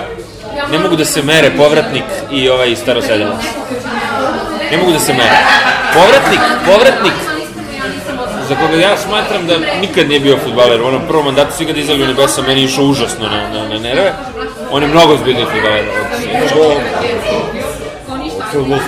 ne 0.72 0.80
mogu 0.80 0.96
da 0.96 1.06
se 1.06 1.22
mere 1.24 1.52
povratnik 1.58 2.04
i 2.32 2.50
ovaj 2.50 2.76
staroseljavac. 2.76 3.44
Ne 4.72 4.78
mogu 4.78 4.92
da 4.92 5.00
se 5.00 5.14
mere. 5.14 5.38
Povratnik, 5.94 6.40
povratnik, 6.66 7.14
za 8.54 8.60
koga 8.60 8.78
ja 8.78 8.98
smatram 8.98 9.48
da 9.48 9.54
nikad 9.82 10.08
nije 10.10 10.20
bio 10.20 10.38
futbaler. 10.44 10.82
U 10.82 10.86
onom 10.88 11.02
prvom 11.08 11.26
mandatu 11.26 11.52
svi 11.58 11.66
ga 11.66 11.74
dizali 11.74 12.04
u 12.04 12.08
nebesa, 12.08 12.42
meni 12.42 12.62
je 12.62 12.66
išao 12.66 12.86
užasno 12.86 13.26
na, 13.30 13.50
na, 13.50 13.68
na 13.70 13.80
nerve. 13.80 14.14
On 14.72 14.84
je 14.84 14.88
mnogo 14.90 15.18
zbiljniji 15.18 15.46
futbaler. 15.46 15.86
od-. 18.56 18.80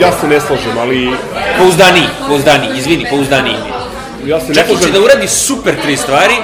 Ja 0.00 0.12
se 0.12 0.28
ne 0.28 0.40
slažem, 0.40 0.78
ali 0.78 1.10
Pouzdaniji, 1.58 2.06
pouzdaniji, 2.28 2.70
izvini, 2.78 3.06
pouzdaniji. 3.10 3.56
ja 4.26 4.40
se 4.40 4.48
ne 4.48 4.54
Čak 4.54 4.66
slažem. 4.66 4.92
da 4.92 5.00
uradi 5.00 5.28
super 5.28 5.74
tri 5.82 5.96
stvari 5.96 6.34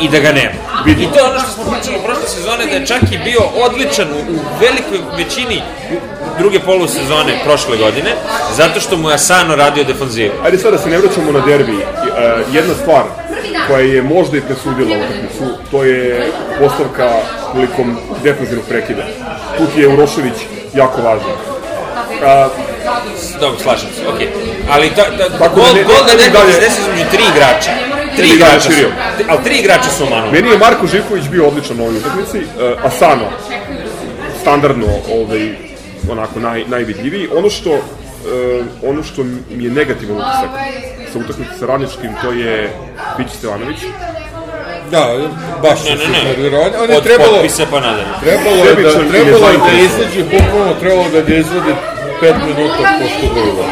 i 0.00 0.08
da 0.08 0.18
ga 0.18 0.32
nema. 0.32 0.50
Vidi. 0.84 1.02
I 1.02 1.06
to 1.06 1.18
je 1.18 1.24
ono 1.24 1.38
što 1.40 1.50
smo 1.50 1.64
pričali 1.72 1.96
u 1.98 2.04
prošle 2.06 2.28
sezone, 2.28 2.66
da 2.66 2.72
je 2.72 2.86
čak 2.86 3.02
i 3.12 3.18
bio 3.24 3.40
odličan 3.56 4.08
u, 4.08 4.32
u 4.32 4.38
velikoj 4.60 4.98
većini 5.16 5.62
druge 6.42 6.60
polusezone 6.60 7.32
prošle 7.44 7.76
godine, 7.76 8.10
zato 8.56 8.80
što 8.80 8.96
mu 8.96 9.08
je 9.08 9.14
Asano 9.14 9.56
radio 9.56 9.84
defanzivu. 9.84 10.34
Ajde 10.44 10.58
sad 10.58 10.72
da 10.72 10.78
se 10.78 10.88
ne 10.90 10.98
vraćamo 10.98 11.32
na 11.32 11.40
derbi. 11.40 11.72
E, 11.72 11.84
jedna 12.52 12.74
stvar 12.74 13.02
koja 13.66 13.80
je 13.80 14.02
možda 14.04 14.36
i 14.36 14.40
presudila 14.40 14.96
utakmicu, 14.98 15.44
to 15.70 15.84
je 15.84 16.26
postavka 16.60 17.08
prilikom 17.52 17.88
defensivnog 18.22 18.64
prekida. 18.68 19.02
Tu 19.58 19.80
je 19.80 19.88
Urošević 19.88 20.38
jako 20.74 21.02
važan. 21.02 21.36
A, 22.24 22.48
Dobro, 23.40 23.58
slažem 23.58 23.88
se, 23.90 24.08
okej. 24.08 24.28
Ali 24.70 24.90
ta, 24.90 25.02
ta, 25.18 25.28
Tako 25.30 25.42
da 25.46 25.48
gol, 25.56 25.74
ne- 25.74 25.84
gol 25.84 25.96
da 26.06 26.14
ne- 26.14 26.22
neko 26.22 26.38
dalje- 26.38 26.60
desi 26.60 26.80
između 26.80 27.10
tri 27.10 27.22
igrača. 27.26 27.70
Tri 28.16 28.28
igrača 28.28 28.60
su, 28.70 28.86
ali 29.28 29.38
tri 29.44 29.54
igrača 29.56 29.90
su 29.90 30.02
omanuli. 30.04 30.32
meni 30.32 30.50
je 30.50 30.58
Marko 30.58 30.86
Živković 30.86 31.24
bio 31.26 31.46
odličan 31.46 31.80
u 31.80 31.84
ovoj 31.84 31.96
utakmici, 31.96 32.38
e, 32.38 32.42
Asano 32.84 33.26
standardno 34.40 34.86
ovaj, 35.12 35.44
onako 36.10 36.40
naj, 36.40 36.64
najvidljiviji. 36.66 37.28
Ono 37.36 37.50
što 37.50 37.70
e, 37.70 37.80
ono 38.82 39.02
što 39.02 39.22
mi 39.50 39.64
je 39.64 39.70
negativan 39.70 40.16
utisak 40.16 40.50
sa 41.12 41.18
utakmicom 41.18 41.54
sa 41.58 41.66
Radničkim, 41.66 42.10
to 42.22 42.32
je 42.32 42.70
Bići 43.18 43.36
Stevanović. 43.36 43.78
Da, 44.90 45.04
baš 45.62 45.84
Ne, 45.84 45.94
ne, 45.96 46.50
ne. 46.50 46.58
On, 46.58 46.70
on 46.82 46.90
je 46.90 46.96
Od 46.96 47.02
trebalo, 47.04 47.32
potpisa 47.32 47.66
pa 47.70 47.80
nadalje. 47.80 48.06
trebalo 48.24 48.56
je 48.56 48.74
da, 48.74 48.90
trebalo 49.10 49.48
je 49.48 49.58
da 49.58 49.72
izađe, 49.86 50.22
bukvalno 50.24 50.74
trebalo 50.80 51.08
da 51.12 51.20
ga 51.20 51.34
izvodi 51.34 51.72
5 52.22 52.34
minuta 52.46 52.82
pošto 53.00 53.26
igra. 53.26 53.66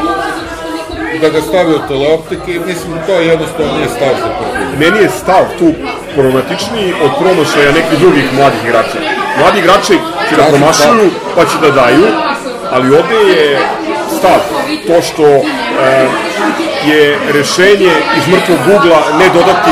Da 1.21 1.29
ga 1.29 1.41
stavi 1.41 1.75
u 1.75 1.89
teleoptike 1.89 2.51
i 2.55 2.59
mislim 2.59 2.93
to 3.07 3.13
jednostavno 3.13 3.73
nije 3.77 3.89
stav 3.89 4.15
za 4.23 4.29
Partizan. 4.39 4.79
meni 4.79 4.99
je 5.05 5.11
stav 5.23 5.45
tu 5.59 5.69
problematičniji 6.15 6.95
od 7.05 7.11
promašaja 7.21 7.73
nekih 7.79 7.99
drugih 7.99 8.25
mladih 8.37 8.61
igrača. 8.65 8.99
Mladi 9.39 9.59
igrači 9.59 9.97
će 10.31 10.37
da 10.37 10.43
promašuju, 10.43 11.11
pa 11.37 11.45
će 11.45 11.57
da 11.63 11.71
daju, 11.71 12.07
ali 12.73 12.97
ovde 12.97 13.15
je 13.15 13.59
stav 14.19 14.41
to 14.87 15.03
što 15.03 15.27
e, 15.27 15.43
je 16.87 17.19
rešenje 17.33 17.93
iz 18.19 18.29
mrtvog 18.29 18.59
ugla 18.77 19.03
ne 19.19 19.29
dodati 19.29 19.71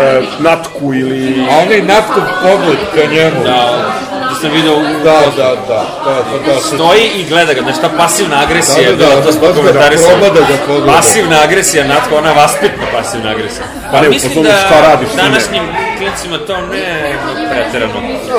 e, 0.00 0.22
natku 0.38 0.94
ili... 0.94 1.46
A 1.50 1.58
onaj 1.58 1.82
natkov 1.82 2.22
pogled 2.42 2.78
ka 2.94 3.14
njemu. 3.14 3.44
Da, 3.44 3.92
da 4.34 4.40
sam 4.40 4.50
video 4.50 4.76
u 4.76 4.82
Da, 5.04 5.20
da, 5.36 5.48
da, 5.68 5.84
da, 6.04 6.14
da, 6.30 6.52
da, 6.52 6.60
stoji 6.60 7.06
i 7.16 7.24
gleda 7.28 7.52
ga, 7.54 7.60
znaš 7.60 7.80
ta 7.80 7.90
pasivna 7.98 8.36
agresija, 8.42 8.90
Da, 8.90 8.96
da, 8.96 9.14
da, 9.14 9.32
da, 9.32 9.52
da, 9.52 9.62
proba 9.62 10.28
da 10.34 10.40
ga 10.40 10.56
pogleda. 10.66 10.92
Pasivna 10.92 11.36
agresija, 11.44 11.86
natko, 11.86 12.16
ona 12.16 12.32
vaspitna 12.32 12.86
pasivna 12.92 13.30
agresija. 13.30 13.64
Pa 13.92 14.00
ne, 14.00 14.08
mislim 14.08 14.42
da 14.42 14.50
šta 14.66 14.80
radiš 14.80 15.08
današnjim 15.16 15.64
klincima 15.98 16.38
to 16.46 16.56
ne 16.66 17.16
preterano. 17.50 17.94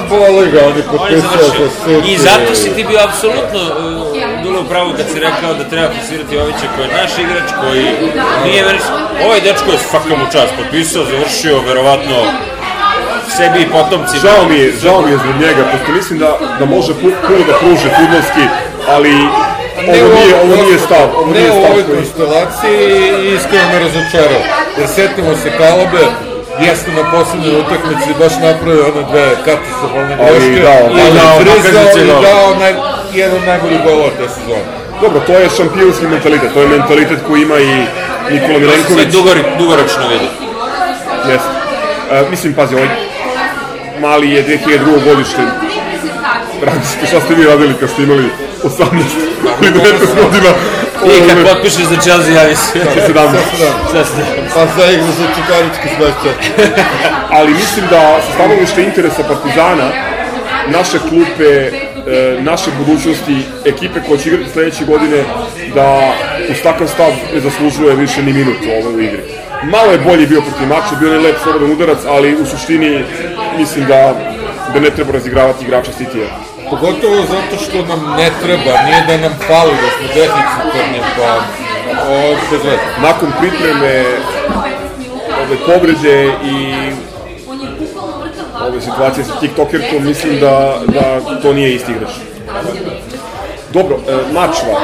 Boli 0.09 0.51
ga, 0.51 0.59
on 0.67 0.77
je 0.77 0.83
On 0.99 1.13
je 1.13 1.21
potpisao. 1.21 2.01
I 2.07 2.17
zato 2.17 2.55
si 2.55 2.75
ti 2.75 2.83
bio 2.83 2.99
apsolutno 3.07 3.61
uh, 3.61 4.43
dulo 4.43 4.61
u 4.61 4.69
pravu 4.69 4.93
kad 4.97 5.05
si 5.13 5.19
rekao 5.19 5.53
da 5.53 5.63
treba 5.69 5.89
forsirati 5.99 6.35
Jovića 6.35 6.67
koji 6.75 6.87
je 6.87 6.97
naš 7.01 7.11
igrač, 7.17 7.49
koji 7.61 7.85
nije 8.45 8.65
meni... 8.65 8.79
Ovaj 9.25 9.41
dečko 9.41 9.71
je 9.71 9.77
svaka 9.89 10.09
mu 10.09 10.25
čast 10.31 10.53
potpisao, 10.57 11.03
završio, 11.11 11.61
verovatno 11.67 12.15
sebi 13.37 13.59
i 13.61 13.69
potomcima. 13.75 14.21
Žao 14.25 14.41
mi 14.49 14.55
je, 14.59 14.67
žao 14.83 15.01
mi 15.01 15.11
je 15.11 15.17
zbog 15.17 15.35
njega, 15.41 15.61
pošto 15.71 15.91
mislim 15.91 16.19
da, 16.19 16.29
da 16.59 16.65
može 16.65 16.91
pu- 16.93 17.17
puno 17.27 17.43
da 17.49 17.53
pruži 17.61 17.87
fudbalski, 17.97 18.45
ali 18.95 19.13
ovo 20.01 20.09
nije, 20.19 20.33
ovo 20.43 20.55
nije 20.63 20.77
stav, 20.79 21.07
ovo 21.17 21.31
ne 21.33 21.39
nije 21.39 21.51
u 21.51 21.59
stav 21.59 21.71
ovoj 21.71 21.83
koji... 21.83 21.95
konstelaciji 21.97 22.79
i 23.23 23.33
iskreno 23.35 23.67
me 23.73 23.79
razočarao. 23.79 24.41
Jer 24.79 24.87
setimo 24.97 25.31
se 25.41 25.49
Kalobe, 25.59 26.03
jeste 26.65 26.89
na 26.99 27.03
poslednjoj 27.13 27.59
utakmici 27.63 28.09
baš 28.21 28.33
napravio 28.47 28.83
one 28.91 29.03
dve 29.11 29.25
katastrofalne 29.45 30.13
Ali 30.21 30.39
greške, 30.39 30.61
dao, 30.67 30.83
i 30.95 31.01
ali 31.03 31.13
dao 31.19 31.35
frizao 31.39 31.83
nakazice 31.83 31.99
i 32.05 32.07
dao 32.29 32.47
naj, 32.61 32.73
jedan 33.19 33.35
od 33.37 33.45
najboljih 33.51 33.79
golova 33.85 34.09
te 34.17 34.25
sezone. 34.35 34.65
Dobro, 35.01 35.19
to 35.27 35.33
je 35.33 35.49
šampionski 35.57 36.05
mentalitet, 36.07 36.53
to 36.53 36.61
je 36.61 36.67
mentalitet 36.67 37.19
koji 37.27 37.41
ima 37.41 37.57
i 37.59 37.73
Nikola 38.31 38.59
Milenković. 38.59 39.07
dugori, 39.07 39.41
dugoročno 39.59 40.03
vidi. 40.11 40.27
Jeste. 41.29 41.49
E, 42.11 42.23
mislim, 42.29 42.53
pazi, 42.53 42.75
ovaj 42.75 42.87
mali 44.01 44.31
je 44.31 44.43
2002. 44.47 45.03
godište. 45.03 45.41
Radite, 46.61 47.07
šta 47.07 47.21
ste 47.21 47.35
vi 47.35 47.43
radili 47.43 47.73
kad 47.79 47.89
ste 47.89 48.03
imali 48.03 48.29
18 48.63 48.85
ili 49.61 49.71
19 49.71 50.23
godina? 50.23 50.49
I 51.05 51.29
kad 51.29 51.55
potpišeš 51.55 51.83
za 51.83 52.01
Chelsea, 52.01 52.33
javi 52.33 52.55
se. 52.55 52.79
17. 52.79 53.35
Šta 53.89 54.05
ste? 54.05 54.21
Pa 54.53 54.65
za 54.65 54.91
igru 54.91 55.07
za 55.19 55.27
Čukarički 55.35 55.87
smešćaj. 55.95 56.65
ali 57.37 57.53
mislim 57.53 57.85
da 57.89 58.21
sa 58.27 58.33
stanovište 58.33 58.83
interesa 58.83 59.23
Partizana 59.23 59.91
naše 60.67 60.99
klupe, 60.99 61.51
e, 62.07 62.37
naše 62.41 62.71
budućnosti, 62.77 63.35
ekipe 63.65 63.99
koje 64.07 64.19
će 64.19 64.29
igrati 64.29 64.51
sledeće 64.51 64.85
godine, 64.85 65.23
da 65.75 66.13
uz 66.49 66.57
takav 66.63 66.87
stav 66.87 67.11
ne 67.33 67.39
zaslužuje 67.39 67.95
više 67.95 68.23
ni 68.23 68.33
minut 68.33 68.57
u 68.67 68.87
ovoj 68.87 69.05
igri. 69.05 69.23
Malo 69.71 69.91
je 69.91 69.97
bolji 69.97 70.27
bio 70.27 70.41
protiv 70.41 70.67
mača, 70.67 70.95
bio 70.99 71.13
je 71.13 71.19
lep 71.19 71.35
slobodan 71.43 71.71
udarac, 71.71 71.97
ali 72.07 72.35
u 72.41 72.45
suštini 72.45 73.03
mislim 73.57 73.85
da, 73.85 74.13
da 74.73 74.79
ne 74.79 74.89
treba 74.89 75.11
razigravati 75.11 75.65
igrača 75.65 75.91
City-a. 75.99 76.55
Pogotovo 76.69 77.15
zato 77.15 77.63
što 77.63 77.85
nam 77.85 78.15
ne 78.17 78.29
treba, 78.43 78.81
nije 78.85 79.03
da 79.07 79.17
nam 79.17 79.37
fali, 79.47 79.71
da 79.71 79.89
smo 79.97 80.07
deficitarni, 80.07 80.99
pa 81.17 81.39
ovo 82.07 82.37
veze. 82.51 82.77
Nakon 83.01 83.31
pripreme 83.39 84.03
ove 85.41 85.57
povrede 85.65 86.25
i 86.25 86.75
ove 88.67 88.81
situacije 88.81 89.23
sa 89.25 89.39
TikTokerkom, 89.39 90.05
mislim 90.05 90.39
da, 90.39 90.79
da 90.87 91.19
to 91.41 91.53
nije 91.53 91.75
isti 91.75 91.91
igrač. 91.91 92.11
Dobro, 93.73 93.97
e, 94.07 94.33
Mačva, 94.33 94.81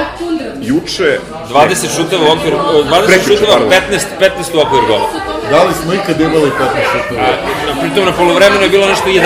juče, 0.62 1.20
20 1.50 1.96
šuteva 1.96 2.24
u 2.24 2.32
okvir, 2.32 2.54
20 2.54 3.06
Prekjuče, 3.06 3.28
šuteva, 3.30 3.52
pardon. 3.52 3.70
15, 3.70 4.06
15 4.20 4.56
u 4.56 4.62
okvir 4.62 4.82
gola. 4.88 5.08
Da 5.52 5.64
li 5.64 5.74
smo 5.74 5.94
ikad 5.94 6.22
imali 6.22 6.52
15 6.52 6.52
šutova? 6.94 7.22
Na- 7.22 7.82
Pritom 7.82 8.06
na 8.06 8.12
polovremenu 8.12 8.64
je 8.64 8.70
bilo 8.70 8.88
nešto 8.88 9.06
11. 9.06 9.22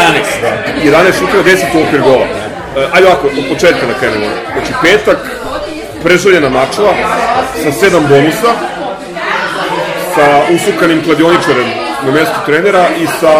11 0.83 1.19
šuteva, 1.19 1.43
10 1.43 1.75
u 1.75 1.83
okvir 1.83 2.01
gola. 2.01 2.25
E, 2.25 2.88
ajde 2.93 3.07
ovako, 3.07 3.27
od 3.29 3.45
početka 3.49 3.86
da 3.86 3.93
krenemo. 3.93 4.25
Znači, 4.53 4.71
petak, 4.83 5.17
preželjena 6.03 6.49
Mačva, 6.49 6.93
sa 7.63 7.69
7 7.81 8.07
bonusa, 8.09 8.51
sa 10.15 10.25
usukanim 10.51 11.03
kladioničarem 11.03 11.69
na 12.05 12.11
mestu 12.11 12.36
trenera 12.45 12.86
i 12.97 13.07
sa 13.19 13.33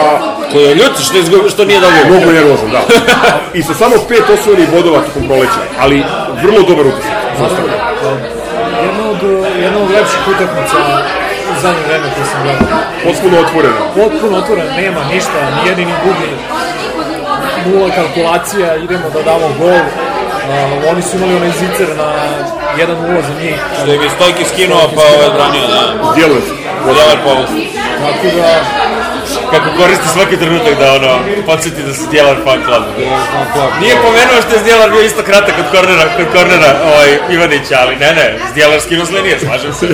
Koji 0.52 0.64
je 0.64 0.76
ljut 0.76 1.00
što, 1.00 1.18
je 1.18 1.22
izgubio, 1.22 1.50
što 1.50 1.66
nije 1.66 1.80
dobio. 1.80 2.06
mnogo 2.10 2.32
nervozan, 2.32 2.70
da. 2.72 2.82
I 3.54 3.64
sa 3.64 3.74
samo 3.74 3.96
pet 4.10 4.24
osvojenih 4.32 4.70
bodova 4.70 5.00
tokom 5.00 5.28
proleća, 5.28 5.60
ali 5.80 6.04
vrlo 6.44 6.62
dobar 6.62 6.86
utisak. 6.88 7.12
Jedna 7.32 7.75
od, 8.10 8.20
jedna 9.64 9.80
od 9.84 9.90
lepših 9.92 10.22
utakmica 10.34 10.78
u 11.52 11.62
zadnje 11.62 11.84
vreme 11.88 12.08
koje 12.16 12.26
sam 12.32 12.44
gledao. 12.44 12.80
Potpuno 13.06 13.36
otvoreno. 13.46 13.82
Potpuno 13.96 14.38
otvoren, 14.38 14.68
nema 14.82 15.02
ništa, 15.14 15.40
ni 15.56 15.70
jedini 15.70 15.92
ni 15.92 15.98
drugi. 16.04 16.32
Nula 17.66 17.90
kalkulacija, 17.96 18.76
idemo 18.76 19.10
da 19.14 19.22
damo 19.22 19.48
gol. 19.60 19.82
Uh, 20.46 20.92
oni 20.92 21.02
su 21.02 21.18
imali 21.18 21.36
onaj 21.36 21.52
zicer 21.52 21.88
na 21.98 22.10
1-0 22.78 23.22
za 23.28 23.34
njih. 23.42 23.56
Što 23.82 23.92
je 23.92 24.00
mi 24.00 24.10
Stojki 24.10 24.44
skinuo, 24.46 24.90
pa 24.96 25.02
ovaj 25.16 25.30
branio, 25.36 25.68
da. 25.68 26.14
Djeluje. 26.16 26.42
Dobar 26.86 27.18
povod. 27.24 27.48
Tako 28.06 28.28
da, 28.36 28.50
Kako 29.52 29.70
koristi 29.78 30.08
svaki 30.14 30.38
trenutak 30.38 30.76
da 30.80 30.94
ono, 30.94 31.20
podsjeti 31.46 31.84
da 31.84 31.94
se 31.94 32.02
Djelar 32.12 32.38
fan 32.44 32.60
club. 32.66 32.84
Nije 33.82 33.96
pomenuo 33.96 34.42
što 34.46 34.54
je 34.56 34.60
Zdjelar 34.62 34.90
bio 34.92 35.02
isto 35.02 35.24
kratak 35.24 35.56
kod 35.56 35.66
kornera, 35.72 36.04
kod 36.18 36.26
kornera 36.36 36.72
ovaj, 36.92 37.10
Ivanića, 37.30 37.76
ali 37.84 37.96
ne, 37.96 38.14
ne, 38.14 38.40
Zdjelar 38.52 38.82
skinuo 38.82 39.06
s 39.06 39.12
linije, 39.12 39.40
slažem 39.40 39.74
se. 39.74 39.88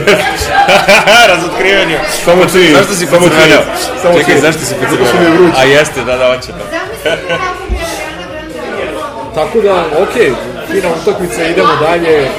Razotkrivanje. 1.31 1.99
Samo 2.25 2.45
čini. 2.51 2.73
Zašto 2.73 2.93
si 2.93 3.05
samo 3.05 3.29
čini. 3.29 3.57
Samo 4.01 4.17
Čekaj, 4.17 4.33
čini. 4.33 4.41
zašto 4.41 4.61
si 4.65 4.73
je 4.73 5.29
vruće. 5.35 5.57
A 5.57 5.63
jeste, 5.63 6.03
da, 6.03 6.17
da, 6.17 6.27
hoće 6.27 6.47
to. 6.47 6.65
tako 9.35 9.61
da, 9.61 9.85
ok, 10.03 10.13
fina 10.71 10.89
utakmica, 11.01 11.43
idemo 11.43 11.75
dalje. 11.75 12.29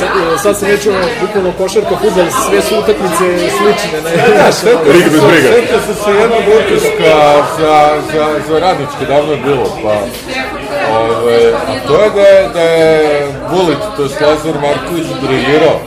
Sad, 0.00 0.42
sad 0.42 0.58
se 0.58 0.90
ono, 0.90 1.06
bukvalno 1.20 1.52
košarka, 1.58 1.96
futbol, 2.02 2.24
sve 2.46 2.62
su 2.62 2.74
utakmice 2.78 3.24
slične. 3.56 3.98
Ne, 4.04 4.24
znaš, 4.36 4.74
ono, 4.74 4.92
Rig 4.92 5.04
bez 5.12 5.20
briga. 5.20 5.48
Sam 5.86 5.94
se 6.04 6.10
jednog 6.20 6.44
utiska 6.58 7.14
za, 7.58 7.74
za, 8.12 8.24
za 8.48 8.58
radničke, 8.58 9.04
davno 9.08 9.32
je 9.32 9.38
bilo, 9.38 9.64
pa... 9.82 9.94
Ove, 10.98 11.52
a 11.68 11.86
to 11.86 12.02
je 12.02 12.10
da 12.10 12.20
je, 12.20 12.48
da 12.54 12.60
je 12.60 13.26
Bulić, 13.50 13.78
to 13.96 14.02
je 14.02 14.26
Lazar 14.26 14.54
Marković, 14.62 15.06
dirigirao. 15.20 15.80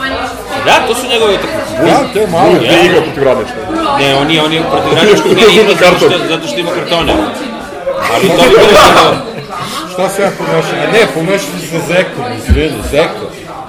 Da, 0.65 0.87
to 0.87 0.95
su 0.95 1.07
njegove 1.07 1.33
utakmice. 1.33 1.73
Da, 1.85 2.13
to 2.13 2.19
je 2.19 2.27
malo. 2.27 2.53
Gde 2.53 2.75
je 2.75 2.85
igra 2.85 3.01
protiv 3.01 3.23
radnička? 3.23 3.55
Ne, 3.99 4.15
on 4.15 4.31
je, 4.31 4.41
on 4.41 4.53
je 4.53 4.61
protiv 4.71 5.39
je 5.39 5.47
nije 5.47 5.61
imao 5.61 5.75
žuti 5.75 5.83
zato 5.83 5.97
što, 5.97 6.09
karton. 6.09 6.27
zato 6.27 6.47
što 6.47 6.59
ima 6.59 6.71
kartone. 6.71 7.13
Ali 8.13 8.27
to 8.27 8.43
bi 8.49 8.55
bilo... 8.55 9.33
Šta 9.93 10.09
se 10.09 10.21
ja 10.21 10.31
pomešam? 10.37 10.77
A 10.83 10.91
ne, 10.91 11.01
pomešam 11.13 11.59
se 11.59 11.67
sa 11.67 11.79
Zekom, 11.87 12.25
izvini, 12.37 12.81
Zeka. 12.91 13.25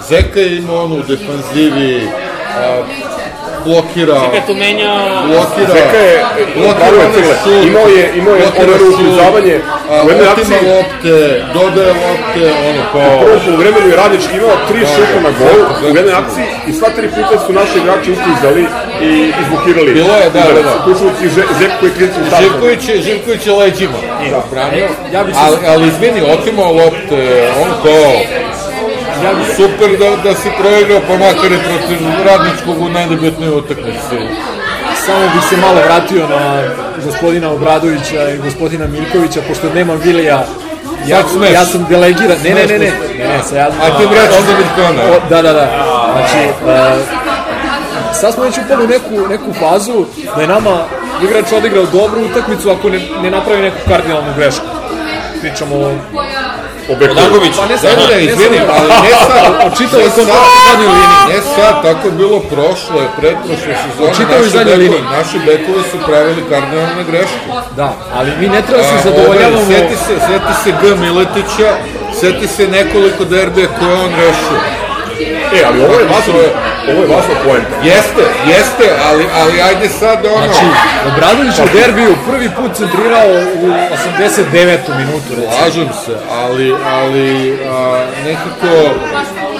Zeka 0.08 0.40
je 0.40 0.56
imao 0.56 0.84
onu 0.84 0.94
u 0.94 1.02
defanzivi, 1.02 2.08
a, 2.58 2.82
blokira, 3.64 4.20
Kad 4.32 4.46
tu 4.46 4.54
menjao... 4.54 4.98
blokira, 5.26 5.66
Zeka 5.68 5.98
je, 6.00 6.24
pravo 6.72 6.96
je 6.96 7.34
Cile, 7.44 7.66
imao 7.66 7.86
je, 7.88 8.12
imao 8.16 8.34
je 8.34 8.40
blokira 8.42 8.64
ono 8.66 8.78
šut, 8.80 8.94
uklizavanje 8.94 9.56
a, 9.90 9.94
u 9.96 10.08
jednoj 10.08 10.28
otima 10.28 10.56
akciji. 10.56 10.68
lopte, 10.70 11.14
dodaje 11.54 11.92
lopte, 12.02 12.42
ono, 12.62 12.80
U 12.80 12.92
kao... 12.92 13.18
prvom 13.20 13.40
polovremenu 13.40 13.88
je 13.88 13.96
Radnički 13.96 14.34
imao 14.36 14.56
tri 14.68 14.80
šuta 14.86 15.18
na 15.22 15.30
gol 15.40 15.58
u 15.84 15.96
jednoj 15.96 16.14
akciji 16.14 16.44
i 16.68 16.72
sva 16.72 16.88
tri 16.90 17.06
puta 17.08 17.34
su 17.46 17.52
naši 17.52 17.76
igrači 17.78 18.08
uklizali 18.12 18.62
i 19.02 19.10
izblokirali. 19.42 19.92
Bilo 19.92 20.14
je, 20.16 20.30
da, 20.30 20.42
da, 20.48 20.62
da. 20.62 20.72
Uključujući 20.80 21.28
Zeku 21.58 21.74
koji 21.80 21.90
je 21.90 21.96
kritični 21.96 22.24
Živković 22.40 22.82
je, 22.88 23.02
Živković 23.02 23.46
je 23.46 23.52
leđima 23.54 23.98
branio, 24.50 24.86
ja 25.12 25.24
bi 25.24 25.32
se- 25.32 25.38
ali, 25.42 25.56
ali 25.66 25.86
izvini, 25.88 26.20
otimao 26.32 26.72
lopte, 26.72 27.20
on 27.56 27.70
kao, 27.82 28.10
super 29.56 29.98
da, 29.98 30.16
da 30.22 30.34
si 30.34 30.48
proigrao, 30.60 31.00
pa 31.08 31.12
makar 31.12 31.52
i 31.52 31.58
protiv 31.68 31.98
radničkog 32.24 32.82
u 32.82 32.88
najdebitnoj 32.88 33.48
utakmici. 33.48 34.16
samo 35.06 35.20
bih 35.34 35.42
se 35.50 35.56
malo 35.56 35.80
vratio 35.86 36.28
na 36.28 36.62
gospodina 37.04 37.50
Obradovića 37.50 38.30
i 38.30 38.38
gospodina 38.38 38.86
Miljkovića, 38.86 39.40
pošto 39.48 39.74
nemam 39.74 40.00
Vilija, 40.04 40.44
ja, 41.06 41.18
ja 41.52 41.64
sam 41.64 41.86
delegiran, 41.88 42.38
ne, 42.44 42.50
ne, 42.50 42.66
ne, 42.66 42.78
ne, 42.78 42.92
ne, 43.18 43.28
ne, 43.28 43.42
sad 43.42 43.56
ja, 43.56 43.66
A 43.82 43.98
ti 43.98 44.06
vraćaš 44.06 44.44
za? 44.76 45.02
O, 45.02 45.28
da, 45.30 45.42
da, 45.42 45.52
da. 45.52 45.66
Znači, 46.12 46.48
uh, 46.64 47.24
sad 48.20 48.34
smo 48.34 48.44
već 48.44 48.54
upali 48.58 48.84
u 48.84 48.88
neku, 48.88 49.28
neku 49.28 49.52
fazu 49.52 50.04
da 50.36 50.42
je 50.42 50.48
nama 50.48 50.84
igrač 51.22 51.52
odigrao 51.52 51.84
dobru 51.84 52.24
utakmicu 52.24 52.70
ako 52.70 52.88
ne, 52.88 53.00
ne 53.22 53.30
napravi 53.30 53.62
neku 53.62 53.76
kardinalnu 53.88 54.34
grešku. 54.36 54.66
Pričamo 55.40 55.76
o... 55.76 55.92
O 56.88 56.94
Bekoviću. 56.94 57.20
Dangović. 57.20 57.54
Pa 57.56 57.66
ne 57.66 57.76
Da, 57.76 57.90
da, 57.98 58.06
ne 58.08 58.24
izvini, 58.24 58.58
ali 58.70 58.88
ne 59.02 59.12
sad, 59.20 59.52
o 59.66 59.76
čitavoj 59.78 60.04
ne 60.04 60.10
sad- 60.10 60.26
zadnjoj 60.66 60.90
liniji. 60.90 61.24
Ne 61.28 61.40
sad, 61.54 61.74
tako 61.82 62.04
je 62.08 62.14
bilo 62.14 62.38
prošle, 62.52 63.02
pretprošle 63.18 63.72
sezone. 63.82 64.14
čitavoj 64.14 64.38
naši 64.40 64.50
zadnjoj 64.50 64.76
liniji. 64.76 65.02
Naši 65.12 65.36
bekovi 65.46 65.82
su 65.90 65.96
pravili 66.06 66.42
kardinalne 66.50 67.04
greške. 67.10 67.40
Da, 67.76 67.88
ali 68.14 68.30
mi 68.40 68.48
ne 68.48 68.62
treba 68.62 68.82
se 68.82 68.94
A, 68.94 69.02
zadovoljavamo... 69.02 69.60
ovaj, 69.60 69.74
Seti 69.74 69.96
se, 69.96 70.14
seti 70.28 70.52
se 70.62 70.70
G. 70.80 70.94
Miletića, 70.96 71.70
seti 72.20 72.46
se 72.48 72.68
nekoliko 72.68 73.24
derbija 73.26 73.66
koje 73.78 73.94
on 73.96 74.10
rešio. 74.16 74.58
E, 75.56 75.64
ali 75.66 75.84
ovo 75.84 75.94
je 75.94 76.04
važno, 76.04 76.34
ovo 76.90 77.00
je 77.02 77.08
važno 77.16 77.34
poenta. 77.44 77.76
Jeste, 77.82 78.24
jeste, 78.46 78.86
ali, 79.08 79.24
ali 79.40 79.60
ajde 79.60 79.88
sad 79.88 80.18
ono... 80.26 80.46
Znači, 80.46 80.64
Obradović 81.08 81.58
u 81.58 81.78
derbiju 81.78 82.16
prvi 82.30 82.50
put 82.56 82.76
centrirao 82.76 83.30
u 83.62 83.66
89. 83.66 84.78
minutu, 84.98 85.28
recimo. 85.30 85.52
Slažem 85.58 85.88
se, 86.04 86.12
ali, 86.30 86.74
ali 86.86 87.58
a, 87.70 88.04
nekako 88.24 88.94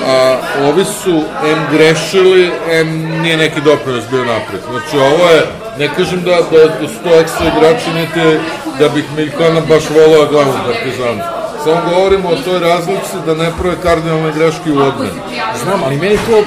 a, 0.06 0.36
ovi 0.62 0.84
su 0.84 1.22
em 1.46 1.58
grešili, 1.72 2.52
em 2.70 3.20
nije 3.22 3.36
neki 3.36 3.60
doprinos 3.60 4.04
bio 4.10 4.24
napred. 4.24 4.60
Znači 4.70 4.96
ovo 4.96 5.30
je, 5.30 5.42
ne 5.78 5.88
kažem 5.96 6.22
da, 6.22 6.36
da, 6.50 6.66
da 6.80 6.88
su 6.88 6.94
to 7.04 7.14
ekstra 7.20 7.46
igrači, 7.56 7.90
niti 7.94 8.38
da 8.78 8.88
bih 8.88 9.04
Miljkona 9.16 9.60
baš 9.60 9.84
volao 9.90 10.24
da 10.24 10.30
gledam 10.30 10.48
u 10.48 10.72
Partizanu. 10.72 11.43
Samo 11.64 11.80
govorimo 11.90 12.28
o 12.28 12.36
toj 12.36 12.60
razlici 12.60 13.16
da 13.26 13.34
ne 13.34 13.50
prave 13.60 13.76
kardinalne 13.82 14.32
greške 14.32 14.72
u 14.72 14.78
odbrani. 14.78 15.20
Znam, 15.64 15.82
ali 15.84 15.96
meni 15.96 16.16
to, 16.16 16.42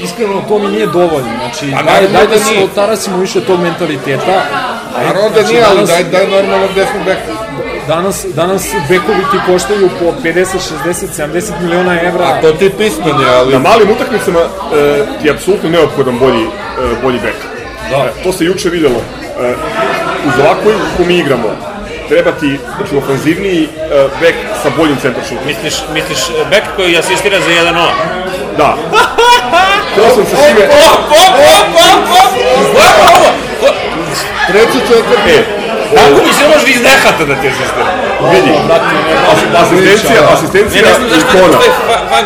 iskreno, 0.00 0.42
to 0.48 0.58
mi 0.58 0.68
nije 0.68 0.86
dovoljno. 0.86 1.30
Znači, 1.38 1.72
Pa 1.76 1.82
daj, 1.82 2.08
daj 2.08 2.26
da 2.26 2.38
se 2.38 2.64
otarasimo 2.64 3.16
više 3.18 3.40
tog 3.40 3.60
mentaliteta. 3.60 4.42
Aj, 4.96 5.06
Naravno 5.06 5.28
da 5.28 5.40
znači, 5.40 5.52
nije, 5.52 5.64
ali 5.64 5.76
danas- 5.76 5.90
daj, 5.90 6.04
daj 6.04 6.26
normalno 6.26 6.66
gde 6.72 6.86
smo 6.86 7.04
beka. 7.04 7.32
Danas, 7.88 8.26
danas 8.34 8.66
bekovi 8.88 9.20
ti 9.30 9.38
koštaju 9.46 9.88
po 10.00 10.12
50, 10.22 10.46
60, 10.84 11.06
70 11.16 11.52
miliona 11.62 12.00
evra. 12.02 12.24
A 12.24 12.40
to 12.40 12.52
ti 12.52 12.70
pismeni, 12.78 13.24
ali... 13.38 13.52
Na 13.52 13.58
malim 13.58 13.90
utakmicama 13.90 14.40
e, 14.40 15.02
ti 15.20 15.26
je 15.26 15.32
apsolutno 15.32 15.70
neophodan 15.70 16.18
bolji, 16.18 16.42
e, 16.44 16.48
bolji 17.02 17.18
bek. 17.18 17.34
Da. 17.90 17.96
E, 17.96 18.22
to 18.22 18.32
se 18.32 18.44
juče 18.44 18.68
videlo. 18.70 19.00
E, 19.40 19.54
uz 20.28 20.34
igru 20.38 20.80
koju 20.96 21.06
mi 21.06 21.18
igramo, 21.18 21.48
treba 22.08 22.32
ti 22.32 22.58
znači, 22.76 22.96
ofanzivniji 22.96 23.62
e, 23.64 23.68
bek 24.20 24.34
sa 24.62 24.70
boljim 24.76 24.96
centaršutom. 25.02 25.46
Misliš, 25.46 25.74
misliš 25.92 26.18
bek 26.50 26.62
koji 26.76 26.98
asistira 26.98 27.40
za 27.40 27.50
1-0? 27.50 27.86
Da. 28.58 28.76
To 29.96 30.02
sam 30.14 30.24
se 30.24 30.36
svime... 30.36 30.64
Op, 30.64 31.00
op, 31.10 31.34
op, 31.54 31.68
op, 31.80 32.34
op! 33.62 33.74
Treći 34.46 34.78
četvrti. 34.88 35.30
E, 35.30 35.44
Tako 35.94 36.10
mi 36.26 36.32
se 36.32 36.44
može 36.54 36.70
iz 36.70 36.82
nehata 36.82 37.24
da 37.24 37.34
ti 37.34 37.48
asistira. 37.48 37.86
vidi, 38.32 38.50
as- 39.32 39.62
asistencija, 39.62 40.20
asistencija 40.32 40.84
fan 40.84 41.10
klub. 41.30 41.60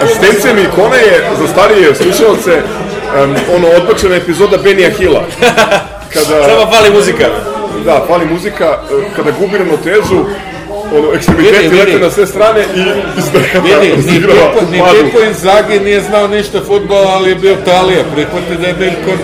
Asistencija 0.03 0.55
Milkona 0.55 0.97
je 0.97 1.31
za 1.41 1.47
starije 1.49 1.95
slušalce 1.95 2.62
um, 3.24 3.37
ono 3.57 3.68
odbačena 3.68 4.14
epizoda 4.16 4.57
Benija 4.57 4.91
Hilla. 4.91 5.22
Kada, 6.14 6.45
Samo 6.49 6.70
fali 6.76 6.91
muzika. 6.91 7.24
Da, 7.85 8.05
fali 8.09 8.26
muzika, 8.26 8.64
e, 8.64 9.14
kada 9.16 9.31
gubi 9.31 9.59
ravnotežu, 9.59 10.20
ono, 10.97 11.14
ekstremiteti 11.14 11.57
Vidi, 11.57 11.68
vidi. 11.68 11.93
lete 11.93 12.05
na 12.05 12.11
sve 12.11 12.26
strane 12.26 12.61
i 12.76 12.83
izdrhava, 13.18 13.68
Vidi, 13.68 13.97
ni 14.12 14.81
u 14.81 14.85
ni. 14.95 15.05
Pipo 15.05 15.20
Inzaghi 15.20 15.81
nije 15.81 16.01
znao 16.01 16.29
ništa 16.29 16.61
futbola, 16.66 17.09
ali 17.16 17.31
je 17.31 17.35
bio 17.35 17.57
Talija. 17.64 18.03
Prihvati 18.14 18.57
da 18.61 18.66
je 18.66 18.74
Miljkon... 18.74 19.18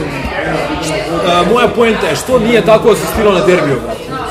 A, 1.27 1.43
moja 1.53 1.69
poenta 1.69 2.07
je 2.07 2.17
što 2.17 2.39
nije 2.39 2.61
tako 2.65 2.91
asistirao 2.91 3.33
na 3.33 3.47
derbiju. 3.47 3.79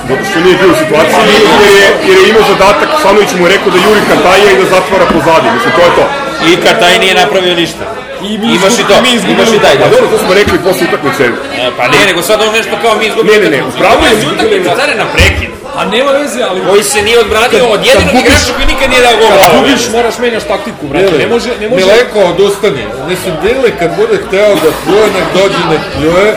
Zato 0.10 0.24
što 0.30 0.40
nije 0.40 0.58
bio 0.58 0.72
u 0.72 0.78
situaciji, 0.84 1.36
jer 1.64 1.74
je, 1.82 1.88
jer 2.08 2.18
je 2.22 2.30
imao 2.30 2.44
zadatak, 2.54 2.90
Stanović 3.00 3.30
mu 3.40 3.46
je 3.46 3.54
rekao 3.56 3.70
da 3.74 3.78
juri 3.78 4.02
Kantaja 4.10 4.52
i 4.52 4.58
da 4.62 4.66
zatvara 4.76 5.06
pozadi, 5.14 5.48
mislim, 5.56 5.72
to 5.78 5.82
je 5.88 5.92
to. 5.98 6.06
I 6.50 6.62
Kataj 6.66 7.00
nije 7.00 7.14
napravio 7.24 7.56
ništa. 7.56 8.03
I 8.24 8.38
mi 8.38 8.48
Imaš 8.50 8.74
i 8.74 8.84
to, 8.84 8.96
mi 9.02 9.10
imaš 9.32 9.50
i 9.50 9.60
taj, 9.60 9.76
Pa 9.76 9.84
da. 9.84 9.90
dobro, 9.90 10.08
to 10.08 10.18
smo 10.18 10.34
rekli 10.34 10.58
posle 10.60 10.84
utakmice. 10.88 11.24
E, 11.58 11.72
Pa 11.78 11.84
ne, 11.88 12.00
nego 12.06 12.22
sad 12.22 12.42
on 12.42 12.52
nešto 12.54 12.76
kao 12.82 12.96
mi 12.96 13.06
izgubili 13.06 13.40
Ne, 13.40 13.44
ne, 13.46 13.58
ne, 13.58 13.64
upravo 13.66 14.02
je 14.06 14.22
su 14.22 14.28
utakmicu, 14.28 14.70
care 14.78 14.96
na 14.96 15.06
prekid. 15.08 15.50
A 15.76 15.86
nema 15.86 16.12
veze, 16.14 16.40
ali 16.44 16.62
Koji 16.70 16.84
se 16.84 17.02
nije 17.02 17.20
odbranio 17.20 17.66
od 17.68 17.82
jedinog 17.86 18.14
gubiš- 18.14 18.22
igrača 18.22 18.52
koji 18.56 18.68
nikad 18.68 18.90
nije 18.90 19.02
dao 19.02 19.16
gol. 19.20 19.30
kad 19.38 19.52
gubiš 19.58 19.82
moraš 19.92 20.16
menjaš 20.18 20.44
taktiku, 20.44 20.84
brate. 20.88 21.18
Ne 21.18 21.28
može, 21.28 21.50
ne 21.62 21.68
može... 21.70 21.82
Mileko 21.82 22.20
odustani. 22.24 22.84
Mislim, 23.10 23.34
Dili 23.44 23.70
kad 23.80 23.90
bude 23.96 24.16
hteo 24.24 24.52
da 24.56 24.70
pljuje, 24.84 25.08
nek 25.18 25.28
dođe, 25.36 25.62
nek 25.72 25.82
pljuje. 25.96 26.28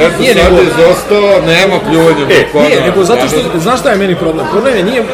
Eto, 0.00 0.20
Nije 0.20 0.34
sad 0.34 0.52
nego- 0.52 0.62
izostao, 0.62 1.40
nema 1.46 1.78
pljuvanja 1.88 2.26
Milkona. 2.26 2.68
Nije, 2.68 2.80
nego 2.80 3.04
zato 3.04 3.28
što, 3.28 3.36
Ja 3.36 3.60
znaš 3.60 3.80
šta 3.80 3.90
je 3.90 3.96
meni 3.96 4.16
problem? 4.16 4.46
Problem 4.50 4.76
je 4.76 4.84
nije 4.84 5.00
e, 5.00 5.04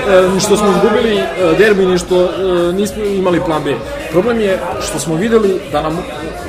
što 0.41 0.57
smo 0.57 0.69
izgubili 0.71 1.19
e, 1.19 1.25
derbi, 1.59 1.87
ni 1.87 1.99
što 1.99 2.25
e, 2.25 2.29
nismo 2.73 3.05
imali 3.05 3.41
plan 3.47 3.63
B. 3.65 3.75
Problem 4.11 4.41
je 4.41 4.59
što 4.89 4.99
smo 4.99 5.15
videli 5.15 5.61
da 5.73 5.83
nam, 5.83 5.99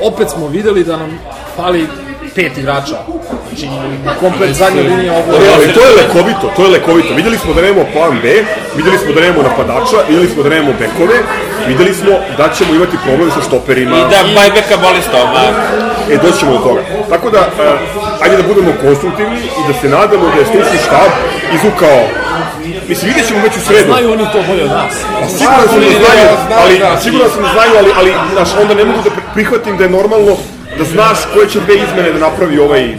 opet 0.01 0.29
smo 0.29 0.47
videli 0.47 0.83
da 0.83 0.97
nam 0.97 1.19
fali 1.55 1.87
pet 2.35 2.57
igrača. 2.57 2.97
Znači, 3.47 3.67
komplet 4.19 4.55
zadnja 4.55 4.81
linija 4.81 5.13
ovo 5.13 5.23
Ali, 5.35 5.47
ali 5.55 5.73
to 5.73 5.81
je 5.87 5.91
lekovito, 6.01 6.51
to 6.55 6.61
je 6.63 6.69
lekovito. 6.69 7.13
Videli 7.13 7.37
smo 7.37 7.53
da 7.53 7.61
nemamo 7.61 7.85
plan 7.93 8.19
B, 8.21 8.27
videli 8.75 8.97
smo 8.97 9.11
da 9.13 9.21
nemamo 9.21 9.41
napadača, 9.43 9.97
videli 10.09 10.29
smo 10.29 10.43
da 10.43 10.49
nemamo 10.49 10.73
bekove, 10.79 11.17
videli 11.67 11.93
smo 11.93 12.13
da 12.37 12.49
ćemo 12.55 12.75
imati 12.75 12.97
problem 13.05 13.31
sa 13.31 13.41
štoperima. 13.41 13.97
I 13.97 14.01
da 14.13 14.19
bajbeka 14.35 14.75
boli 14.85 15.01
stomak. 15.09 15.55
E, 16.11 16.17
doći 16.17 16.39
ćemo 16.39 16.51
do 16.51 16.57
toga. 16.57 16.81
Tako 17.09 17.29
da, 17.29 17.39
uh, 17.39 18.21
ajde 18.23 18.37
da 18.37 18.43
budemo 18.43 18.71
konstruktivni 18.81 19.37
i 19.37 19.61
da 19.67 19.73
se 19.81 19.89
nadamo 19.89 20.25
da 20.33 20.39
je 20.39 20.45
stručni 20.45 20.77
štab 20.85 21.11
izvukao 21.53 21.99
Mislim, 22.87 23.07
vidjet 23.07 23.27
ćemo 23.27 23.39
već 23.43 23.57
u 23.57 23.59
sredu. 23.59 23.91
Znaju 23.91 24.11
oni 24.11 24.25
to 24.33 24.43
bolje 24.47 24.63
od 24.63 24.69
nas. 24.69 24.93
Siguran 25.37 25.67
sam 25.67 25.79
da 25.79 25.85
Znaju, 25.85 25.99
znaju, 25.99 26.61
ali, 26.63 26.79
da. 26.79 26.99
siguran 27.01 27.29
sam 27.29 27.41
da 27.43 27.49
znaju, 27.53 27.71
ali, 27.77 27.91
ali 27.99 28.13
znaš, 28.33 28.49
onda 28.61 28.73
ne 28.73 28.85
mogu 28.85 28.99
da 29.03 29.09
pri- 29.09 29.33
prihvatim 29.33 29.77
da 29.77 29.83
je 29.83 29.89
normalno 29.89 30.37
da 30.77 30.83
znaš 30.83 31.17
koje 31.33 31.49
će 31.49 31.59
dve 31.59 31.75
izmene 31.75 32.11
da 32.11 32.19
napravi 32.19 32.59
ovaj 32.59 32.95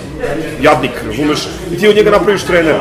jadnik, 0.61 0.91
razumeš? 1.07 1.39
I 1.73 1.79
ti 1.79 1.89
od 1.89 1.97
njega 1.97 2.11
napraviš 2.11 2.43
trenera. 2.43 2.81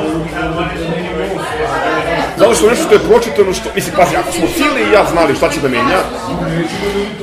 Zato 2.37 2.53
što 2.55 2.69
nešto 2.69 2.83
što 2.85 2.93
je 2.93 3.07
pročitano, 3.09 3.53
što, 3.53 3.69
mislim, 3.75 3.95
pazi, 3.95 4.15
ako 4.15 4.31
smo 4.31 4.47
Cile 4.55 4.81
i 4.89 4.93
ja 4.93 5.05
znali 5.11 5.35
šta 5.35 5.49
će 5.49 5.59
da 5.59 5.67
menja, 5.67 5.99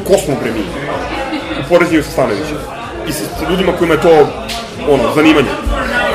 ko 0.09 0.15
smo 0.25 0.35
bre 0.43 0.51
mi? 0.53 0.65
U 1.61 1.69
poređenju 1.69 2.03
sa 2.03 2.11
Stanovićem. 2.11 2.74
I 3.09 3.13
sa, 3.13 3.23
ljudima 3.51 3.73
kojima 3.79 3.95
je 3.95 4.01
to, 4.01 4.29
ono, 4.89 5.15
zanimanje. 5.15 5.49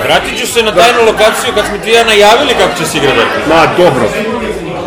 Vratit 0.03 0.39
ću 0.39 0.47
se 0.47 0.63
na 0.63 0.71
tajnu 0.71 0.99
lokaciju 1.05 1.53
kad 1.55 1.65
smo 1.65 1.77
ti 1.77 1.91
ja 1.91 2.03
najavili 2.03 2.53
kako 2.59 2.77
će 2.79 2.85
se 2.85 2.97
igra 2.97 3.11
derbi. 3.13 3.49
Ma, 3.49 3.61
dobro. 3.77 4.09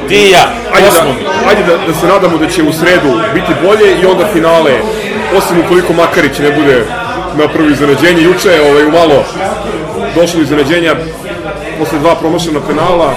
Ti 0.08 0.14
i 0.14 0.30
ja, 0.30 0.44
Ajde, 0.74 0.88
da, 0.90 1.02
ajde 1.48 1.62
da, 1.62 1.76
da 1.86 1.94
se 2.00 2.06
nadamo 2.06 2.38
da 2.38 2.48
će 2.48 2.62
u 2.62 2.72
sredu 2.72 3.20
biti 3.34 3.52
bolje 3.64 3.96
i 4.02 4.06
onda 4.06 4.26
finale 4.32 4.72
osim 5.36 5.60
ukoliko 5.64 5.92
Makarić 5.92 6.38
ne 6.38 6.50
bude 6.52 6.84
na 7.36 7.48
prvo 7.48 7.68
iznenađenje. 7.68 8.22
Juče 8.22 8.48
je 8.48 8.70
ovaj, 8.70 8.84
umalo 8.86 9.24
došlo 10.14 10.36
do 10.36 10.42
iznenađenja 10.42 10.94
posle 11.78 11.98
dva 11.98 12.14
promašena 12.14 12.60
penala 12.68 13.14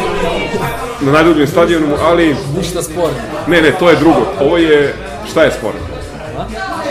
na 1.01 1.11
najdubljem 1.11 1.47
stadionu, 1.47 1.87
ali 2.03 2.35
Ništa 2.57 2.83
sporno. 2.83 3.15
ne, 3.47 3.61
ne, 3.61 3.71
to 3.71 3.89
je 3.89 3.95
drugo. 3.95 4.25
Ovo 4.39 4.57
je, 4.57 4.95
šta 5.31 5.43
je 5.43 5.51
sporno? 5.51 5.79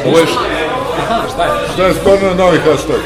Ovo 0.07 0.19
je, 0.19 0.25
Aha, 0.25 0.64
šta 1.35 1.45
je? 1.45 1.51
Šta 1.75 1.83
je 1.87 1.95
sporno 1.95 2.35
novi 2.35 2.59
hashtag? 2.59 3.01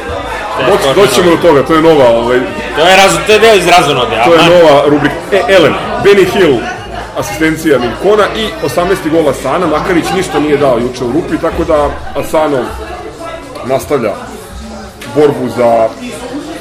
doći, 0.66 1.00
doći 1.00 1.14
ćemo 1.14 1.30
do 1.30 1.36
toga, 1.36 1.62
to 1.62 1.74
je 1.74 1.82
nova, 1.82 2.08
ovaj, 2.08 2.38
To 2.76 2.86
je, 2.86 2.96
raz, 2.96 3.12
to 3.26 3.32
je 3.32 3.38
deo 3.38 3.54
iz 3.54 3.66
razonode. 3.68 4.16
to 4.24 4.34
je 4.34 4.38
nova 4.38 4.82
rubrika. 4.86 5.14
E, 5.32 5.40
Elen, 5.48 5.74
Benny 6.04 6.26
Hill, 6.32 6.56
asistencija 7.18 7.78
Miljkona 7.78 8.24
i 8.36 8.48
18. 8.66 9.10
gol 9.10 9.28
Asana. 9.28 9.66
Makarić 9.66 10.04
ništa 10.16 10.40
nije 10.40 10.56
dao 10.56 10.78
juče 10.78 11.04
u 11.04 11.12
rupi, 11.12 11.38
tako 11.40 11.64
da 11.64 11.90
Asanov 12.20 12.64
nastavlja 13.66 14.12
borbu 15.14 15.48
za 15.56 15.88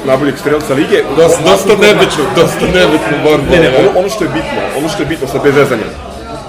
najboljeg 0.06 0.38
strelca 0.38 0.74
lige. 0.74 1.02
Dosta, 1.16 1.42
dosta 1.42 1.68
nebitno, 1.68 2.24
dosta 2.36 2.66
nebitno 2.66 3.16
borbu. 3.24 3.50
Ne, 3.50 3.60
ne, 3.60 3.68
ono, 3.78 3.98
ono 3.98 4.08
što 4.08 4.24
je 4.24 4.30
bitno, 4.30 4.58
ono 4.78 4.88
što 4.88 5.02
je 5.02 5.06
bitno 5.06 5.28
sa 5.28 5.38
bez 5.44 5.54
zezanja. 5.54 5.82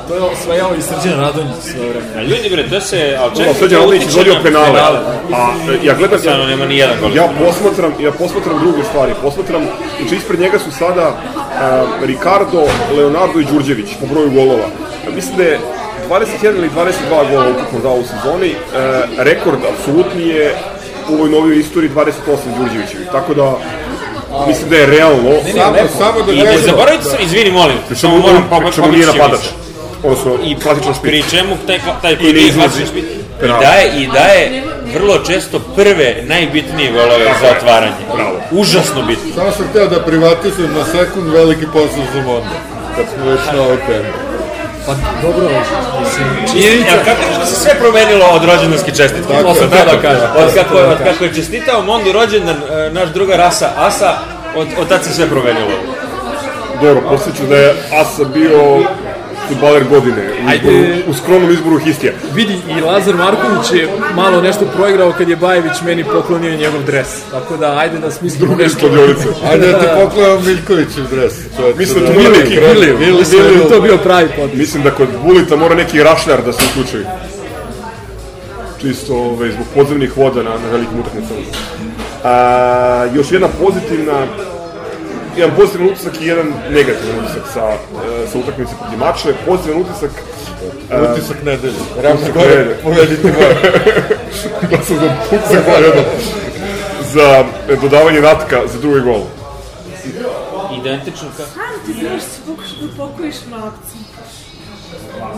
To 0.09 0.15
je 0.15 0.21
osvajao 0.21 0.71
i 0.75 0.81
Srđan 0.81 1.19
Radonjić 1.19 1.55
sve 1.61 1.79
vreme. 1.89 2.07
A 2.17 2.21
ljudi 2.21 2.49
bre, 2.49 2.69
to 2.69 2.81
se... 2.81 3.17
A 3.19 3.25
Ono, 3.25 3.35
čekaj, 3.35 3.53
Srđan 3.53 3.79
Radonjić 3.79 4.03
izvodio 4.05 4.33
na 4.33 4.43
penale, 4.43 4.79
a 5.33 5.51
e, 5.71 5.85
ja 5.87 5.93
gledam, 5.93 6.19
Stvarno 6.19 6.45
nema 6.45 6.65
ni 6.65 6.77
jedan 6.77 6.97
gol. 7.01 7.15
ja 7.15 7.29
posmatram, 7.45 7.93
ja 7.99 8.11
posmatram 8.11 8.59
druge 8.59 8.83
stvari, 8.83 9.13
posmatram, 9.21 9.61
znači 9.99 10.15
ispred 10.15 10.39
njega 10.39 10.59
su 10.59 10.71
sada 10.71 11.07
uh, 11.09 12.05
Ricardo, 12.07 12.61
Leonardo 12.97 13.39
i 13.39 13.45
Đurđević 13.45 13.89
po 13.99 14.05
broju 14.13 14.31
golova. 14.31 14.67
Ja 15.05 15.11
mislim 15.15 15.37
da 15.37 15.43
je 15.43 15.59
21 16.09 16.57
ili 16.57 16.69
22 16.69 17.31
gola 17.31 17.45
ukupno 17.49 17.79
dao 17.83 17.95
u 17.95 18.03
sezoni, 18.03 18.51
uh, 18.51 18.55
rekord 19.17 19.59
apsolutni 19.71 20.27
je 20.27 20.55
u 21.09 21.13
ovoj 21.13 21.29
novoj 21.29 21.59
istoriji 21.59 21.91
28 21.91 22.05
Đurđevićevi, 22.57 23.05
tako 23.11 23.33
da 23.33 23.53
mislim 24.47 24.69
da 24.69 24.75
je 24.75 24.85
realno, 24.85 25.31
Samo, 25.55 25.77
samo 25.97 26.21
da 26.25 26.31
I 26.31 26.35
ne 26.35 26.45
kažem, 26.45 26.61
zaboravite, 26.61 27.03
se- 27.03 27.17
izvini, 27.23 27.51
molim, 27.51 27.77
pričamo, 27.87 28.13
samo 28.13 28.27
moram 28.27 28.47
on, 28.51 28.63
pričamo 28.63 28.87
nije 28.91 29.05
pomoći 29.05 29.17
napadač, 29.19 29.41
Šimića. 29.41 29.68
Odnosno 30.03 30.31
I 30.43 30.55
klasičan 30.55 30.93
špit. 30.93 31.03
pri 31.03 31.23
čemu 31.29 31.57
taj, 31.67 31.79
taj 32.01 32.15
koji 32.15 32.27
ne 32.27 32.33
nije 32.33 32.47
izlazi 32.47 32.83
i 33.43 33.47
daje, 33.47 34.03
i 34.03 34.07
daje 34.07 34.63
vrlo 34.93 35.17
često 35.27 35.59
prve, 35.75 36.23
najbitnije 36.27 36.91
golove 36.91 37.25
za 37.41 37.47
otvaranje. 37.57 38.03
Bravo. 38.15 38.35
Užasno 38.51 39.01
bitno. 39.01 39.33
samo 39.35 39.51
sam 39.51 39.67
hteo 39.69 39.87
da 39.87 40.03
privatizujem 40.03 40.73
na 40.73 40.85
sekund 40.85 41.29
veliki 41.33 41.65
posao 41.73 42.03
za 42.13 42.21
Monda. 42.21 42.57
Kad 42.95 43.05
smo 43.15 43.31
već 43.31 43.39
na 43.53 43.61
ovoj 43.61 43.77
temi. 43.87 44.09
Pa 44.85 44.95
dobro, 45.21 45.49
mislim, 45.99 46.25
I, 46.45 46.51
činjenica, 46.51 46.91
a 47.01 47.05
kako 47.05 47.39
da 47.39 47.45
se 47.45 47.55
sve 47.55 47.73
promenilo 47.79 48.25
od 48.25 48.45
rođendanske 48.45 48.91
čestitke? 48.91 49.33
Tako 49.33 49.49
je, 49.49 49.55
teo 49.55 49.67
tako 49.69 49.95
da 49.95 50.01
kažem. 50.01 50.29
Od 50.37 50.53
kako, 50.53 50.77
od 50.77 50.97
kako 51.03 51.23
je 51.23 51.33
čestitao 51.33 51.81
Mondi 51.81 52.11
rođendan 52.11 52.55
e, 52.55 52.89
naš 52.91 53.09
druga 53.09 53.35
rasa 53.35 53.69
Asa, 53.77 54.13
od, 54.55 54.67
od 54.79 54.87
tad 54.87 55.03
se 55.03 55.13
sve 55.13 55.27
promenilo. 55.27 55.71
Dobro, 56.81 57.01
posjeću 57.09 57.43
da 57.49 57.57
je 57.57 57.75
Asa 57.93 58.23
bio 58.23 58.81
futbaler 59.49 59.83
godine 59.83 60.23
u, 60.45 60.49
Ajde. 60.49 60.67
izboru, 60.69 61.11
u 61.11 61.13
skromnom 61.13 61.51
izboru 61.51 61.79
Histija. 61.79 62.13
vidi 62.33 62.55
i 62.77 62.81
Lazar 62.81 63.15
Marković 63.15 63.71
je 63.73 63.87
malo 64.15 64.41
nešto 64.41 64.65
proigrao 64.75 65.11
kad 65.17 65.29
je 65.29 65.35
Bajević 65.35 65.81
meni 65.85 66.03
poklonio 66.03 66.57
njegov 66.57 66.83
dres. 66.83 67.07
Tako 67.31 67.57
da, 67.57 67.77
ajde 67.77 67.97
da 67.97 68.11
smislimo 68.11 68.45
Druge 68.47 68.63
nešto. 68.63 68.77
skladionice. 68.77 69.27
Ajde 69.51 69.67
da 69.67 69.79
ti 69.79 69.85
poklanjam 70.03 70.45
Miljkovićev 70.45 71.03
dres. 71.11 71.33
Mislim 71.77 71.99
da 71.99 72.07
da- 72.07 72.13
tu 72.13 72.19
mora 72.19 72.37
neki 72.37 72.59
Vili, 72.59 72.85
Vili, 72.85 73.23
Vili, 73.31 73.57
da 73.63 73.69
to 73.69 73.81
bio 73.81 73.97
pravi 73.97 74.27
podis. 74.35 74.57
Mislim 74.57 74.83
da 74.83 74.91
kod 74.91 75.07
Bulita 75.23 75.55
mora 75.55 75.75
neki 75.75 76.03
rašljar 76.03 76.41
da 76.45 76.53
se 76.53 76.63
uključi. 76.71 77.05
Čisto 78.81 79.15
ovaj, 79.15 79.51
zbog 79.51 79.65
podzemnih 79.75 80.17
voda 80.17 80.43
na, 80.43 80.49
na 80.49 80.69
velikim 80.71 80.99
utakmicama. 80.99 81.39
A, 82.23 83.07
još 83.15 83.31
jedna 83.31 83.47
pozitivna 83.47 84.25
jedan 85.39 85.55
pozitivan 85.55 85.87
utisak 85.87 86.21
i 86.21 86.25
jedan 86.25 86.53
negativan 86.69 87.19
utisak 87.23 87.43
sa, 87.53 87.65
e, 87.69 88.27
sa 88.31 88.39
utakmice 88.39 88.73
protiv 88.79 88.99
Mačve. 88.99 89.33
Pozitivan 89.45 89.81
utisak 89.81 90.11
Utisak 91.13 91.43
nedelje. 91.43 91.79
Ravno 92.01 92.27
gore, 92.33 92.75
povedite 92.83 93.27
moje. 93.27 93.55
glasao 94.69 94.97
za 95.01 95.15
utisak 95.31 95.65
Bojana 95.65 96.03
za 97.13 97.43
e, 97.69 97.75
dodavanje 97.81 98.21
natka 98.21 98.61
za 98.67 98.79
drugi 98.79 99.01
gol. 99.01 99.21
Identično 100.81 101.27
kako... 101.37 101.49
Sam 101.49 101.85
ti 101.85 101.93
znaš 101.93 102.21
se 102.21 102.41
pokušaš 102.47 102.71
da 102.71 102.87
pokojiš 102.97 103.35
malce. 103.49 103.95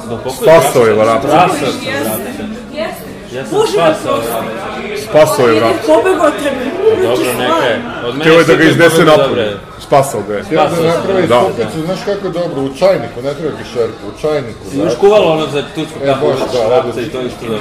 Da 0.09 0.17
pokoj 0.17 0.31
Spasao 0.31 0.85
je. 0.85 0.95
Spasao 0.95 1.67
Jeste, 1.67 2.45
jeste. 2.73 3.20
Ja 3.31 3.45
sam 3.45 3.51
Bože 3.51 3.77
me 3.77 3.93
spasao. 3.93 4.17
prosti. 4.17 5.03
Spasao 5.03 5.47
je 5.47 5.55
vrat. 5.55 5.75
pobegao 5.87 6.27
od 6.27 6.33
tebe. 6.33 6.63
Dobro, 7.01 7.33
neka 7.33 7.65
je. 7.65 7.75
Od 8.05 8.13
mene 8.13 8.21
Htio 8.21 8.33
je 8.33 8.43
da 8.45 8.55
ga 8.55 8.63
iznese 8.63 9.05
napolje. 9.05 9.57
Spasao 9.79 10.21
ga 10.21 10.33
je. 10.33 10.43
Ja 10.51 10.63
da 10.65 10.87
napravi 10.87 11.27
Da. 11.27 11.41
stupicu, 11.43 11.85
znaš 11.85 11.99
kako 12.05 12.27
je 12.27 12.33
dobro, 12.33 12.61
u 12.61 12.69
čajniku, 12.69 13.21
ne 13.23 13.33
treba 13.33 13.57
kišerku, 13.57 14.03
u 14.07 14.21
čajniku. 14.21 14.59
Imaš 14.65 14.83
znaš. 14.83 14.95
kuvalo 14.95 15.25
ono 15.27 15.47
za 15.47 15.61
tučku 15.75 15.99
E, 16.03 16.05
kapu, 16.05 16.25
Bože, 16.25 16.43
da, 16.53 16.75
ovdje. 16.77 17.03
i 17.03 17.09
to 17.09 17.21
isto 17.21 17.45
dobro. 17.45 17.59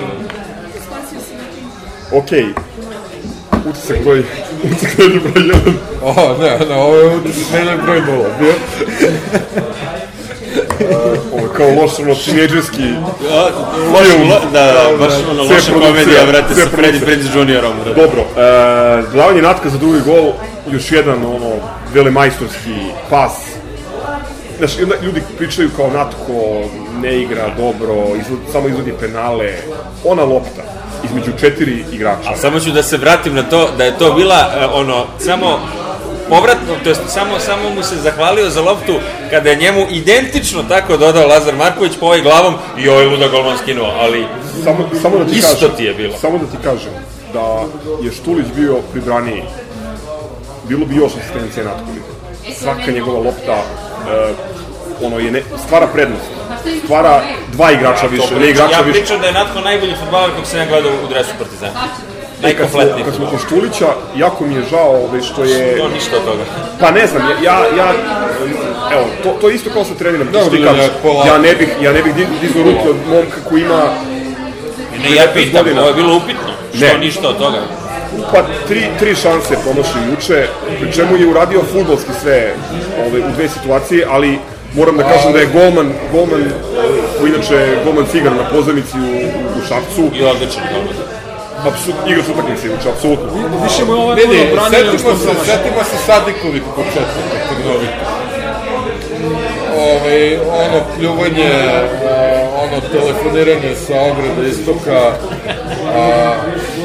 Si. 2.11 2.16
Okej. 2.16 2.47
Utisak 3.66 4.05
broj... 4.05 4.25
Utisak 4.64 4.97
broj 4.97 5.47
jedan. 5.47 5.75
O, 6.03 6.14
ne, 6.41 6.66
ne, 6.68 6.75
ovo 6.77 6.97
je 6.97 7.16
utisak 7.16 7.83
broj 7.83 8.01
nula. 8.01 8.29
Bio? 8.39 8.53
Ovo 11.33 11.43
je 11.47 11.53
kao 11.57 11.83
loš, 11.83 11.99
ono, 11.99 12.14
tineđerski... 12.14 12.83
Da, 14.53 14.62
da, 14.62 14.97
baš 14.99 15.12
ono 15.31 15.43
loša 15.43 15.72
komedija, 15.72 16.26
brate, 16.26 16.55
sve 16.55 16.62
sa 16.62 16.76
Freddy. 16.76 17.05
Prinze 17.05 17.39
Juniorom. 17.39 17.72
Dobro, 17.85 18.20
e, 18.20 19.03
dodavanje 19.12 19.43
natka 19.43 19.68
za 19.68 19.78
drugi 19.78 20.01
gol, 20.07 20.33
još 20.72 20.93
jedan, 20.93 21.24
ono, 21.24 21.51
velemajstorski 21.95 22.74
pas. 23.11 23.33
Znaš, 24.59 24.78
onda 24.83 24.95
ljudi 25.03 25.22
pričaju 25.39 25.70
kao 25.76 25.91
Natko 25.91 26.64
ne 27.03 27.22
igra 27.22 27.49
dobro, 27.57 27.95
izvod, 27.95 28.39
samo 28.53 28.68
izvodi 28.68 28.93
penale. 29.01 29.53
Ona 30.05 30.24
lopta 30.24 30.62
između 31.05 31.31
četiri 31.41 31.85
igrača. 31.93 32.31
A 32.31 32.37
samo 32.37 32.61
ću 32.61 32.70
da 32.70 32.83
se 32.83 32.97
vratim 32.97 33.35
na 33.35 33.43
to, 33.43 33.68
da 33.78 33.85
je 33.85 33.99
to 33.99 34.12
bila, 34.12 34.51
e, 34.61 34.66
ono, 34.66 35.07
samo 35.18 35.61
povratno, 36.31 36.74
to 36.83 36.89
jest 36.89 37.01
samo, 37.09 37.39
samo 37.39 37.70
mu 37.70 37.83
se 37.83 37.97
zahvalio 37.97 38.51
za 38.51 38.62
loptu 38.62 38.95
kada 39.31 39.51
je 39.51 39.57
njemu 39.57 39.87
identično 39.91 40.62
tako 40.62 40.97
dodao 40.97 41.26
Lazar 41.26 41.57
Marković 41.57 41.93
po 42.01 42.07
ovoj 42.07 42.22
glavom 42.22 42.55
i 42.78 42.89
ovaj 42.89 43.05
luda 43.05 43.28
golman 43.28 43.59
skinuo, 43.59 43.93
ali 44.01 44.26
Samo, 44.64 44.89
samo 45.03 45.18
da 45.18 45.24
ti 45.24 45.39
Isto 45.39 45.55
kažem, 45.55 45.76
ti 45.76 45.85
je 45.85 45.95
bilo. 45.95 46.18
Samo 46.18 46.39
da 46.39 46.47
ti 46.47 46.57
kažem 46.64 46.93
da 47.33 47.64
je 48.03 48.12
Štulić 48.12 48.47
bio 48.57 48.76
pribraniji. 48.93 49.43
Bilo 50.68 50.87
bi 50.87 50.97
još 50.97 51.12
asistencija 51.20 51.64
Natkovi. 51.64 52.01
Svaka 52.59 52.91
njegova 52.91 53.18
lopta 53.18 53.57
e, 53.57 54.33
ono 55.03 55.18
je 55.18 55.31
ne, 55.31 55.43
stvara 55.66 55.87
prednost. 55.87 56.24
Stvara 56.85 57.22
dva 57.53 57.72
igrača 57.72 58.07
više, 58.07 58.35
ne 58.41 58.51
igrača 58.51 58.76
ja 58.76 58.81
više. 58.81 58.99
pričam 58.99 59.20
da 59.20 59.26
je 59.26 59.33
Natko 59.33 59.61
najbolji 59.61 59.95
futbaler 60.01 60.31
kog 60.37 60.47
sam 60.47 60.59
ja 60.59 60.66
gledao 60.66 60.93
u 61.05 61.09
dresu 61.09 61.31
Partizana. 61.39 61.72
Kad 62.41 62.51
smo, 62.51 62.78
Najkompletniji 62.78 63.05
kad 63.05 63.14
smo 63.14 63.26
kod 63.26 63.41
Štulića, 63.47 63.86
jako 64.16 64.47
mi 64.47 64.55
je 64.55 64.62
žao 64.70 64.91
ovaj, 65.05 65.20
što 65.20 65.45
je... 65.45 65.76
To 65.78 65.88
ništa 65.88 66.16
od 66.16 66.24
toga. 66.24 66.45
Pa 66.80 66.91
ne 66.91 67.07
znam, 67.07 67.22
ja, 67.22 67.36
ja, 67.43 67.59
ja 67.76 67.93
evo, 68.93 69.05
to, 69.22 69.28
to 69.41 69.49
je 69.49 69.55
isto 69.55 69.70
kao 69.70 69.84
sa 69.84 69.95
što 70.41 70.51
ti 70.51 70.59
da, 70.59 70.68
kažeš, 70.68 70.91
polako. 71.03 71.28
ja 71.28 71.38
ne 71.38 71.55
bih, 71.55 71.68
ja 71.80 71.93
ne 71.93 72.03
bih 72.03 72.14
di- 72.14 72.26
dizao 72.41 72.62
ruke 72.62 72.88
od 72.88 72.97
momka 73.09 73.36
koji 73.49 73.62
ima 73.62 73.82
Ne, 75.05 75.14
ja 75.16 75.24
19 75.26 75.34
pitam, 75.34 75.62
godina. 75.64 75.80
ovo 75.80 75.88
je 75.88 75.95
bilo 75.95 76.16
upitno. 76.16 76.51
Što 76.76 76.84
Ne. 76.86 76.99
ništa 76.99 77.28
od 77.28 77.38
toga? 77.38 77.59
Pa 78.32 78.38
tri, 78.68 78.86
tri 78.99 79.14
šanse 79.14 79.57
promašio 79.64 80.03
juče, 80.11 80.47
pri 80.80 80.93
čemu 80.93 81.16
je 81.16 81.26
uradio 81.26 81.61
futbolski 81.72 82.11
sve 82.22 82.55
ove, 83.07 83.18
u 83.20 83.30
dve 83.36 83.49
situacije, 83.49 84.07
ali 84.11 84.38
moram 84.74 84.97
da 84.97 85.03
kažem 85.03 85.32
da 85.32 85.38
je 85.38 85.47
golman, 85.47 85.93
golman 86.12 86.45
koji 87.20 87.30
inače 87.32 87.55
je 87.55 87.78
golman 87.84 88.07
cigar 88.12 88.32
na 88.32 88.45
pozornici 88.53 88.97
u, 88.99 89.16
u 89.59 89.66
Šapcu, 89.68 90.03
I 90.14 90.22
odličan 90.22 90.62
golman. 90.72 91.09
Apsolutno 91.68 92.11
igrač 92.11 92.28
utakmice 92.28 92.66
juče, 92.66 92.88
apsolutno. 92.94 93.26
Više 93.62 93.84
mu 93.84 93.92
je 93.92 93.98
ovaj 93.98 94.16
nego 94.70 94.98
što 94.98 95.16
setimo 95.16 95.16
se, 95.16 95.50
setimo 95.50 95.84
se 95.90 95.96
Sadikovih 96.06 96.62
početaka 96.76 97.38
trgovita. 97.48 98.04
Ove, 99.76 100.38
ono 100.64 100.78
pljuvanje, 100.96 101.50
a, 101.50 102.48
ono 102.62 102.80
telefoniranje 102.92 103.74
sa 103.86 103.94
ograda 104.00 104.48
istoka, 104.48 105.12
a, 105.94 106.34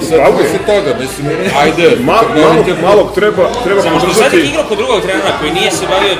setimo 0.10 0.44
se 0.52 0.58
toga, 0.66 0.96
mislim, 1.00 1.28
ajde, 1.62 1.98
Ma, 2.00 2.14
malog, 2.36 2.66
malog 2.84 3.16
treba, 3.16 3.44
treba 3.64 3.82
Samo 3.82 4.00
što 4.00 4.14
sad 4.14 4.24
je 4.24 4.30
podržati. 4.30 4.50
igrao 4.50 4.66
kod 4.70 4.78
drugog 4.78 5.02
trenera 5.02 5.32
koji 5.40 5.52
nije 5.52 5.72
se 5.72 5.86
bavio 5.90 6.16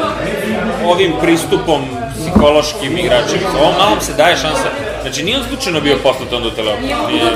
ovim 0.86 1.14
pristupom 1.22 1.82
psihološkim 2.20 2.98
igračima. 2.98 3.50
Ovom 3.62 3.74
malom 3.80 4.02
se 4.02 4.14
daje 4.14 4.36
šansa. 4.36 4.70
Znači 5.02 5.24
nije 5.24 5.38
on 5.38 5.44
slučajno 5.50 5.82
bio 5.82 5.98
poslat 6.04 6.34
onda 6.34 6.48
u 6.48 6.52
teleopet. 6.52 6.84
Nije, 7.12 7.32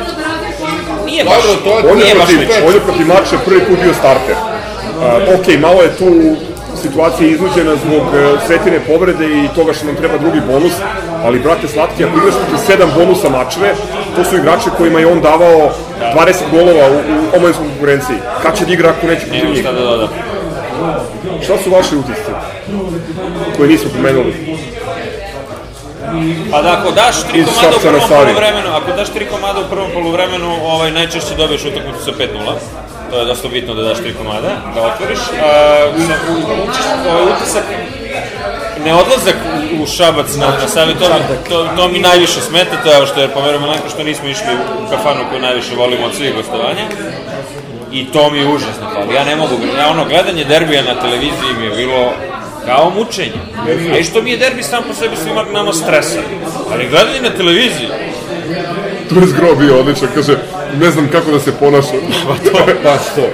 nije 1.10 1.24
baš, 1.24 1.34
Dobro, 1.44 1.62
to 1.66 1.70
je- 1.78 1.92
On 1.92 1.98
je 2.00 2.04
nije 2.04 2.16
baš 2.16 2.30
protiv, 2.30 2.68
on 2.68 2.74
je 2.74 2.80
protiv 2.80 3.06
mača 3.08 3.36
prvi 3.46 3.62
put 3.68 3.78
bio 3.84 3.94
starter. 3.94 4.36
Uh, 4.36 5.36
ok, 5.36 5.46
malo 5.60 5.82
je 5.82 5.98
tu 5.98 6.10
situacija 6.82 7.28
je 7.28 7.34
iznuđena 7.34 7.76
zbog 7.76 8.04
e, 8.16 8.38
Svetine 8.48 8.80
povrede 8.80 9.26
i 9.26 9.48
toga 9.56 9.74
što 9.74 9.86
nam 9.86 9.96
treba 9.96 10.18
drugi 10.18 10.42
bonus, 10.48 10.74
ali 11.24 11.40
brate 11.40 11.68
Slatki, 11.68 12.04
ako 12.04 12.18
igraš 12.18 12.34
protiv 12.36 12.66
sedam 12.66 12.90
bonusa 12.98 13.30
mačeve, 13.30 13.74
to 14.16 14.24
su 14.24 14.36
igrači 14.38 14.70
kojima 14.78 15.00
je 15.00 15.08
on 15.08 15.22
davao 15.22 15.72
20 16.16 16.34
golova 16.52 16.86
u, 16.88 16.96
u 16.96 17.36
omladinskoj 17.36 17.68
konkurenciji. 17.68 18.18
Kad 18.44 18.58
će 18.58 18.66
da 18.66 18.74
igra 18.74 18.90
ako 18.90 19.08
neće 19.08 19.26
protiv 19.26 19.50
njih? 19.50 19.60
šta 19.62 19.72
da. 19.72 20.08
Šta 21.44 21.58
su 21.64 21.70
vaši 21.70 21.96
utisci? 21.96 22.32
Koji 23.58 23.70
nismo 23.70 23.90
pomenuli. 23.96 24.34
Pa 26.52 26.62
da 26.62 26.72
ako 26.72 26.92
daš 26.94 27.16
tri 27.24 27.44
komada 27.46 27.78
u 27.78 27.82
prvom 27.82 28.02
Savi. 28.02 28.26
poluvremenu, 28.26 28.70
ako 28.72 28.92
daš 28.92 29.10
tri 29.10 29.26
komada 29.26 29.60
u 29.60 29.70
prvom 29.70 29.90
poluvremenu, 29.92 30.58
ovaj, 30.64 30.92
najčešće 30.92 31.36
dobiješ 31.38 31.62
utakmicu 31.64 32.00
sa 32.06 32.12
5-0. 32.12 32.26
To 33.12 33.20
je 33.20 33.26
dosta 33.26 33.48
bitno 33.48 33.74
da 33.74 33.84
daš 33.84 33.98
tri 33.98 34.14
komada, 34.14 34.50
da 34.76 34.82
otvoriš. 34.84 35.20
A, 35.20 35.50
sa, 36.00 36.14
u, 36.26 36.36
učeš- 36.64 37.10
ovaj 37.10 37.24
utisak, 37.26 37.64
neodlazak 38.80 39.36
u, 39.74 39.84
u 39.84 39.88
Šabac 39.88 40.36
na, 40.36 40.48
na 40.48 40.68
Savi, 40.68 40.94
to, 40.94 41.06
mi- 41.06 41.50
to, 41.50 41.68
to 41.78 41.88
mi 41.88 42.00
najviše 42.00 42.42
smeta, 42.42 42.76
to 42.84 42.92
je 42.92 43.08
što 43.08 43.22
je 43.22 43.28
pomerujem 43.28 43.62
Malenko 43.62 43.90
što 43.90 44.04
nismo 44.04 44.28
išli 44.28 44.54
u 44.78 44.90
kafanu 44.90 45.22
koju 45.30 45.42
najviše 45.42 45.76
volimo 45.76 46.06
od 46.06 46.16
svih 46.16 46.36
gostovanja. 46.36 46.86
I 47.92 48.06
to 48.06 48.30
mi 48.32 48.38
je 48.40 48.48
užasno 48.48 48.86
fali. 48.94 49.16
Ja 49.16 49.24
ne 49.26 49.36
mogu, 49.36 49.54
ja 49.80 49.90
ono, 49.90 50.06
gledanje 50.06 50.44
derbija 50.44 50.82
na 50.84 51.02
televiziji 51.02 51.54
mi 51.60 51.66
je 51.66 51.72
bilo 51.72 52.14
kao 52.66 52.90
mučenje. 52.90 53.42
A 53.94 53.98
i 53.98 54.04
što 54.04 54.22
mi 54.22 54.32
je 54.32 54.38
derbi 54.38 54.64
sam 54.64 54.84
po 54.84 54.94
sebi 54.94 55.16
svima 55.18 55.44
nama 55.44 55.74
stresa. 55.74 56.20
Ali 56.72 56.88
gledanje 56.88 57.22
na 57.22 57.30
televiziji, 57.32 57.88
Tu 59.10 59.16
je 59.16 59.28
zgro 59.28 59.56
bio 59.56 59.80
odličan, 59.80 60.08
kaže, 60.16 60.38
ne 60.76 60.92
znam 60.92 61.08
kako 61.08 61.32
da 61.32 61.40
se 61.40 61.52
ponašam. 61.54 62.00
Pa 62.84 62.94
što? 63.04 63.22
E, 63.22 63.30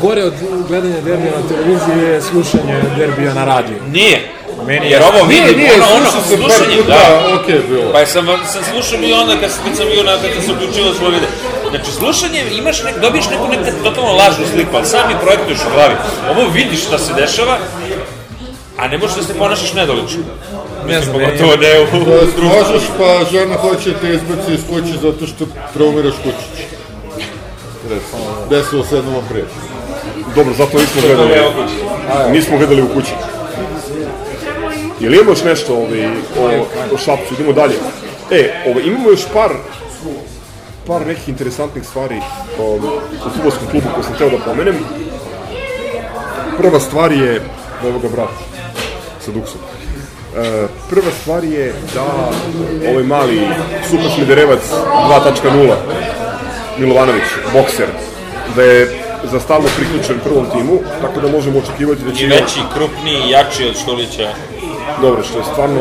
Gore 0.00 0.24
od 0.24 0.34
gledanja 0.68 1.00
derbija 1.00 1.32
na 1.32 1.48
televiziji 1.48 1.98
je 2.04 2.22
slušanje 2.22 2.74
derbija 2.98 3.34
na 3.34 3.44
radiju. 3.44 3.78
nije. 3.88 4.20
Meni 4.66 4.86
Jer 4.86 5.00
je- 5.00 5.06
ovo 5.08 5.26
Nije, 5.26 5.42
vidim, 5.42 5.58
nije, 5.58 5.72
ono, 5.74 5.86
ono, 5.96 6.10
sam 6.10 6.20
par 6.22 6.38
slušanje, 6.38 6.76
puta, 6.76 6.88
da. 6.88 7.36
okej 7.36 7.54
je 7.54 7.62
bilo. 7.68 7.92
Pa 7.92 8.00
ja 8.00 8.06
sam, 8.06 8.24
sam 8.46 8.62
slušao 8.72 8.98
bio 8.98 9.16
onda 9.16 9.32
kad, 9.34 9.50
kad 9.64 9.76
sam 9.76 9.86
bio 9.86 10.02
na, 10.02 10.12
kad 10.22 10.30
sam 10.34 10.42
se 10.42 10.52
uključio 10.52 10.94
svoj 10.94 11.10
vide. 11.10 11.26
Znači, 11.70 11.90
slušanje, 11.92 12.40
imaš 12.52 12.82
nek, 12.82 12.94
dobiješ 13.00 13.26
neku 13.30 13.48
nekad 13.48 13.74
totalno 13.84 14.12
lažnu 14.12 14.44
sliku, 14.52 14.70
ali 14.74 14.86
sami 14.86 15.14
projektuješ 15.22 15.58
u 15.60 15.74
glavi. 15.74 15.94
Ovo 16.30 16.42
vidiš 16.50 16.80
šta 16.86 16.98
se 16.98 17.12
dešava, 17.14 17.58
a 18.82 18.88
ne 18.88 18.98
možeš 18.98 19.16
da 19.16 19.22
se 19.22 19.34
ponašaš 19.34 19.72
nedolično. 19.72 20.22
Ne 20.86 21.00
znam, 21.00 21.12
Pogotovo 21.12 21.52
ne 21.56 21.80
u 21.80 22.04
Da 22.36 22.42
možeš, 22.42 22.88
pa 22.98 23.24
žena 23.32 23.56
hoće 23.56 23.90
da 23.90 23.98
te 23.98 24.14
izbaci 24.14 24.52
iz 24.52 24.60
kuće 24.70 24.98
zato 25.02 25.26
što 25.26 25.46
traumiraš 25.74 26.14
kućić. 26.16 26.66
Recimo, 27.90 28.46
desilo 28.50 28.84
se 28.84 28.96
jednom 28.96 29.22
prije. 29.30 29.44
Dobro, 30.34 30.54
zato 30.54 30.78
nismo 30.78 31.00
gledali. 31.00 31.32
Nismo 32.32 32.58
gledali 32.58 32.82
u 32.82 32.88
kući. 32.94 33.12
Jel 35.00 35.14
imamo 35.14 35.30
još 35.30 35.44
nešto 35.44 35.74
ovaj, 35.74 36.06
o, 36.40 36.64
o 36.94 36.98
Šapcu? 36.98 37.34
Idemo 37.34 37.52
dalje. 37.52 37.74
E, 38.30 38.62
ovaj, 38.66 38.82
imamo 38.82 39.10
još 39.10 39.20
par 39.32 39.50
par 40.86 41.06
nekih 41.06 41.28
interesantnih 41.28 41.84
stvari 41.86 42.16
um, 42.58 42.84
u 43.26 43.30
futbolskom 43.34 43.66
klubu 43.70 43.86
koje 43.94 44.04
sam 44.04 44.14
hteo 44.14 44.30
da 44.30 44.38
pomenem. 44.38 44.74
Prva 46.58 46.80
stvar 46.80 47.12
je, 47.12 47.42
evo 47.84 47.98
ga 47.98 48.08
brat, 48.08 48.51
sa 49.24 49.30
Duksom. 49.30 49.60
E, 50.36 50.66
prva 50.90 51.10
stvar 51.20 51.44
je 51.44 51.74
da 51.94 52.04
ovaj 52.90 53.02
mali 53.04 53.40
super 53.90 54.10
smederevac 54.14 54.60
2.0 55.08 55.74
Milovanović, 56.78 57.24
bokser, 57.52 57.86
da 58.56 58.62
je 58.62 59.02
za 59.30 59.40
stalno 59.40 59.68
priključen 59.76 60.20
prvom 60.24 60.46
timu, 60.50 60.78
tako 61.00 61.20
da 61.20 61.28
možemo 61.28 61.58
očekivati 61.58 62.02
da 62.02 62.14
će 62.14 62.24
I 62.24 62.28
veći, 62.28 62.60
krupniji, 62.74 63.30
jači 63.30 63.68
od 63.68 63.76
Štulića. 63.76 64.28
dobro, 65.02 65.22
što 65.22 65.38
je 65.38 65.44
stvarno 65.44 65.80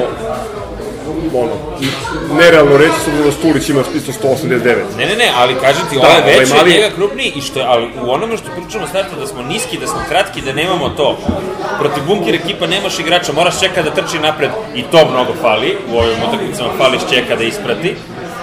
ono, 1.33 1.51
nerealno 2.33 2.77
reći 2.77 2.93
s 3.03 3.07
obzirom 3.07 3.25
da 3.25 3.31
Stulić 3.31 3.69
ima 3.69 3.81
isto 3.95 4.11
189. 4.11 4.75
Ne, 4.97 5.05
ne, 5.05 5.15
ne, 5.15 5.31
ali 5.37 5.55
kažem 5.55 5.81
ti, 5.89 5.95
Da, 5.95 6.01
ovaj 6.01 6.21
ovaj 6.21 6.39
veći 6.39 6.53
mali- 6.53 6.71
od 6.71 6.77
njega 6.77 6.95
krupniji 6.95 7.31
i 7.35 7.41
što 7.41 7.59
je, 7.59 7.65
ali 7.65 7.85
u 8.03 8.11
onome 8.11 8.37
što 8.37 8.47
pričamo 8.57 8.87
starta 8.87 9.15
da 9.15 9.27
smo 9.27 9.41
niski, 9.43 9.77
da 9.77 9.87
smo 9.87 9.99
kratki, 10.09 10.41
da 10.41 10.53
nemamo 10.53 10.89
to. 10.89 11.17
Protiv 11.79 12.03
bunker 12.07 12.35
ekipa 12.35 12.67
nemaš 12.67 12.99
igrača, 12.99 13.33
moraš 13.33 13.59
čeka 13.59 13.81
da 13.83 13.91
trči 13.91 14.19
napred 14.19 14.49
i 14.75 14.81
to 14.83 15.09
mnogo 15.11 15.33
fali. 15.41 15.77
U 15.93 15.97
ovim 15.97 16.17
utakmicama 16.27 16.69
fališ 16.77 17.01
čeka 17.13 17.35
da 17.35 17.43
isprati, 17.43 17.95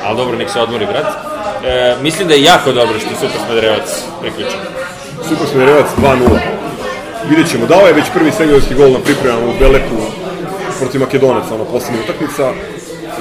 ali 0.05 0.17
dobro, 0.17 0.37
nek 0.39 0.51
se 0.51 0.61
odmori, 0.61 0.87
brat. 0.87 1.07
E, 1.65 1.97
mislim 2.03 2.29
da 2.29 2.35
je 2.35 2.43
jako 2.43 2.73
dobro 2.73 2.99
što 3.01 3.09
je 3.11 3.17
Super 3.21 3.41
Smederevac 3.47 3.89
priključen. 4.21 4.61
Super 5.29 5.47
Smederevac 5.49 5.87
2-0. 6.03 6.39
Vidjet 7.29 7.51
ćemo, 7.51 7.67
dao 7.67 7.87
je 7.87 7.93
već 7.93 8.05
prvi 8.15 8.33
seniorski 8.33 8.75
gol 8.75 8.91
na 8.93 8.99
pripremama 8.99 9.47
u 9.47 9.59
Belepu 9.61 9.95
protiv 10.79 11.01
Makedonaca, 11.01 11.55
ono 11.55 11.65
poslednja 11.65 12.01
utakmica. 12.05 12.53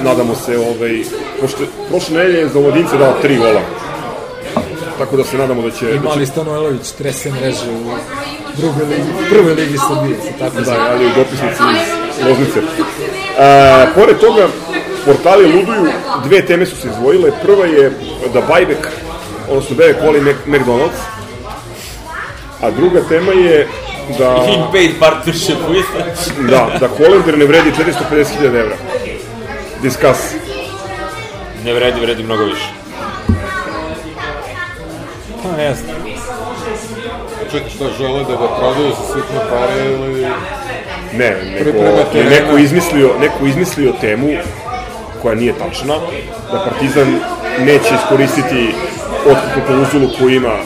Nadamo 0.02 0.34
se, 0.34 0.58
ovaj, 0.58 1.02
pošto 1.40 1.58
prošle 1.88 2.16
nedelje 2.16 2.38
je 2.38 2.48
za 2.48 2.58
Omladince 2.58 2.96
dao 2.98 3.12
tri 3.22 3.36
gola. 3.36 3.60
Tako 4.98 5.16
da 5.16 5.24
se 5.24 5.38
nadamo 5.38 5.62
da 5.62 5.70
će... 5.70 5.84
I 5.84 5.88
Da 5.88 5.94
će 5.94 6.04
mali 6.04 6.26
Stanojlović 6.26 6.90
trese 6.90 7.30
mreže 7.30 7.70
u 7.70 7.90
drugoj 8.56 8.84
ligi, 8.86 9.30
prvoj 9.30 9.54
ligi 9.54 9.78
Srbije, 9.88 10.16
tako 10.38 10.56
da, 10.56 10.64
zove. 10.64 10.78
javljaju 10.78 11.10
dopisnici 11.16 11.62
iz 12.20 12.26
Loznice. 12.26 12.60
E, 13.38 13.86
pored 13.94 14.18
toga, 14.18 14.48
portali 15.06 15.52
luduju, 15.52 15.92
dve 16.24 16.46
teme 16.46 16.66
su 16.66 16.76
se 16.76 16.88
izdvojile. 16.88 17.30
Prva 17.42 17.64
je 17.66 17.90
da 18.32 18.40
buyback, 18.40 18.86
odnosno 19.48 19.76
Bebe 19.76 20.00
Coli 20.00 20.20
Mac, 20.20 20.36
McDonald's, 20.46 21.00
a 22.60 22.70
druga 22.70 23.00
tema 23.08 23.32
je 23.32 23.68
da, 24.18 24.44
In 24.54 24.62
paid 24.72 24.98
partnership 25.00 25.58
with... 25.68 25.86
da, 26.50 26.78
da 26.80 26.88
Hollander 26.88 27.38
ne 27.38 27.44
vredi 27.44 27.72
450.000 28.10 28.44
evra. 28.44 28.76
Discuss. 29.82 30.34
Ne 31.64 31.74
vredi, 31.74 32.00
vredi 32.00 32.22
mnogo 32.22 32.44
više. 32.44 32.72
Pa 35.42 35.56
ne 35.56 35.74
znam. 35.74 35.96
Čekaj, 37.50 37.70
šta 37.70 37.84
žele 37.98 38.24
da 38.24 38.32
ga 38.36 38.48
prodaju 38.58 38.88
za 38.88 39.14
sitne 39.14 39.40
pare 39.50 39.84
ili... 39.84 40.26
Ne, 41.12 41.36
Priprema 41.60 41.88
je 42.14 42.24
neko 42.24 42.58
izmislio, 42.58 43.10
neko 43.20 43.46
izmislio 43.46 43.92
temu 44.00 44.28
koja 45.22 45.34
nije 45.34 45.52
tačna, 45.52 45.94
da 46.52 46.64
Partizan 46.64 47.20
neće 47.60 47.94
iskoristiti 47.94 48.74
otkupnu 49.26 49.62
klauzulu 49.66 50.08
koju 50.18 50.30
ima 50.30 50.58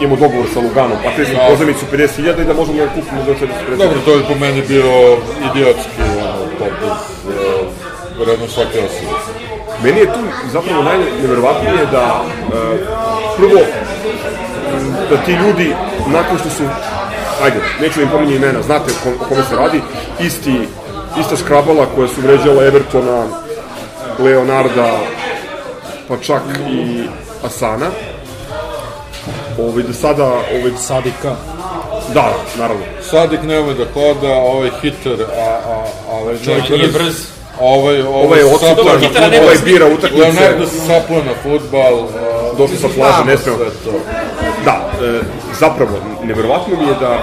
imamo 0.00 0.16
dogovor 0.16 0.46
sa 0.54 0.60
Luganom, 0.60 0.98
pa 1.04 1.10
te 1.16 1.24
smo 1.24 1.38
pozemicu 1.48 1.84
50.000 1.92 2.42
i 2.42 2.44
da 2.44 2.54
možemo 2.54 2.78
da 2.78 2.88
kupimo 2.88 3.20
za 3.26 3.32
450.000. 3.32 3.76
Dobro, 3.76 3.98
to 4.04 4.14
je 4.14 4.22
po 4.28 4.34
meni 4.34 4.62
bio 4.68 5.18
idiotski, 5.50 6.02
ono, 6.20 6.46
potez, 6.58 6.98
uh, 7.26 8.26
vredno 8.26 8.48
svake 8.48 8.78
osobe. 8.78 9.40
Meni 9.84 10.00
je 10.00 10.06
tu 10.06 10.20
zapravo 10.52 10.82
najneverovatnije 10.82 11.86
da 11.92 12.24
e, 12.24 12.78
prvo 13.36 13.60
da 15.10 15.16
ti 15.16 15.32
ljudi 15.32 15.74
nakon 16.06 16.38
što 16.38 16.50
su 16.50 16.62
ajde, 17.42 17.56
neću 17.80 17.96
da 17.96 18.02
im 18.02 18.08
pominje 18.08 18.36
imena, 18.36 18.62
znate 18.62 18.90
o, 18.90 19.04
kom, 19.04 19.12
o 19.20 19.28
kome 19.28 19.42
se 19.42 19.56
radi, 19.56 19.80
isti, 20.20 20.68
ista 21.20 21.36
škrabala 21.36 21.86
koja 21.94 22.08
su 22.08 22.20
vređala 22.20 22.64
Evertona, 22.64 23.26
Leonarda, 24.18 24.98
pa 26.08 26.16
čak 26.16 26.42
i 26.70 27.02
Asana. 27.44 27.86
Ovaj, 29.68 29.82
da 29.82 29.92
sada, 29.92 30.24
ovaj, 30.26 30.72
Sadika. 30.78 31.36
da, 32.14 32.32
naravno, 32.58 32.82
Sadik 33.10 33.42
ne 33.42 33.60
ume 33.60 33.74
da 33.74 33.84
hoda, 33.94 34.32
ovaj 34.34 34.70
hiter, 34.82 35.22
a, 35.36 35.58
a, 35.66 35.84
a 36.10 36.16
ovaj 36.16 36.34
Čovjek 36.44 36.68
nije 36.68 36.88
brz. 36.88 37.14
Ovaj, 37.60 38.02
ovaj, 38.02 38.24
Ovaj 38.24 38.38
je 38.38 38.44
na 38.44 38.50
fudbal. 38.50 39.30
nema 39.30 39.44
ovaj 39.44 39.56
bira 39.64 39.86
utakmice. 39.86 40.22
Leonardo 40.24 40.66
se 40.66 40.78
sapla 40.78 41.16
na 41.16 41.34
futbal. 41.42 41.94
uh, 41.94 42.10
Došli 42.58 42.76
sa 42.76 42.88
plaže, 42.94 43.24
ne 43.24 43.38
smemo. 43.38 43.58
Da, 44.64 44.90
e, 45.04 45.20
zapravo, 45.60 45.90
neverovatno 46.24 46.76
mi 46.76 46.86
je 46.88 46.94
da 47.00 47.18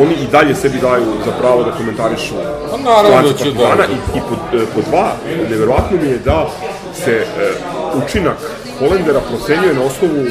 oni 0.00 0.14
i 0.14 0.26
dalje 0.32 0.54
sebi 0.54 0.78
daju 0.78 1.04
za 1.24 1.32
pravo 1.40 1.62
da 1.62 1.70
komentarišu 1.72 2.34
Pa 2.70 2.76
naravno 2.76 3.32
da 3.32 3.38
će 3.38 3.50
da. 3.50 3.84
i, 3.84 4.18
i 4.18 4.20
pod, 4.28 4.60
e, 4.60 4.64
pod 4.74 4.84
dva, 4.90 5.12
neverovatno 5.50 5.96
mi 6.02 6.08
je 6.08 6.18
da 6.18 6.46
se 7.04 7.12
e, 7.12 7.24
učinak 8.04 8.36
Holendera 8.78 9.20
procenjuje 9.20 9.74
na 9.74 9.82
osnovu 9.82 10.26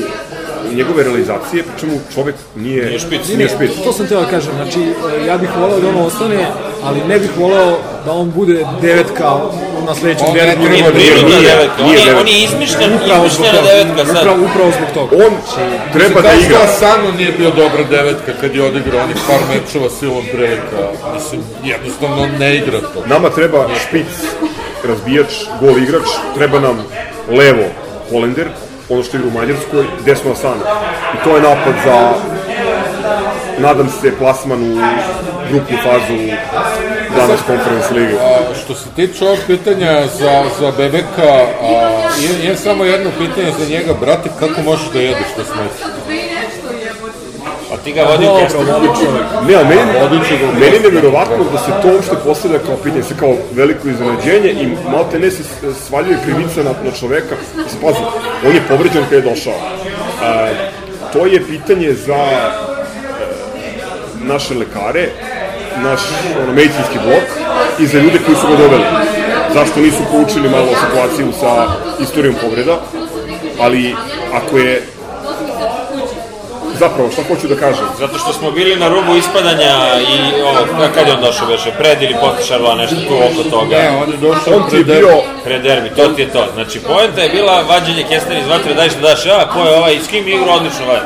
njegove 0.72 1.03
realizacije, 1.03 1.63
pri 1.63 1.80
čemu 1.80 1.93
čovek 2.16 2.36
nije, 2.55 2.86
Nije 2.86 2.99
špic. 2.99 3.28
Nije 3.30 3.49
špic. 3.49 3.72
To 3.84 3.93
sam 3.93 4.07
teo 4.07 4.22
da 4.22 4.28
kažem, 4.28 4.53
znači 4.53 4.80
ja 5.28 5.38
bih 5.38 5.49
voleo 5.59 5.80
da 5.80 5.89
ono 5.89 6.05
ostane, 6.05 6.47
ali 6.84 6.99
ne 7.03 7.20
bih 7.20 7.30
voleo 7.38 7.72
da 8.05 8.11
on 8.11 8.32
bude 8.32 8.66
devetka 8.82 9.24
na 9.88 9.95
sledećem 9.95 10.26
On 10.28 10.34
ne 10.34 10.41
derbiju. 10.41 10.68
treba 10.68 10.76
Nije 10.76 10.84
da 10.84 10.91
prirodna 10.91 11.38
nije, 11.38 11.49
devetka, 11.49 11.76
on 11.80 11.86
nije 11.86 12.05
je, 12.05 12.16
on 12.16 12.28
je 12.28 12.43
izmišljen, 12.43 12.93
Upravo 12.95 13.26
izmišljena 13.26 13.59
toga. 13.59 13.68
devetka 13.74 14.05
sad. 14.05 14.18
Upravo, 14.18 14.38
upravo 14.45 14.72
zbog 14.72 14.89
toga. 14.93 15.26
On 15.26 15.34
treba 15.93 16.22
da 16.22 16.30
Kao 16.30 16.39
igra. 16.39 16.57
što 16.57 16.63
Asano 16.63 17.11
nije 17.18 17.32
bio 17.32 17.49
dobra 17.51 17.84
devetka 17.89 18.32
kad 18.41 18.55
je 18.55 18.63
odigrao 18.63 19.03
onih 19.03 19.18
par 19.28 19.39
mečeva 19.49 19.89
silom 19.89 20.24
prilika. 20.32 20.82
Mislim, 21.13 21.41
jednostavno 21.63 22.28
ne 22.39 22.55
igra 22.55 22.80
to. 22.82 23.03
Nama 23.05 23.30
treba 23.30 23.68
špic, 23.88 24.07
razbijač, 24.84 25.32
gol 25.61 25.78
igrač, 25.78 26.07
treba 26.36 26.59
nam 26.59 26.84
levo 27.30 27.63
Holender, 28.11 28.47
ono 28.90 29.04
što 29.04 29.18
igra 29.18 29.30
u 29.30 29.32
Mađarskoj, 29.32 29.86
desno 30.06 30.32
Asana. 30.32 30.64
I 31.14 31.24
to 31.24 31.36
je 31.36 31.42
napad 31.42 31.74
za 31.86 32.14
nadam 33.60 33.90
se, 34.02 34.18
plasman 34.18 34.64
u 34.64 34.78
grupnu 35.52 35.78
fazu 35.84 36.18
danas 37.18 37.40
konferenc 37.48 37.92
lige. 37.92 38.14
Što 38.64 38.76
se 38.76 38.86
tiče 38.96 39.26
ovog 39.26 39.40
pitanja 39.48 40.08
za, 40.08 40.44
za 40.60 40.72
Bebeka, 40.78 41.34
a, 41.62 42.02
imam, 42.22 42.42
imam 42.44 42.58
samo 42.58 42.84
jedno 42.84 43.12
pitanje 43.18 43.52
za 43.60 43.66
njega, 43.66 43.94
brate, 44.02 44.30
kako 44.40 44.62
možeš 44.62 44.88
da 44.94 45.00
jedeš 45.00 45.28
to 45.36 45.44
smeće? 45.44 46.24
A 47.86 47.88
ti 47.88 47.94
ga 47.94 48.04
vodi 48.04 48.26
u 48.26 48.44
kestu. 48.44 48.58
Ne, 49.48 49.56
ali 49.56 49.68
meni, 49.68 49.82
meni 50.60 50.76
je 50.76 50.82
nevjerovatno 50.82 51.44
da 51.52 51.58
se 51.58 51.72
to 51.82 51.94
uopšte 51.94 52.16
postavlja 52.26 52.60
kao 52.60 52.76
pitanje, 52.84 53.04
se 53.04 53.16
kao 53.20 53.34
veliko 53.52 53.88
iznenađenje 53.90 54.52
i 54.52 54.68
malo 54.92 55.08
te 55.12 55.20
ne 55.20 55.32
se 55.32 55.44
svaljuje 55.88 56.18
krivica 56.26 56.64
na, 56.64 56.70
na 56.70 56.92
čoveka. 57.00 57.36
Mislim, 57.64 57.82
pazi, 57.82 58.00
on 58.48 58.56
je 58.56 58.62
povređen 58.70 59.04
kada 59.04 59.16
je 59.16 59.22
došao. 59.22 59.54
A, 60.24 60.50
to 61.14 61.26
je 61.26 61.46
pitanje 61.48 61.94
za 61.94 62.16
e, 62.16 62.52
naše 64.22 64.54
lekare, 64.54 65.10
naš 65.84 66.02
ono, 66.44 66.54
medicinski 66.54 66.98
blok 67.06 67.24
i 67.80 67.88
za 67.88 68.00
ljude 68.00 68.20
koji 68.26 68.36
su 68.36 68.48
ga 68.48 68.56
doveli. 68.56 68.84
Zašto 69.54 69.80
nisu 69.80 70.04
poučili 70.12 70.50
malo 70.50 70.68
situaciju 70.68 71.28
sa 71.40 71.68
istorijom 72.00 72.36
povreda, 72.42 72.80
ali 73.60 73.96
ako 74.34 74.58
je 74.58 74.95
zapravo, 76.80 77.11
šta 77.11 77.21
hoću 77.28 77.47
da 77.47 77.55
kažem, 77.55 77.86
Zato 77.99 78.17
što 78.19 78.34
smo 78.34 78.51
bili 78.51 78.76
na 78.76 78.88
rubu 78.89 79.15
ispadanja 79.15 79.73
i 80.11 80.41
ovo, 80.41 80.59
ka- 80.80 80.93
kad 80.95 81.07
je 81.07 81.13
on 81.13 81.21
došao 81.21 81.47
beše, 81.47 81.71
pred 81.78 82.01
ili 82.01 82.15
posle 82.21 82.45
Šarla, 82.47 82.76
nešto 82.76 82.95
tu 82.95 83.13
oko 83.28 83.49
toga. 83.49 83.76
Ne, 83.78 83.89
on 84.03 84.11
je 84.11 84.17
došao 84.17 84.53
on 84.55 84.69
pred 84.69 84.86
bio 84.86 85.09
Pred 85.43 85.61
derbi, 85.61 85.89
to 85.89 86.07
ti 86.07 86.21
je 86.21 86.30
to. 86.32 86.45
Znači, 86.53 86.80
poenta 86.80 87.21
je 87.21 87.30
bila 87.30 87.61
vađenje 87.61 88.05
kestena 88.09 88.39
iz 88.39 88.47
vatre, 88.47 88.73
daj 88.73 88.89
što 88.89 88.99
daš, 89.01 89.26
ja, 89.26 89.49
ko 89.53 89.59
je 89.59 89.78
ovaj, 89.78 89.99
s 90.05 90.07
kim 90.07 90.28
je 90.28 90.36
igrao 90.36 90.55
odlično 90.55 90.86
vađe. 90.88 91.05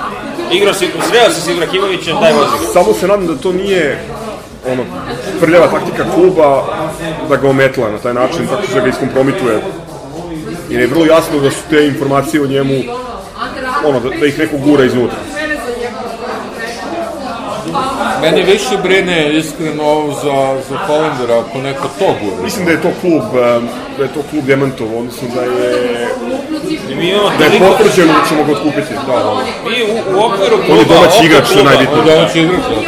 Igrao 0.51 0.73
si, 0.73 0.87
sreo 1.09 1.29
se 1.29 1.41
s 1.41 1.47
Ibrahimovićem, 1.47 2.17
daj 2.21 2.33
vozi. 2.33 2.73
Samo 2.73 2.93
se 2.93 3.07
nadam 3.07 3.27
da 3.27 3.35
to 3.35 3.51
nije 3.51 4.03
ono, 4.71 4.83
prljava 5.41 5.67
taktika 5.67 6.05
kluba 6.13 6.63
da 7.29 7.35
ga 7.35 7.49
ometla 7.49 7.89
na 7.91 7.97
taj 7.97 8.13
način, 8.13 8.47
tako 8.47 8.61
što 8.71 8.81
ga 8.81 8.87
iskompromituje. 8.87 9.61
Jer 10.69 10.81
je 10.81 10.87
vrlo 10.87 11.05
jasno 11.05 11.39
da 11.39 11.51
su 11.51 11.57
te 11.69 11.85
informacije 11.85 12.43
o 12.43 12.47
njemu, 12.47 12.75
ono, 13.85 13.99
da, 13.99 14.09
da 14.09 14.25
ih 14.25 14.39
neko 14.39 14.57
gura 14.57 14.83
iznutra. 14.85 15.17
Mene 18.21 18.41
više 18.41 18.77
brine 18.83 19.37
iskreno 19.37 19.83
ovo 19.83 20.11
za, 20.13 20.37
za 20.69 20.77
Hollendera, 20.77 21.39
ako 21.39 21.57
neko 21.57 21.87
to 21.99 22.05
gura. 22.21 22.43
Mislim 22.43 22.65
da 22.65 22.71
je 22.71 22.81
to 22.81 22.91
klub, 23.01 23.23
em, 23.23 23.69
da 23.97 24.03
je 24.03 24.09
to 24.13 24.21
klub 24.29 24.43
demantovo, 24.45 24.99
odnosno 24.99 25.27
da 25.35 25.41
je, 25.41 26.07
I 26.89 26.95
mi 26.95 27.09
imamo 27.09 27.29
da 27.39 27.45
je 27.45 27.59
potvrđeno 27.59 28.13
da 28.13 28.27
ćemo 28.29 28.43
ga 28.43 28.51
otkupiti. 28.51 28.93
Da, 29.07 29.13
da. 29.13 29.35
mi 29.69 29.83
u, 29.83 30.17
u 30.17 30.25
okviru 30.25 30.57
kluba, 30.57 30.73
On 30.73 30.79
je 30.79 30.85
domaći 30.85 31.25
igrač, 31.25 31.45
što 31.45 31.59
je 31.59 32.21
on 32.21 32.29
će 32.33 32.41
igrati. 32.41 32.87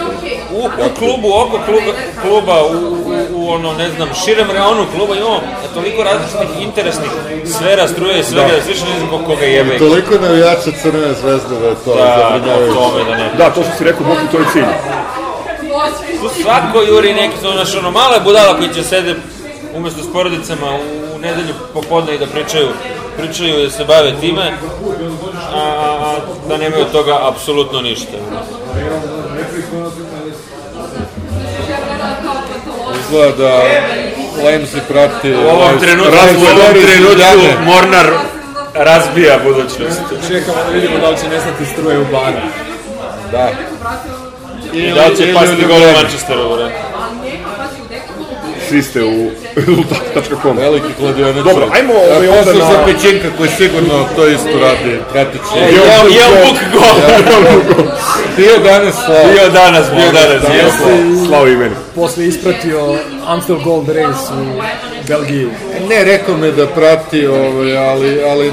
U, 0.53 0.63
u 0.85 0.89
klubu, 0.99 1.27
oko 1.35 1.59
kluba, 1.65 1.91
kluba 2.21 2.55
u, 2.65 2.71
u, 2.71 3.13
u 3.35 3.49
ono, 3.49 3.73
ne 3.73 3.89
znam, 3.89 4.09
širem 4.25 4.51
reonu 4.51 4.85
kluba 4.95 5.15
imamo 5.15 5.41
toliko 5.73 6.03
različitih 6.03 6.61
interesnih 6.67 7.11
sfera, 7.45 7.87
struje 7.87 8.19
i 8.19 8.23
svega, 8.23 8.55
da. 8.55 8.61
sviše 8.61 8.85
ne 8.93 8.97
znam 8.99 9.09
ko- 9.09 9.25
koga 9.25 9.45
jebe. 9.45 9.77
Toliko 9.77 10.15
navijača 10.21 10.71
Crvene 10.81 11.13
zvezde 11.21 11.55
da 11.61 11.67
je 11.67 11.75
to 11.85 11.95
Da, 11.95 12.03
da, 12.05 12.17
zabrinjavajuće. 12.29 12.73
tome 12.79 13.03
da 13.03 13.15
ne. 13.17 13.29
Da, 13.37 13.49
to 13.49 13.63
što 13.63 13.71
si 13.77 13.83
rekao, 13.83 14.05
Boki, 14.07 14.27
to 14.31 14.37
je 14.37 14.45
cilj. 14.53 14.65
Tu 16.21 16.41
svako 16.41 16.81
juri 16.81 17.13
neki, 17.13 17.35
to 17.41 17.53
naš 17.53 17.75
ono, 17.75 17.91
male 17.91 18.19
budala 18.19 18.57
koji 18.57 18.73
će 18.73 18.83
sede 18.83 19.15
umesto 19.75 20.03
s 20.03 20.13
porodicama 20.13 20.71
u, 20.71 21.15
u 21.15 21.19
nedelju 21.19 21.53
popodne 21.73 22.15
i 22.15 22.19
da 22.19 22.25
pričaju, 22.25 22.67
pričaju 23.17 23.59
i 23.59 23.63
da 23.63 23.69
se 23.69 23.85
bave 23.85 24.13
time, 24.19 24.51
a, 25.53 25.57
a, 25.57 25.97
a 26.05 26.15
da 26.49 26.57
nemaju 26.57 26.81
od 26.81 26.91
toga 26.91 27.19
apsolutno 27.21 27.81
ništa. 27.81 28.17
Izgleda 32.99 33.35
da 33.37 33.63
Lemsi 34.43 34.79
prati... 34.87 35.33
U 35.33 35.49
ovom 35.49 35.79
trenutku, 35.79 36.13
u 36.13 36.61
ovom 36.61 36.75
trenutku 36.85 37.63
Mornar 37.65 38.07
razbija 38.73 39.39
budućnost. 39.43 40.01
Čekamo 40.27 40.57
da 40.67 40.71
vidimo 40.73 40.97
da 40.97 41.09
li 41.09 41.17
će 41.17 41.29
nestati 41.29 41.65
struje 41.65 41.99
u 41.99 42.05
baru. 42.11 42.37
Da. 43.31 43.49
I 44.73 44.91
da 44.91 45.15
će 45.17 45.33
pasti 45.33 45.65
gol 45.67 45.77
u 45.79 45.91
Manchesteru, 45.93 46.55
bre. 46.55 46.71
Svi 48.69 48.83
ste 48.83 49.03
u 49.03 49.29
rezultat.com. 49.55 50.57
Veliki 50.57 50.93
kladionac. 50.99 51.35
Dobro, 51.35 51.67
ajmo 51.73 51.93
ovaj 51.93 52.27
onda 52.29 52.53
na- 52.53 52.65
za 52.65 52.85
Pečinka 52.85 53.27
koji 53.37 53.49
sigurno 53.49 54.05
to 54.15 54.27
isto 54.27 54.59
radi, 54.61 54.97
pratit 55.13 55.41
će. 55.43 55.59
Jel, 55.59 55.75
jel 56.11 56.31
Buk 56.43 56.59
gol? 56.73 57.57
Bio 58.37 58.57
danas 58.59 58.95
slava. 58.95 59.23
Bio 59.25 59.49
danas, 59.49 59.85
bio 59.91 60.11
danas, 60.11 60.43
jesmo. 60.55 60.87
Slavo 61.27 61.47
i 61.47 61.57
meni. 61.57 61.75
Posle 61.95 62.27
ispratio 62.27 62.95
Amstel 63.27 63.57
Gold 63.57 63.89
Race 63.89 64.33
u 64.33 64.61
Belgiji. 65.07 65.47
Ne, 65.89 66.03
rekao 66.03 66.37
me 66.37 66.51
da 66.51 66.67
prati, 66.67 67.27
ovaj, 67.27 67.77
ali, 67.79 68.23
ali 68.23 68.51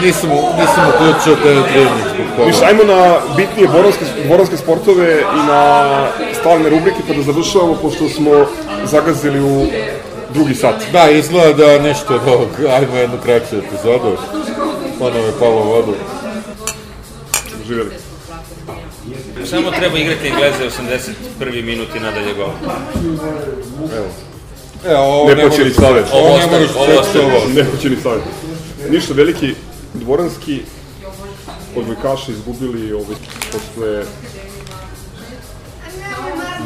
nisam, 0.00 0.30
nisam 0.58 0.84
uključio 0.88 1.34
te 1.36 1.42
trening 1.64 1.90
zbog 2.14 2.26
toga. 2.36 2.46
Više, 2.46 2.64
ajmo 2.64 2.82
na 2.84 3.00
bitnije 3.36 3.68
borovske, 3.68 4.04
borovske 4.28 4.56
sportove 4.56 5.06
i 5.20 5.46
na 5.46 5.62
stalne 6.32 6.68
rubrike 6.68 6.98
pa 7.08 7.14
da 7.14 7.22
završavamo, 7.22 7.74
pošto 7.74 8.08
smo 8.08 8.46
zagazili 8.84 9.40
u 9.42 9.66
drugi 10.30 10.54
sat. 10.54 10.74
Da, 10.92 11.10
izgleda 11.10 11.52
da 11.66 11.78
nešto 11.78 12.14
od 12.14 12.28
ovog, 12.28 12.48
ajmo 12.70 12.96
jednu 12.96 13.16
kraću 13.18 13.56
epizodu. 13.58 14.16
Ponovo 14.98 15.26
je 15.26 15.32
palo 15.40 15.56
u 15.56 15.68
vodu. 15.68 15.94
Živjeli. 17.66 17.90
Samo 19.44 19.70
treba 19.70 19.98
igrati 19.98 20.28
Engleze 20.28 20.64
81. 21.38 21.62
minut 21.62 21.88
i 21.96 22.00
nadalje 22.00 22.34
gol. 22.34 22.48
E, 24.86 24.96
ovo 24.96 25.28
Ne 25.28 25.34
ne 25.34 25.42
počeli 25.42 25.70
moraš- 25.70 25.76
savjet. 25.78 26.06
Ovo 26.12 26.38
ne 26.38 26.46
moraš 26.46 26.68
ovo 26.76 27.00
ostavi. 27.00 27.24
ovo. 27.24 27.40
Ne 27.48 27.64
hoće 27.64 27.90
ni 27.90 27.96
savjet. 27.96 28.22
Ništa 28.90 29.14
veliki 29.14 29.54
dvoranski 29.94 30.62
odbojkaši 31.76 32.32
izgubili 32.32 32.92
ovaj, 32.92 33.16
posle 33.52 34.04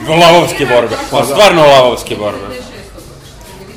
Lavovske 0.08 0.66
borbe. 0.66 0.96
Pa 1.10 1.24
stvarno 1.24 1.62
lavovske 1.62 2.16
borbe. 2.16 2.56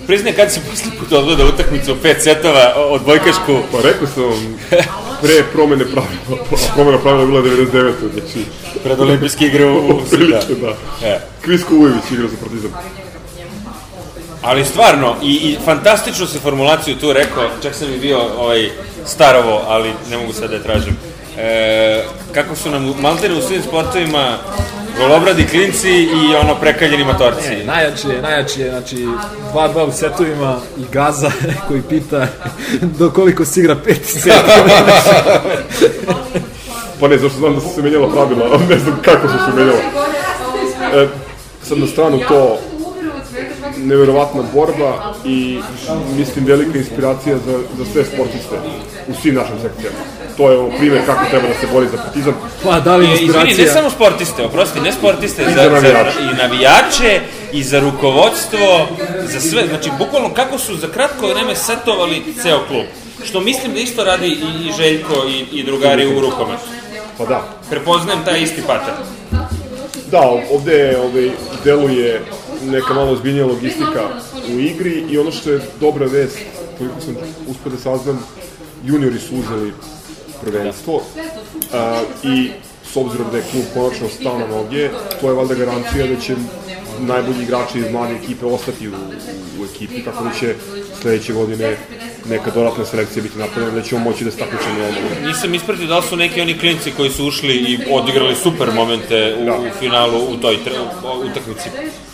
Priznaj 0.07 0.33
kad 0.33 0.51
si 0.51 0.59
posle 0.69 0.91
puta 0.99 1.19
odgleda 1.19 1.45
utakmicu 1.45 1.95
pet 2.01 2.23
setova 2.23 2.73
odbojkašku. 2.75 3.57
Pa 3.71 3.77
rekao 3.81 4.07
sam 4.07 4.23
vam, 4.23 4.57
pre 5.21 5.43
promene 5.53 5.85
pravila, 5.85 6.43
a 6.51 6.73
promena 6.75 6.97
pravila 6.97 7.21
je 7.21 7.27
bila 7.27 7.41
99. 7.41 7.93
Znači, 8.13 8.45
Pred 8.83 8.99
olimpijske 8.99 9.45
igre 9.45 9.65
u, 9.65 9.77
u 9.77 10.01
prilike, 10.11 10.55
da. 10.61 10.75
E. 11.07 11.19
Kvisko 11.41 11.75
Ujević 11.75 12.03
igra 12.11 12.27
za 12.27 12.37
Partizan. 12.41 12.71
Ali 14.41 14.65
stvarno, 14.65 15.15
i, 15.23 15.33
i 15.33 15.57
fantastično 15.65 16.27
se 16.27 16.39
formulaciju 16.39 16.95
tu 16.95 17.13
rekao, 17.13 17.49
čak 17.63 17.75
sam 17.75 17.93
i 17.93 17.97
bio 17.97 18.19
ovaj, 18.37 18.69
starovo, 19.05 19.61
ali 19.67 19.93
ne 20.09 20.17
mogu 20.17 20.33
sad 20.33 20.49
da 20.49 20.55
je 20.55 20.63
tražim. 20.63 20.97
E, 21.37 22.03
kako 22.33 22.55
su 22.55 22.69
nam 22.69 22.95
maltene 23.01 23.35
u 23.35 23.41
svim 23.41 23.61
sportovima 23.63 24.37
golobradi 24.97 25.47
klinci 25.47 25.89
i 25.91 26.35
ono 26.41 26.55
prekaljeni 26.55 27.03
matorci. 27.03 27.53
E, 27.53 27.65
najjači 27.65 28.07
je, 28.07 28.21
najjači 28.21 28.61
je, 28.61 28.69
znači, 28.69 29.07
2-2 29.53 29.87
u 29.87 29.91
setovima 29.91 30.55
i 30.77 30.81
Gaza 30.91 31.31
koji 31.67 31.81
pita 31.81 32.27
do 32.81 33.09
koliko 33.09 33.45
se 33.45 33.59
igra 33.59 33.75
peti 33.75 34.05
set. 34.21 34.33
Pa 36.99 37.07
ne, 37.07 37.17
zašto 37.17 37.37
znam 37.37 37.55
da 37.55 37.61
su 37.61 37.67
se 37.75 37.81
menjala 37.81 38.09
pravila, 38.11 38.59
ne 38.69 38.79
znam 38.79 38.99
kako 39.01 39.27
su 39.27 39.33
se 39.33 39.55
menjala. 39.55 39.79
E, 40.93 41.07
sad 41.63 41.77
na 41.77 41.87
stranu 41.87 42.19
to 42.27 42.59
neverovatna 43.83 44.43
borba 44.53 45.13
i 45.25 45.59
mislim 46.17 46.45
velika 46.45 46.77
inspiracija 46.77 47.37
za, 47.37 47.59
za 47.77 47.85
sve 47.91 48.05
sportiste 48.05 48.55
u 49.07 49.13
svim 49.21 49.35
našim 49.35 49.55
sekcijama. 49.61 49.97
To 50.37 50.51
je 50.51 50.57
ovo 50.57 50.71
primjer 50.77 51.05
kako 51.05 51.25
treba 51.29 51.47
da 51.47 51.53
se 51.53 51.67
bori 51.73 51.87
za 51.91 51.97
partizan. 51.97 52.33
Pa 52.63 52.79
da 52.79 52.95
li 52.95 53.05
I, 53.05 53.07
izvini, 53.07 53.25
inspiracija? 53.25 53.65
ne 53.65 53.71
samo 53.73 53.89
sportiste, 53.89 54.43
oprosti, 54.43 54.81
ne 54.81 54.91
sportiste, 54.91 55.43
za, 55.43 55.51
za 55.51 55.63
za, 55.63 55.69
navijače. 55.69 56.19
i 56.21 56.35
navijače, 56.37 57.21
i 57.51 57.63
za 57.63 57.79
rukovodstvo, 57.79 58.87
za 59.23 59.39
sve, 59.39 59.67
znači 59.67 59.89
bukvalno 59.97 60.33
kako 60.33 60.57
su 60.57 60.77
za 60.77 60.87
kratko 60.87 61.27
vreme 61.27 61.55
setovali 61.55 62.23
ceo 62.41 62.59
klub. 62.67 62.85
Što 63.23 63.41
mislim 63.41 63.73
da 63.73 63.79
isto 63.79 64.03
radi 64.03 64.27
i, 64.27 64.67
i 64.67 64.71
Željko 64.77 65.13
i, 65.27 65.59
i 65.59 65.63
drugari 65.63 66.07
u 66.07 66.19
rukometu. 66.19 66.63
Pa 67.17 67.25
da, 67.25 67.41
Prepoznajem 67.69 68.25
taj 68.25 68.41
isti 68.41 68.61
pattern. 68.67 68.97
Da, 70.11 70.21
ovde 70.51 70.97
ovaj, 71.03 71.29
deluje 71.63 72.21
neka 72.63 72.93
malo 72.93 73.11
ozbiljnija 73.11 73.45
logistika 73.45 74.09
u 74.55 74.59
igri 74.59 75.05
i 75.09 75.17
ono 75.17 75.31
što 75.31 75.51
je 75.51 75.61
dobra 75.79 76.05
vest, 76.05 76.37
koliko 76.77 77.01
sam 77.01 77.15
uspio 77.47 77.71
da 77.71 77.77
saznam, 77.77 78.19
juniori 78.85 79.19
su 79.19 79.35
uzeli 79.35 79.73
prvenstvo 80.41 81.01
a, 81.73 82.01
i 82.23 82.51
s 82.93 82.97
obzirom 82.97 83.27
da 83.31 83.37
je 83.37 83.43
klub 83.51 83.63
konačno 83.73 84.09
stao 84.09 84.39
na 84.39 84.47
noge, 84.47 84.89
to 85.21 85.27
je 85.29 85.33
valjda 85.33 85.55
garancija 85.55 86.07
da 86.07 86.15
će 86.21 86.35
najbolji 87.07 87.43
igrači 87.43 87.79
iz 87.79 87.91
mlade 87.91 88.13
ekipe 88.15 88.45
ostati 88.45 88.87
u, 88.87 88.91
u 89.61 89.65
ekipi, 89.65 90.03
tako 90.03 90.23
da 90.23 90.31
će 90.39 90.55
sledeće 91.01 91.33
godine 91.33 91.77
neka 92.29 92.51
dodatna 92.51 92.85
selekcija 92.85 93.23
biti 93.23 93.37
napravljena, 93.37 93.75
da 93.75 93.81
ćemo 93.81 94.03
moći 94.03 94.23
da 94.25 94.31
stakmičemo 94.31 94.79
na 94.79 94.83
ovom. 94.83 95.27
Nisam 95.27 95.53
ispratio 95.53 95.87
da 95.87 96.01
su 96.01 96.15
neki 96.15 96.41
oni 96.41 96.59
klinci 96.59 96.91
koji 96.91 97.09
su 97.09 97.27
ušli 97.27 97.53
i 97.55 97.79
odigrali 97.91 98.35
super 98.35 98.71
momente 98.71 99.35
u, 99.41 99.45
Da. 99.45 99.53
u 99.53 99.69
finalu 99.79 100.19
u 100.29 100.37
toj 100.37 100.63
tre, 100.63 100.73
u 100.79 101.29
utakmici 101.31 101.69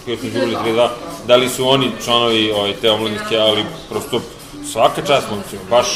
koju 0.05 0.17
smo 0.17 0.27
izgubili 0.27 0.55
3-2, 0.65 0.87
da 1.27 1.35
li 1.35 1.49
su 1.49 1.67
oni 1.69 1.91
članovi 2.03 2.51
ovaj, 2.51 2.73
te 2.81 2.91
omladinske, 2.91 3.37
ali 3.37 3.63
prosto 3.89 4.21
svaka 4.71 5.01
čast 5.01 5.27
momcima, 5.31 5.61
baš 5.69 5.87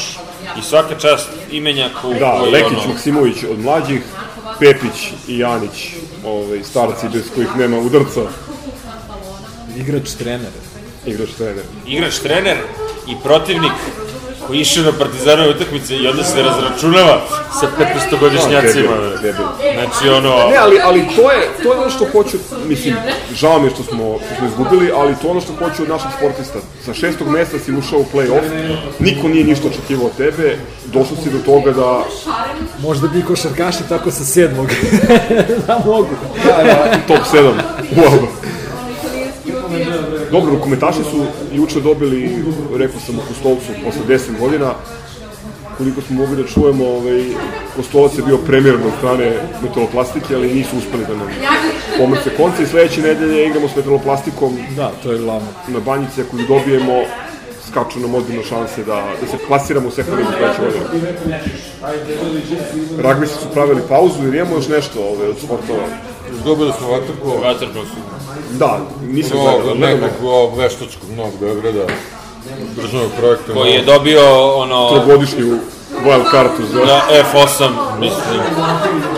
i 0.58 0.62
svaka 0.62 0.98
čast 0.98 1.28
imenjaku 1.50 2.14
Da, 2.18 2.38
koji, 2.40 2.52
Lekić, 2.52 2.78
ono, 2.78 2.92
Maksimović 2.92 3.36
od 3.50 3.58
mlađih, 3.58 4.02
Pepić 4.60 5.12
i 5.28 5.38
Janić, 5.38 5.88
ovaj, 6.24 6.64
starci 6.64 7.06
bez 7.12 7.22
kojih 7.34 7.48
nema 7.56 7.78
udarca, 7.78 8.20
Igrač, 9.80 10.10
trener. 10.18 10.52
igrač 11.06 11.30
trener. 11.38 11.64
igrač 11.86 12.18
trener 12.18 12.56
i 13.08 13.14
protivnik 13.24 13.72
koji 14.46 14.58
je 14.58 14.62
išao 14.62 14.84
na 14.84 14.92
partizanove 14.92 15.50
utakmice 15.50 15.96
i 15.96 16.06
onda 16.08 16.24
se 16.24 16.42
razračunava 16.42 17.20
sa 17.60 17.66
15-godišnjacima. 17.78 18.94
Debil, 18.96 19.22
debil. 19.22 19.46
Znači, 19.74 20.08
ono... 20.08 20.28
Ne, 20.50 20.56
ali, 20.56 20.80
ali 20.84 21.06
to, 21.16 21.30
je, 21.30 21.48
to 21.62 21.72
je 21.72 21.78
ono 21.80 21.90
što 21.90 22.06
hoću, 22.12 22.36
mislim, 22.68 22.96
žao 23.34 23.58
mi 23.58 23.66
je 23.66 23.70
što 23.70 23.82
smo, 23.82 24.18
što 24.26 24.36
smo 24.38 24.46
izgubili, 24.46 24.92
ali 24.94 25.14
to 25.22 25.26
je 25.26 25.30
ono 25.30 25.40
što 25.40 25.52
hoću 25.52 25.82
od 25.82 25.88
naših 25.88 26.10
sportista. 26.18 26.58
Sa 26.84 26.94
šestog 26.94 27.28
mesta 27.28 27.58
si 27.58 27.72
ušao 27.72 27.98
u 27.98 28.06
play-off, 28.14 28.72
niko 28.98 29.28
nije 29.28 29.44
ništa 29.44 29.68
očekivao 29.68 30.06
od 30.06 30.16
tebe, 30.16 30.58
došao 30.86 31.16
si 31.22 31.30
do 31.30 31.38
toga 31.38 31.72
da 31.72 32.04
Možda 32.82 33.08
bi 33.08 33.22
košarkaši 33.22 33.88
tako 33.88 34.10
sa 34.10 34.24
sedmog. 34.24 34.68
da 35.66 35.82
mogu. 35.86 36.14
top 37.08 37.20
7 37.32 37.52
u 37.96 38.00
Alba. 38.00 38.39
Dobro, 40.30 40.50
rukometaši 40.54 41.02
su 41.10 41.24
juče 41.52 41.80
dobili, 41.80 42.44
rekao 42.76 43.00
sam, 43.00 43.18
u 43.18 43.22
Kostolcu 43.28 43.66
posle 43.84 44.00
10 44.08 44.40
godina, 44.40 44.74
koliko 45.78 46.00
smo 46.00 46.16
mogli 46.16 46.36
da 46.36 46.48
čujemo, 46.48 46.84
ovaj, 46.86 47.24
Kostolac 47.76 48.18
je 48.18 48.22
bio 48.22 48.38
premijeran 48.38 48.82
od 48.82 48.92
strane 48.98 49.32
metaloplastike, 49.62 50.34
ali 50.34 50.54
nisu 50.54 50.76
uspeli 50.78 51.04
da 51.08 51.16
nam 51.16 51.28
pomrce 51.98 52.30
konce 52.36 52.62
i 52.62 52.66
sledeće 52.66 53.02
nedelje 53.02 53.46
igramo 53.46 53.68
s 53.68 53.76
metaloplastikom 53.76 54.58
Da, 54.76 54.92
to 55.02 55.12
je 55.12 55.18
glavno. 55.18 55.48
na 55.68 55.80
banjice 55.80 56.24
koju 56.30 56.46
dobijemo 56.48 57.02
skaču 57.70 58.00
nam 58.00 58.14
ozbiljno 58.14 58.42
šanse 58.42 58.84
da, 58.84 59.04
da 59.20 59.26
se 59.26 59.36
plasiramo 59.48 59.88
u 59.88 59.90
sektor 59.90 60.18
ligu 60.18 60.30
sledeće 60.38 60.60
godine. 60.62 61.42
Ragbisti 63.02 63.36
su 63.42 63.48
pravili 63.52 63.82
pauzu 63.88 64.24
jer 64.24 64.34
imamo 64.34 64.56
još 64.56 64.68
nešto 64.68 64.98
ove, 65.00 65.28
od 65.28 65.38
sportova. 65.38 65.86
Izgubili 66.34 66.72
smo 66.78 66.88
vatrku 66.88 67.28
Vatrpno 67.42 67.84
su. 67.84 68.19
Da, 68.50 68.80
nisam 69.12 69.38
gledao, 69.38 69.74
nekog 69.74 70.24
ovog 70.24 70.58
veštačkog 70.58 71.10
novog 71.16 71.32
Beograda, 71.40 71.86
državnog 72.76 73.10
projekta. 73.18 73.52
Koji 73.52 73.70
je 73.70 73.82
dobio, 73.82 74.54
ono... 74.56 74.90
trogodišnju 74.90 75.58
wild 76.04 76.30
kartu 76.30 76.62
za... 76.72 76.78
Na 76.84 77.00
F8, 77.10 77.70
mislim. 78.00 78.40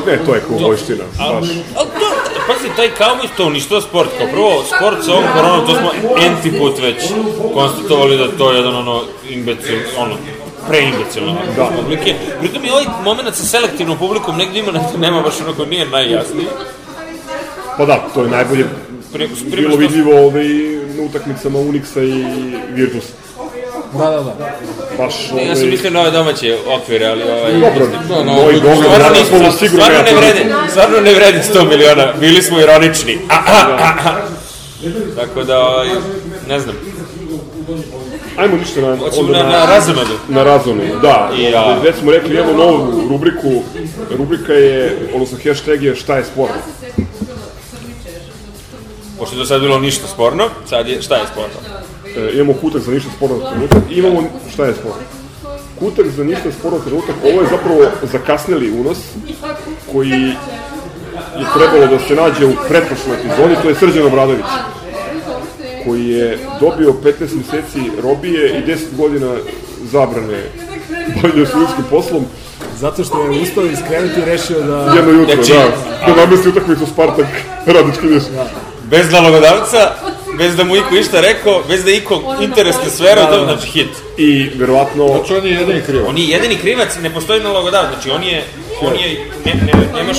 Ne, 0.07 0.19
to 0.27 0.35
je 0.35 0.41
kovojština, 0.41 1.05
baš. 1.19 1.49
To, 1.75 2.07
pazi, 2.47 2.69
taj 2.77 2.91
Cowboys 2.99 3.37
to 3.37 3.47
uništava 3.47 3.81
sport. 3.81 4.09
Kao 4.19 4.27
prvo, 4.33 4.63
sport 4.77 5.05
sa 5.05 5.13
ovom 5.13 5.25
koronom, 5.35 5.67
to 5.67 5.75
smo 5.75 5.91
enti 6.21 6.59
put 6.59 6.79
već 6.79 6.97
konstatovali 7.55 8.19
da 8.19 8.29
to 8.39 8.51
je 8.51 8.57
jedan 8.57 8.77
ono 8.77 9.03
imbecil, 9.29 9.79
ono, 9.99 10.15
preimbecilno 10.69 11.37
da. 11.57 11.71
publike. 11.77 12.15
Pritom 12.41 12.65
i 12.65 12.71
ovaj 12.71 12.85
moment 13.05 13.35
sa 13.35 13.45
selektivnom 13.45 13.99
publikom 13.99 14.37
negdje 14.37 14.61
ima, 14.61 14.73
nema 14.99 15.21
baš 15.23 15.35
onako 15.41 15.65
nije 15.65 15.87
najjasniji. 15.87 16.47
Pa 17.77 17.85
da, 17.85 18.09
to 18.15 18.23
je 18.23 18.29
najbolje 18.29 18.67
Pri, 19.13 19.29
bilo 19.51 19.77
vidljivo 19.77 20.27
ovaj, 20.27 20.45
na 20.89 21.03
utakmicama 21.03 21.59
Unixa 21.59 22.03
i 22.03 22.25
Virtus. 22.71 23.05
Da, 23.93 24.05
da, 24.07 24.17
da. 24.17 24.59
Baš 24.99 25.15
ovaj... 25.33 25.47
Ja 25.47 25.57
sam 25.57 25.69
mislio 25.69 25.91
na 25.91 26.01
ove 26.01 26.11
domaće 26.11 26.57
okvire, 26.69 27.07
ali 27.07 27.23
ovaj... 27.23 27.53
Dobro, 27.53 27.87
Da, 28.09 28.25
na 28.25 28.33
moj 28.33 28.41
ovoj- 28.41 28.53
Beograd 28.53 28.79
Stvarno, 28.79 29.19
nismo, 29.19 29.39
polo 29.39 29.53
sigurno 29.53 29.85
stvarno 29.85 30.03
ne 30.05 30.15
vredi, 30.15 30.41
stvarno 30.71 31.01
ne 31.01 31.15
vredi 31.15 31.39
100 31.55 31.69
miliona, 31.69 32.13
bili 32.21 32.43
smo 32.43 32.61
ironični. 32.61 33.19
A, 33.29 33.35
a, 33.47 33.77
a, 33.79 34.11
a. 34.11 34.21
Tako 35.17 35.45
da, 35.45 35.59
ovaj, 35.61 35.89
ne 36.49 36.61
znam, 36.61 36.75
Ajmo 38.37 38.57
ništa 38.57 38.81
na, 38.81 38.97
onda 39.19 39.43
na, 39.43 39.49
na 39.49 39.67
razumadu. 39.67 40.15
na 40.29 40.45
razonu, 40.45 40.83
da. 41.03 41.31
I 41.39 41.43
ja. 41.43 41.79
Već 41.79 41.95
smo 41.97 42.11
rekli, 42.11 42.37
evo 42.37 42.53
novu 42.53 43.09
rubriku. 43.09 43.63
Rubrika 44.11 44.53
je, 44.53 44.99
odnosno 45.15 45.39
hashtag 45.45 45.83
je 45.83 45.97
šta 45.97 46.17
je 46.17 46.25
sporno. 46.25 46.55
Pošto 49.23 49.37
je 49.37 49.39
do 49.39 49.45
sad 49.47 49.61
bilo 49.61 49.79
ništa 49.79 50.07
sporno, 50.07 50.49
sad 50.67 50.89
je, 50.89 51.03
šta 51.03 51.17
je 51.17 51.27
sporno? 51.33 51.59
E, 52.17 52.33
imamo 52.35 52.53
kutak 52.61 52.83
za 52.83 52.91
ništa 52.93 53.11
sporno 53.17 53.37
trenutak 53.51 53.83
i 53.91 53.99
imamo 53.99 54.23
šta 54.53 54.65
je 54.65 54.75
sporno. 54.75 55.03
Kutak 55.79 56.07
za 56.07 56.25
ništa 56.25 56.53
sporno 56.59 56.79
trenutak, 56.79 57.15
ovo 57.23 57.41
je 57.41 57.49
zapravo 57.51 57.81
zakasneli 58.13 58.71
unos 58.71 58.99
koji 59.93 60.11
je 60.11 60.37
trebalo 61.57 61.87
da 61.87 61.99
se 61.99 62.15
nađe 62.15 62.47
u 62.47 62.53
pretprošloj 62.69 63.17
epizodi, 63.17 63.55
to 63.63 63.69
je 63.69 63.75
Srđan 63.75 64.07
Obradović 64.07 64.45
koji 65.85 66.09
je 66.09 66.39
dobio 66.61 66.95
15 67.05 67.13
meseci 67.37 67.91
robije 68.03 68.59
i 68.59 68.71
10 68.71 68.79
godina 68.97 69.35
zabrane 69.93 70.43
bavljenja 71.23 71.47
sudskim 71.47 71.85
poslom. 71.91 72.25
Zato 72.79 73.05
što 73.05 73.23
je 73.23 73.43
ustao 73.43 73.65
iz 73.65 73.79
kreveta 73.89 74.21
i 74.21 74.25
rešio 74.25 74.61
da... 74.61 74.93
Jedno 74.97 75.11
jutro, 75.11 75.35
Znači- 75.35 75.53
da, 76.07 76.13
da 76.15 76.25
namesti 76.25 76.49
utakmicu 76.49 76.87
Spartak 76.87 77.27
Radički 77.67 78.07
niš. 78.07 78.23
Bez 78.93 79.13
nalogodavca, 79.13 79.93
bez 80.39 80.57
da 80.57 80.65
mu 80.65 80.77
iko 80.77 80.95
išta 80.95 81.21
rekao, 81.21 81.63
bez 81.69 81.85
da 81.85 81.91
iko 81.91 82.37
interesne 82.41 82.91
sfere, 82.91 83.23
da, 83.31 83.45
znači 83.45 83.67
hit. 83.69 83.89
I 84.17 84.51
verovatno 84.55 85.07
Znači 85.07 85.35
on 85.35 85.47
je 85.47 85.53
jedini 85.53 85.83
krivo. 85.87 86.09
On 86.09 86.19
je 86.19 86.25
jedini 86.29 86.57
krivac, 86.57 86.89
ne 87.03 87.11
postoji 87.15 87.41
nalogodavac, 87.41 87.91
znači 87.93 88.11
on 88.11 88.23
je, 88.23 88.45
on 88.81 88.93
je, 88.95 89.27
ne, 89.45 89.55
ne, 89.55 89.73
nemaš 89.97 90.17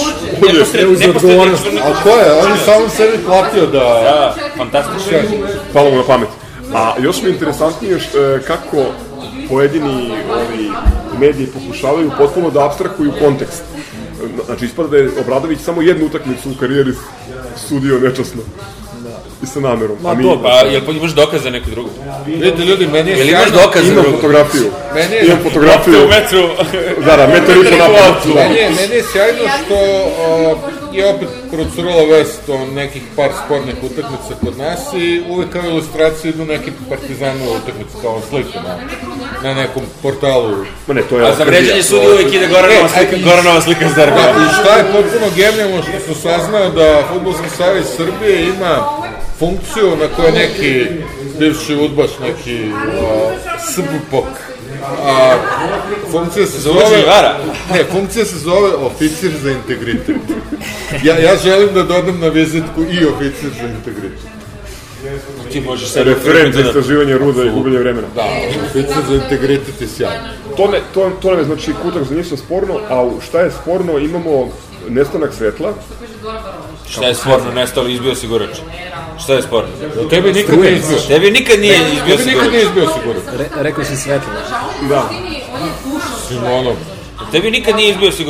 neposred, 0.99 1.75
A 1.81 2.03
ko 2.03 2.09
je? 2.09 2.33
On 2.45 2.51
je 2.51 2.57
samo 2.65 2.89
sebi 2.89 3.17
platio 3.25 3.65
da... 3.65 3.79
Da, 3.79 4.35
fantastično. 4.57 5.17
palo 5.73 5.89
mu 5.89 5.97
na 5.97 6.03
pamet. 6.03 6.29
A 6.73 6.93
još 6.99 7.21
mi 7.21 7.29
je 7.29 7.33
interesantnije 7.33 7.99
što, 7.99 8.35
e, 8.35 8.39
kako 8.47 8.77
pojedini 9.49 10.11
ovi 10.11 10.71
mediji 11.19 11.47
pokušavaju 11.47 12.11
potpuno 12.17 12.49
da 12.49 12.65
abstrahuju 12.65 13.13
kontekst. 13.19 13.63
Znači, 14.45 14.65
ispada 14.65 14.89
da 14.89 14.97
je 14.97 15.09
Obradović 15.19 15.59
samo 15.59 15.81
jednu 15.81 16.05
utakmicu 16.05 16.51
u 16.51 16.59
karijeri 16.59 16.91
sudio 17.59 17.99
nečasno. 17.99 18.41
I 19.43 19.47
sa 19.47 19.59
namerom. 19.59 19.97
Ma 20.01 20.09
A 20.09 20.13
mi. 20.13 20.23
Pa, 20.43 20.49
jel 20.51 20.81
pa 20.85 20.91
imaš 20.91 21.11
dokaz 21.11 21.43
za 21.43 21.49
neku 21.49 21.69
drugu? 21.69 21.89
Vidite 22.25 22.63
ljudi, 22.63 22.87
meni 22.87 23.11
je 23.11 23.17
Jel 23.17 23.29
imaš 23.29 23.49
dokaz 23.51 23.81
za 23.81 23.91
imam 23.91 24.03
drugu? 24.03 24.17
fotografiju. 24.17 24.65
Meni 24.95 25.15
je- 25.15 25.25
Imam 25.25 25.39
fotografiju. 25.43 25.95
U 25.95 26.07
metru. 26.07 26.41
Da, 27.05 27.17
da, 27.17 27.27
metar 27.27 27.55
i 27.57 27.63
po 27.63 27.77
napad. 27.77 28.13
Meni 28.27 28.55
je, 28.55 28.69
meni 28.71 28.95
je 28.95 29.03
sjajno 29.03 29.43
što 29.57 29.75
je 30.93 31.07
opet 31.07 31.27
procurala 31.51 32.03
vest 32.03 32.49
o 32.49 32.65
nekih 32.65 33.01
par 33.15 33.31
spornih 33.45 33.75
utakmica 33.83 34.33
kod 34.45 34.57
nas 34.57 34.79
i 34.95 35.21
uvek 35.29 35.49
kao 35.49 35.61
ilustraciju 35.65 36.29
idu 36.31 36.45
neki 36.45 36.71
partizanove 36.89 37.51
utakmice 37.51 37.95
kao 38.01 38.21
slike 38.29 38.57
na, 38.67 38.75
na 39.43 39.53
nekom 39.61 39.83
portalu. 40.01 40.65
Ma 40.87 40.93
ne, 40.93 41.01
to 41.01 41.19
je... 41.19 41.27
A 41.27 41.35
za 41.35 41.43
vređanje 41.43 41.83
sudi 41.83 42.07
uvijek 42.07 42.33
ide 42.33 42.47
Goranova 42.47 42.89
slika, 42.89 43.15
Goranova 43.23 43.61
slika 43.61 43.89
s 43.89 43.93
Da, 43.95 44.05
derbija. 44.05 44.29
I 44.29 44.53
šta 44.59 44.77
je 44.77 44.83
potpuno 44.83 45.27
genijalno 45.35 45.83
što 45.83 45.99
sam 46.05 46.15
saznao 46.15 46.69
da 46.69 47.03
Futbolski 47.13 47.49
savez 47.57 47.85
Srbije 47.97 48.43
ima 48.43 48.83
funkciju 49.39 49.97
na 50.01 50.07
kojoj 50.15 50.31
neki 50.31 50.85
bivši 51.39 51.75
udbaš, 51.75 52.11
neki 52.19 52.71
uh, 52.71 52.73
SBPOK, 53.73 54.27
a 54.81 55.37
funkcija 56.11 56.45
se 56.45 56.59
zove... 56.59 56.85
Ne, 57.73 57.83
funkcija 57.91 58.25
se 58.25 58.37
zove 58.37 58.75
oficir 58.75 59.31
za 59.43 59.51
integritet. 59.51 60.15
Ja, 61.03 61.17
ja 61.17 61.37
želim 61.37 61.73
da 61.73 61.83
dodam 61.83 62.19
na 62.19 62.27
vizitku 62.27 62.81
i 62.81 63.05
oficir 63.05 63.49
za 63.61 63.67
integritet. 63.67 64.19
Ti 65.51 65.61
možeš 65.61 65.89
sad 65.89 66.07
Referent 66.07 66.55
za 66.55 66.61
istraživanje 66.61 67.17
ruda 67.17 67.43
i 67.43 67.49
gubljenje 67.49 67.79
vremena. 67.79 68.07
Da, 68.15 68.25
oficir 68.65 69.03
za 69.09 69.15
integritet 69.15 69.81
je 69.81 69.87
sjajno. 69.87 70.23
To, 70.57 70.67
ne, 70.67 70.79
to, 70.93 71.11
to 71.21 71.29
nam 71.29 71.39
je 71.39 71.45
znači 71.45 71.71
kutak 71.81 72.03
za 72.03 72.15
ništa 72.15 72.37
sporno, 72.37 72.79
a 72.89 73.09
šta 73.27 73.39
je 73.39 73.51
sporno 73.51 73.97
imamo 73.97 74.49
nestanak 74.89 75.33
svetla, 75.33 75.73
Šta 76.89 77.05
je 77.05 77.15
sporno, 77.15 77.51
nestalo, 77.51 77.87
izbio 77.87 78.15
si 78.15 78.27
Gurač. 78.27 78.57
Šta 79.23 79.33
je 79.33 79.41
sporno? 79.41 79.69
Da 79.95 80.09
tebi 80.09 80.33
nikad 80.33 80.59
nije 80.59 80.75
izbio. 80.75 80.97
Tebi 81.07 81.31
nikad 81.31 81.59
nije 81.59 81.75
izbio 81.93 82.17
Tebi 82.17 82.23
si 82.23 82.29
nikad 82.29 82.43
Gurač. 82.43 82.51
nije 82.51 82.63
izbio. 82.63 82.87
Re, 83.37 83.45
rekao 83.55 83.83
si 83.83 83.97
svetlo. 83.97 84.33
da, 84.89 85.09
Simonov. 86.27 86.75
Tebi 87.31 87.51
nikad 87.51 87.75
nije 87.75 87.89
izbio 87.89 88.11
si 88.11 88.23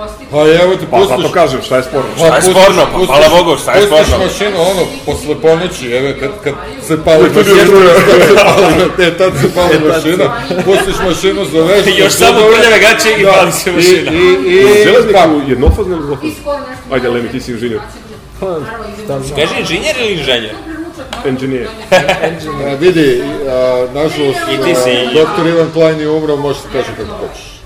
Gurač. 0.00 0.30
Pa 0.32 0.62
evo 0.64 0.76
te 0.76 0.86
pa 0.90 0.96
pustiš 0.96 1.16
zato 1.16 1.32
kažem 1.32 1.60
šta 1.62 1.76
je 1.76 1.82
sporno. 1.82 2.08
Pa 2.10 2.16
Šta 2.16 2.26
je 2.26 2.32
pustiš- 2.42 2.52
sporno? 2.54 2.82
Pa, 2.92 2.98
pustiš- 2.98 3.06
hvala 3.06 3.28
Bogu, 3.36 3.56
šta 3.62 3.72
je 3.72 3.80
pustiš 3.80 4.06
sporno? 4.06 4.24
mašinu, 4.26 4.56
ono, 4.72 4.82
posle 5.06 5.34
ponoći, 5.44 5.86
evo, 5.98 6.08
kad, 6.20 6.30
kad 6.44 6.54
se 6.88 7.04
pali 7.04 7.22
mašina, 7.36 7.74
e, 9.06 9.16
tad 9.18 9.32
se 9.40 9.54
pali 9.54 9.76
mašina, 9.88 10.26
pustiš 10.64 10.96
mašinu 11.08 11.44
za 11.52 11.60
veš. 11.62 11.84
Još 12.02 12.12
samo 12.12 12.38
prljave 12.50 12.78
gaće 12.78 13.10
i 13.20 13.24
pali 13.24 13.52
se 13.52 13.72
mašina. 13.72 14.12
I, 14.12 14.16
i, 14.16 14.56
i, 14.56 14.62
pa, 14.62 14.84
železniku 14.84 15.50
jednofazno 15.50 15.96
ili 15.96 16.06
dvofazno? 16.06 16.52
Ajde, 16.92 17.08
Lemi, 17.08 17.28
ti 17.28 17.40
si 17.40 17.52
inženjer. 17.52 17.80
Pa, 18.40 18.46
šta 19.04 19.20
znam. 19.20 19.36
Kaži 19.38 19.60
inženjer 19.60 19.96
ili 20.00 20.12
inženjer? 20.12 20.54
Engineer. 21.24 21.66
A, 21.90 22.74
vidi, 22.80 23.22
nažalost, 23.94 24.38
doktor 25.14 25.46
Ivan 25.46 25.70
Plajn 25.74 26.00
je 26.00 26.08
umro, 26.08 26.36
možeš 26.36 26.62
kaži 26.72 26.88
kako 26.96 27.12
hoćeš. 27.18 27.59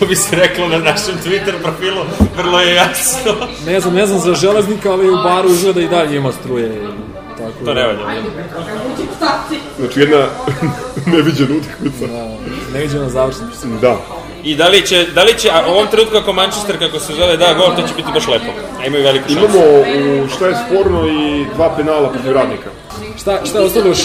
Što 0.00 0.06
bi 0.06 0.16
se 0.16 0.36
reklo 0.36 0.68
na 0.68 0.78
našem 0.78 1.14
Twitter 1.24 1.62
profilu, 1.62 2.04
vrlo 2.36 2.60
je 2.60 2.74
jasno. 2.74 3.32
Ne 3.66 3.80
znam, 3.80 3.94
ne 3.94 4.06
znam 4.06 4.18
za 4.18 4.34
železnika, 4.34 4.92
ali 4.92 5.10
u 5.10 5.16
baru 5.24 5.50
izgleda 5.50 5.80
i 5.80 5.88
dalje 5.88 6.16
ima 6.16 6.32
struje. 6.32 6.82
Tako 7.38 7.64
To 7.64 7.74
ne 7.74 7.86
valja. 7.86 7.98
Znači 9.78 10.00
jedna 10.00 10.26
neviđena 11.16 11.56
utakmica. 11.56 12.06
Da, 12.06 12.36
neviđena 12.72 13.08
završnica. 13.08 13.66
Da. 13.80 13.96
I 14.42 14.56
da 14.56 14.68
li 14.68 14.86
će, 14.86 15.06
da 15.14 15.22
li 15.22 15.38
će, 15.38 15.50
a 15.50 15.62
u 15.68 15.70
ovom 15.70 15.86
trenutku 15.86 16.16
ako 16.16 16.32
Manchester, 16.32 16.78
kako 16.78 17.00
se 17.00 17.12
zove, 17.14 17.36
da 17.36 17.54
gol, 17.54 17.76
to 17.76 17.88
će 17.88 17.94
biti 17.96 18.08
baš 18.14 18.28
lepo. 18.28 18.52
A 18.80 18.86
imaju 18.86 19.04
veliku 19.04 19.28
šansu. 19.28 19.44
Imamo 19.44 19.60
u 20.24 20.28
šta 20.28 20.46
je 20.46 20.54
sporno 20.66 21.06
i 21.08 21.44
dva 21.54 21.76
penala 21.76 22.10
protiv 22.10 22.32
radnika. 22.32 22.70
Šta, 23.20 23.40
šta 23.46 23.58
je 23.58 23.64
ostalo 23.64 23.86
još 23.86 23.98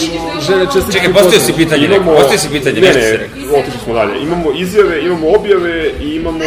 želje 0.46 0.66
čestitke? 0.72 0.92
Čekaj, 0.92 1.12
postavio 1.12 1.40
si 1.40 1.52
pitanje, 1.52 1.88
neko, 1.88 2.04
postavio 2.04 2.38
si 2.38 2.48
pitanje, 2.48 2.80
ne, 2.80 2.92
ne, 2.92 3.10
rekao. 3.12 3.60
otišli 3.60 3.80
smo 3.84 3.94
dalje. 3.94 4.22
Imamo 4.22 4.52
izjave, 4.56 5.02
imamo 5.02 5.26
objave 5.36 5.90
i 6.00 6.14
imamo 6.14 6.44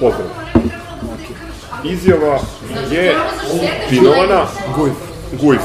pozdrav. 0.00 0.26
Izjava 1.84 2.40
je 2.90 3.14
Pinovana 3.90 4.46
Gujf. 4.76 4.94
Gujf. 5.32 5.62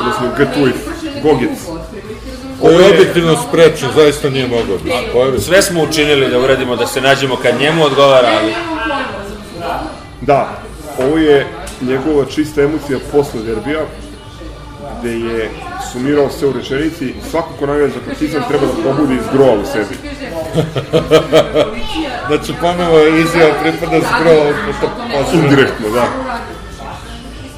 Odnosno 0.00 0.28
Gtuif. 0.38 0.76
Gogic. 1.22 1.58
Ovo 2.62 2.70
je 2.70 2.86
je- 2.86 2.90
objektivno 2.90 3.36
sprečen, 3.48 3.88
zaista 3.94 4.30
nije 4.30 4.48
mogao 4.48 4.78
biti. 4.84 4.96
Pojavi. 5.12 5.40
Sve 5.40 5.62
smo 5.62 5.82
učinili 5.82 6.28
da 6.30 6.38
uradimo 6.38 6.76
da 6.76 6.86
se 6.86 7.00
nađemo 7.00 7.36
kad 7.36 7.60
njemu 7.60 7.84
odgovara, 7.84 8.28
ali 8.40 8.54
Da, 10.20 10.48
ovo 10.98 11.18
je 11.18 11.46
njegova 11.80 12.24
čista 12.24 12.62
emocija 12.62 12.98
posle 13.12 13.42
derbija, 13.42 13.80
gde 15.00 15.10
je 15.10 15.50
sumirao 15.92 16.30
sve 16.30 16.48
u 16.48 16.52
rečenici, 16.52 17.14
svako 17.30 17.48
ko 17.58 17.66
navija 17.66 17.88
za 17.88 18.00
partizan 18.06 18.42
treba 18.48 18.66
da 18.66 18.82
probudi 18.82 19.14
iz 19.14 19.26
groa 19.32 19.52
u 19.54 19.64
sebi. 19.72 19.94
Znači, 22.28 22.52
ponovo 22.60 22.98
je 22.98 23.20
izjava 23.20 23.52
pripada 23.62 24.00
skrovo 24.06 24.52
posle. 25.12 25.38
Indirektno, 25.38 25.88
da. 25.94 26.04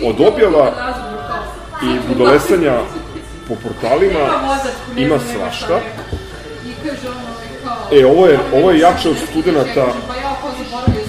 Od 0.08 0.20
objava 0.20 0.72
i 1.82 1.98
budolesanja 2.08 2.78
po 3.50 3.68
portalima 3.68 4.18
ima 4.96 5.16
svašta. 5.34 5.80
E, 7.92 8.06
ovo 8.06 8.26
je, 8.26 8.38
ovo 8.54 8.70
je 8.70 8.78
jače 8.78 9.08
od 9.10 9.16
studenta 9.30 9.86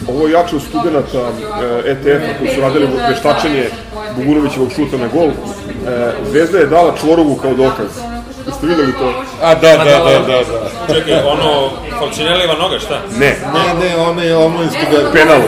ovo 0.08 0.28
je 0.28 0.34
jače 0.34 0.56
od 0.56 0.62
studenta 0.62 1.18
e, 1.20 1.92
ETF-a 1.92 2.38
koji 2.40 2.56
su 2.56 2.62
radili 2.62 2.88
veštačenje 3.10 3.70
Bugunovićevog 4.16 4.72
šuta 4.76 4.98
na 4.98 5.08
gol. 5.08 5.28
E, 5.28 5.32
Zvezda 6.32 6.58
je 6.58 6.66
dala 6.66 6.94
čvorovu 7.02 7.36
kao 7.36 7.54
dokaz. 7.54 7.88
Jeste 8.48 8.68
videli 8.68 8.94
to? 8.94 9.14
A, 9.42 9.56
da, 9.56 9.78
da, 9.78 9.84
da, 9.84 10.20
da, 10.20 10.44
da. 10.88 10.94
čekaj, 10.94 11.14
ono, 11.14 11.70
Falcinelliva 12.00 12.54
noga, 12.54 12.80
šta? 12.80 13.00
Ne, 13.18 13.36
Ne, 13.54 13.88
ne, 13.90 13.98
ono 13.98 14.22
je 14.22 14.36
omlinski 14.38 14.86
derbi. 14.92 15.12
penal. 15.14 15.42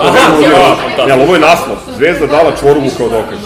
Aha, 0.00 0.18
Aha, 0.20 0.74
da. 0.96 1.06
ne, 1.06 1.12
ali 1.12 1.22
ovo 1.22 1.34
je 1.34 1.40
naslov. 1.40 1.76
Zvezda 1.96 2.26
dala 2.26 2.52
čvorovu 2.60 2.90
kao 2.98 3.08
dokaz. 3.08 3.38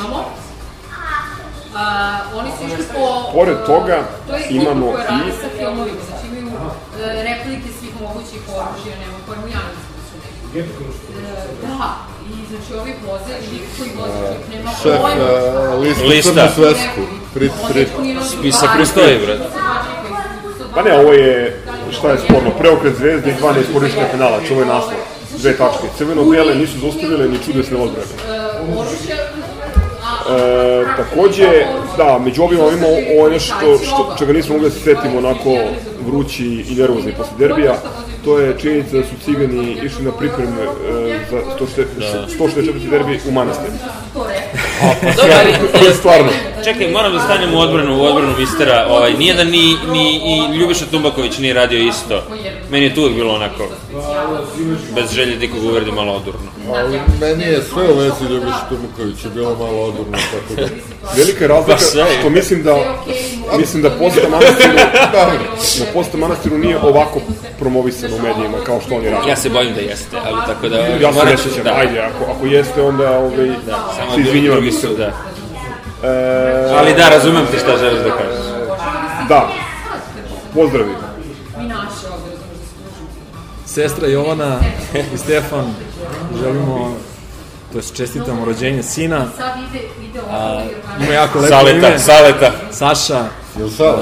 Oni 2.41 2.51
su 2.57 2.63
išli 2.67 2.85
po... 2.95 3.05
Pored 3.33 3.59
toga 3.67 3.99
To 4.27 4.37
je 4.37 4.43
imamo 4.51 4.87
koji 4.93 5.05
radi 5.09 5.29
i 5.29 5.33
sa 5.43 5.49
filmovima, 5.59 6.01
znači 6.09 6.27
imaju 6.31 6.49
e, 6.49 7.23
replike 7.29 7.69
svih 7.79 7.95
mogućih 8.03 8.41
oružja, 8.49 8.95
nema 9.05 9.19
pojma, 9.27 9.47
ja 9.57 9.63
mislim 9.69 9.91
da 9.97 10.03
su 10.09 10.15
neki. 10.25 10.59
E, 10.59 10.63
Da, 11.63 11.89
i 12.31 12.35
znači 12.51 12.71
ovi 12.81 12.93
voze, 13.07 13.35
i 13.45 13.47
lik 13.53 13.67
koji 13.79 13.91
voze, 14.01 14.19
čovjek 14.19 14.45
nema 14.55 14.71
Šef, 14.83 15.01
pojma. 15.01 15.25
a, 15.73 16.07
lista, 16.11 16.45
svesku. 16.55 17.03
Prit, 17.35 17.53
prit. 17.71 17.89
Spisak 18.33 18.71
pristoji, 18.77 19.19
brate. 19.27 19.45
Pa 20.75 20.83
ne, 20.83 20.99
ovo 21.01 21.13
je, 21.13 21.63
šta 21.91 22.11
je 22.11 22.19
sporno, 22.19 22.51
preokret 22.59 22.97
zvezde 22.97 23.31
i 23.31 23.35
dva 23.35 23.53
neiskorišćena 23.53 24.07
penala, 24.13 24.37
je 24.37 24.67
naslov. 24.67 25.01
Dve 25.39 25.57
tačke. 25.57 25.87
Crveno-bele 25.99 26.55
nisu 26.55 26.79
zaustavile 26.79 27.29
ni 27.29 27.39
čudesne 27.45 27.77
odbrane. 27.77 28.13
E, 30.29 30.85
takođe, 30.97 31.49
da, 31.97 32.19
među 32.25 32.43
ovima 32.43 32.63
imamo 32.63 32.87
ovo 33.17 33.27
je 33.27 33.33
nešto 33.33 33.55
što, 33.87 34.15
čega 34.19 34.33
nismo 34.33 34.55
mogli 34.55 34.71
da 34.71 34.75
se 34.75 34.81
setimo 34.81 35.19
onako 35.19 35.51
vrući 36.07 36.45
i 36.45 36.75
nervozni 36.75 37.13
posle 37.13 37.33
derbija. 37.39 37.75
To 38.25 38.39
je 38.39 38.57
činjenica 38.61 38.97
da 38.97 39.03
su 39.03 39.15
cigani 39.25 39.77
išli 39.85 40.05
na 40.05 40.13
pripreme 40.13 40.63
e, 40.63 41.19
za 41.31 41.37
164. 42.39 42.91
derbi 42.91 43.21
u 43.29 43.33
manastir. 43.33 43.71
To 45.73 45.87
je 45.87 45.95
stvarno. 45.95 46.31
čekaj, 46.65 46.93
moram 46.93 47.13
da 47.13 47.21
stanem 47.21 47.55
u 47.55 47.59
odbranu, 47.59 47.99
u 47.99 48.05
odbranu 48.05 48.35
mistera. 48.39 48.87
Ovaj, 48.91 49.13
nije 49.15 49.35
da 49.35 49.45
ni, 49.45 49.77
ni 49.93 50.21
i 50.25 50.57
Ljubiša 50.57 50.85
Tumbaković 50.91 51.39
nije 51.39 51.55
radio 51.55 51.79
isto. 51.79 52.23
Meni 52.71 52.85
je 52.85 52.95
tu 52.95 53.01
uvijek 53.01 53.17
bilo 53.17 53.35
onako, 53.35 53.69
bez 54.95 55.13
želje 55.13 55.37
da 55.37 55.45
ikog 55.45 55.65
uvredi 55.65 55.93
malo 55.93 56.13
odurno. 56.13 56.51
Ali 56.77 57.01
meni 57.21 57.45
je 57.45 57.63
sve 57.63 57.93
u 57.93 57.97
vezi 57.97 58.25
Ljubiša 58.31 58.69
Tumukovića 58.69 59.29
bilo 59.35 59.57
malo 59.57 59.83
odurno, 59.83 60.19
tako 60.33 60.61
da... 60.61 60.69
Velika 61.17 61.45
je 61.45 61.49
razlika 61.49 61.79
Pa 61.79 62.19
što 62.21 62.31
mislim 62.31 62.63
da 62.63 62.77
mislim 63.59 63.83
da 63.83 63.91
posta 63.91 64.29
manastiru 64.29 64.75
da 65.79 65.85
posta 65.95 66.17
manastiru 66.17 66.59
nije 66.59 66.79
ovako 66.79 67.21
promovisano 67.59 68.17
u 68.17 68.23
medijima 68.23 68.59
kao 68.67 68.81
što 68.87 68.95
oni 68.95 69.11
rade. 69.11 69.29
Ja 69.29 69.37
se 69.37 69.51
bojim 69.51 69.75
da 69.75 69.81
jeste, 69.81 70.17
ali 70.25 70.37
tako 70.47 70.69
da... 70.69 70.77
Ja 70.79 71.13
se 71.13 71.49
ne 71.57 71.63
da, 71.65 71.75
ajde, 71.77 72.01
ako, 72.01 72.33
ako 72.33 72.47
jeste, 72.47 72.83
onda 72.83 73.19
ovaj, 73.19 73.51
Samo 73.97 74.15
se 74.15 74.21
izvinjavam. 74.21 74.61
drugi 74.61 74.73
su, 74.73 74.87
da. 74.97 75.13
E, 76.05 76.71
Ali 76.79 76.95
da, 76.95 77.09
razumem 77.09 77.47
ti 77.47 77.59
šta 77.59 77.77
želiš 77.79 78.03
da 78.03 78.11
kažeš. 78.11 78.47
da, 79.29 79.49
pozdravi. 80.55 81.08
Sestra 83.79 84.09
Jovana 84.09 84.59
i 85.15 85.19
Stefan, 85.19 85.75
želimo, 86.43 86.97
to 87.73 87.79
je 87.79 87.85
čestitamo 87.97 88.45
rođenje 88.45 88.83
sina. 88.83 89.27
Sad 89.37 89.53
ide, 89.71 89.85
ide 90.09 90.21
A, 90.31 90.63
ima 91.01 91.13
jako 91.13 91.39
lepo 91.39 91.49
Saleta, 91.51 91.89
ime. 91.89 91.99
saleta. 91.99 92.53
Saša, 92.73 93.25
Jel 93.59 93.69
sad? 93.69 93.95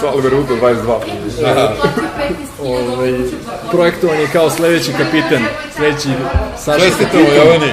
Salve 0.00 0.30
Ruto 0.30 0.54
22. 0.54 0.98
ovaj, 2.64 3.14
projektovan 3.70 4.20
je 4.20 4.28
kao 4.32 4.50
sledeći 4.50 4.92
kapiten, 4.92 5.44
sledeći 5.76 6.08
Saša 6.58 6.84
Čestitamo. 6.84 7.24
Jovani. 7.24 7.72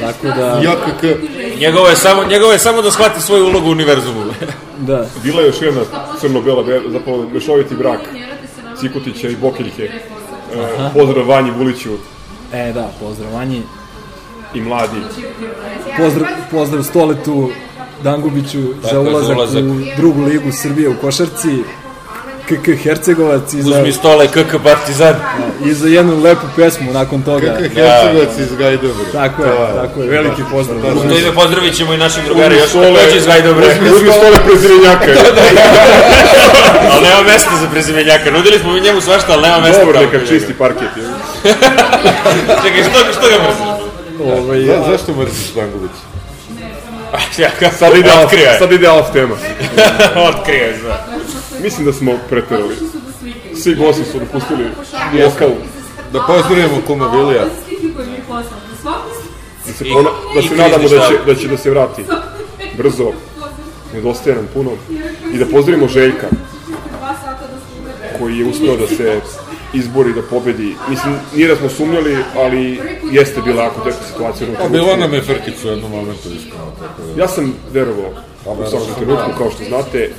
Tako 0.00 0.26
da, 0.26 0.60
JKK. 0.62 1.20
Njegovo 1.60 1.88
je 1.88 1.96
samo, 1.96 2.24
njegovo 2.24 2.52
je 2.52 2.58
samo 2.58 2.82
da 2.82 2.90
shvati 2.90 3.20
svoju 3.20 3.46
ulogu 3.46 3.68
u 3.68 3.72
univerzumu. 3.72 4.24
da, 4.88 5.06
Bila 5.22 5.40
je 5.40 5.46
još 5.46 5.62
jedna 5.62 5.80
crno-bela, 6.20 6.64
zapravo 6.92 7.26
mešoviti 7.32 7.74
brak 7.74 8.00
Cikotića 8.80 9.28
i 9.28 9.36
Bokeljke. 9.36 9.90
Pozdrav 10.94 11.28
Vanji 11.28 11.50
Vuliću 11.50 11.90
e 12.52 12.72
da, 12.72 12.90
pozdrav 13.00 13.32
Vanji. 13.32 13.62
i 14.54 14.60
mladi. 14.60 15.00
Pozdrav, 15.96 16.28
pozdrav 16.50 16.82
Stoletu 16.82 17.50
Dangubiću 18.02 18.60
za 18.82 18.88
Tako 18.88 18.94
za 18.94 19.00
ulazak, 19.00 19.36
ulazak. 19.36 19.64
u 19.64 19.76
drugu 19.96 20.22
ligu 20.22 20.52
Srbije 20.52 20.88
u 20.88 20.94
košarci. 21.00 21.62
KK 22.50 22.82
Hercegovac 22.82 23.54
i 23.54 23.62
za, 23.62 23.70
Uzmi 23.70 23.92
stole 23.92 24.26
KK 24.26 24.62
Partizan. 24.64 25.14
i 25.64 25.72
za 25.72 25.88
jednu 25.88 26.22
lepu 26.22 26.46
pesmu 26.56 26.92
nakon 26.92 27.22
toga. 27.22 27.46
KK 27.56 27.74
Hercegovac 27.74 28.38
iz 28.38 28.56
Gajdobra. 28.58 29.04
Tako 29.12 29.44
je, 29.44 29.52
tako 29.82 30.02
je, 30.02 30.08
veliki 30.08 30.42
pozdrav. 30.50 30.78
U 30.78 31.08
to 31.08 31.18
ime 31.18 31.34
pozdravit 31.34 31.76
ćemo 31.76 31.94
i 31.94 31.96
naših 31.96 32.24
drugara 32.24 32.54
još 32.54 32.72
takođe 32.72 33.16
iz 33.16 33.26
Gajdobre. 33.26 33.66
Uzmi 33.94 34.10
stole 34.12 34.38
prezimenjaka. 34.46 35.06
ali 36.92 37.02
nema 37.08 37.22
mesta 37.22 37.50
za 37.60 37.66
prezimenjaka. 37.72 38.30
Nudili 38.30 38.58
smo 38.58 38.72
mi 38.72 38.80
njemu 38.80 39.00
svašta, 39.00 39.32
ali 39.32 39.42
nema 39.42 39.58
mesta. 39.60 39.84
Dobro, 39.84 40.00
neka 40.00 40.26
čisti 40.26 40.54
parket. 40.54 40.88
Čekaj, 42.64 42.82
što, 42.82 43.12
što 43.12 43.26
ga 43.28 43.36
mrziš? 43.44 43.90
Ovaj, 44.24 44.60
Za, 44.60 44.84
zašto 44.90 45.12
mrziš 45.12 45.54
Dangubić? 45.54 45.90
Ja, 47.38 47.50
Sad 47.78 47.96
ide, 47.96 48.10
off, 48.10 48.32
sad 48.58 48.72
ide 48.72 48.90
off 48.90 49.12
tema. 49.12 49.34
Otkrije, 50.16 50.78
zna. 50.82 51.19
Mislim 51.62 51.86
da 51.86 51.92
smo 51.92 52.12
preterali. 52.28 52.74
Svi 53.54 53.74
gosti 53.74 54.04
su 54.04 54.18
dopustili 54.18 54.64
lokal 55.24 55.50
Da 56.12 56.20
pozdravimo 56.26 56.82
kuma 56.86 57.06
Vilija. 57.16 57.44
Svaku 58.82 59.08
da 59.66 59.72
se, 59.72 59.84
I- 59.88 59.92
ona, 59.92 60.10
da 60.34 60.42
se 60.42 60.56
nadamo 60.56 60.88
da 60.88 61.08
će, 61.08 61.14
da 61.26 61.34
će 61.34 61.48
da 61.48 61.56
se 61.56 61.70
vrati 61.70 62.04
brzo. 62.76 63.12
Nedostaje 63.94 64.36
nam 64.36 64.48
puno. 64.54 64.70
I 65.34 65.38
da 65.38 65.46
pozdravimo 65.46 65.88
Željka, 65.88 66.26
da 67.00 68.18
koji 68.18 68.38
je 68.38 68.44
uspeo 68.44 68.76
da 68.76 68.86
se 68.86 69.20
izbori, 69.72 70.12
da 70.12 70.22
pobedi. 70.22 70.76
Mislim, 70.88 71.14
nije 71.34 71.48
da 71.48 71.56
smo 71.56 71.68
sumnjali, 71.68 72.16
ali 72.36 72.80
jeste 73.12 73.42
bila 73.42 73.62
jako 73.62 73.80
teška 73.80 74.04
situacija. 74.12 74.48
A 74.50 74.68
trenutku. 74.68 75.00
nam 75.00 75.14
je 75.14 75.22
Frkić 75.22 75.64
u 75.64 75.68
jednom 75.68 75.90
momentu 75.90 76.28
iskreno. 76.28 76.72
da. 77.16 77.22
Ja 77.22 77.28
sam 77.28 77.54
verovao 77.72 78.10
u 78.46 78.70
svakom 78.70 78.94
trenutku, 78.98 79.30
kao 79.38 79.50
što 79.50 79.64
znate, 79.64 80.10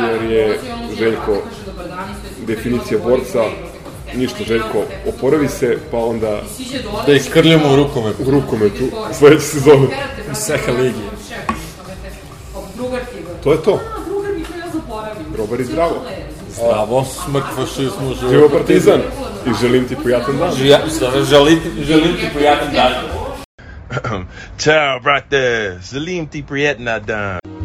jer 0.00 0.22
je 0.30 0.60
Željko 0.98 1.36
definicija 2.46 3.00
borca 3.04 3.42
ništa 4.16 4.44
Željko, 4.44 4.82
oporavi 5.08 5.48
se, 5.48 5.78
pa 5.90 5.98
onda 5.98 6.42
Da 7.06 7.12
ih 7.12 7.30
krljamo 7.32 7.72
u 7.72 7.76
rukometu. 7.76 8.22
u 8.26 8.30
rukometu 8.30 8.84
sledeće 9.18 9.42
sezone. 9.42 9.86
Seha 10.34 10.72
ligi. 10.72 10.98
To 13.44 13.52
je 13.52 13.62
to. 13.62 13.80
Dobar 15.36 15.60
i 15.60 15.64
zdravo. 15.64 16.02
Zdravo. 16.54 17.04
Smrt 17.04 17.44
fašizmu, 17.56 18.14
Živo 18.20 18.30
živo 18.30 18.48
Partizan 18.48 19.00
i 19.46 19.50
želim 19.60 19.88
ti 19.88 19.96
prijatan 20.02 20.38
dan. 20.38 20.52
Ja, 20.66 20.78
sada 20.98 21.24
želim, 21.24 21.60
želim 21.82 22.16
ti 22.16 22.26
prijatan 22.34 22.68
dan. 22.74 22.92
Ciao, 24.58 25.00
brate. 25.00 25.78
Salim 25.82 26.26
ti 26.26 26.44
prijetna 26.48 26.98
dan. 26.98 27.59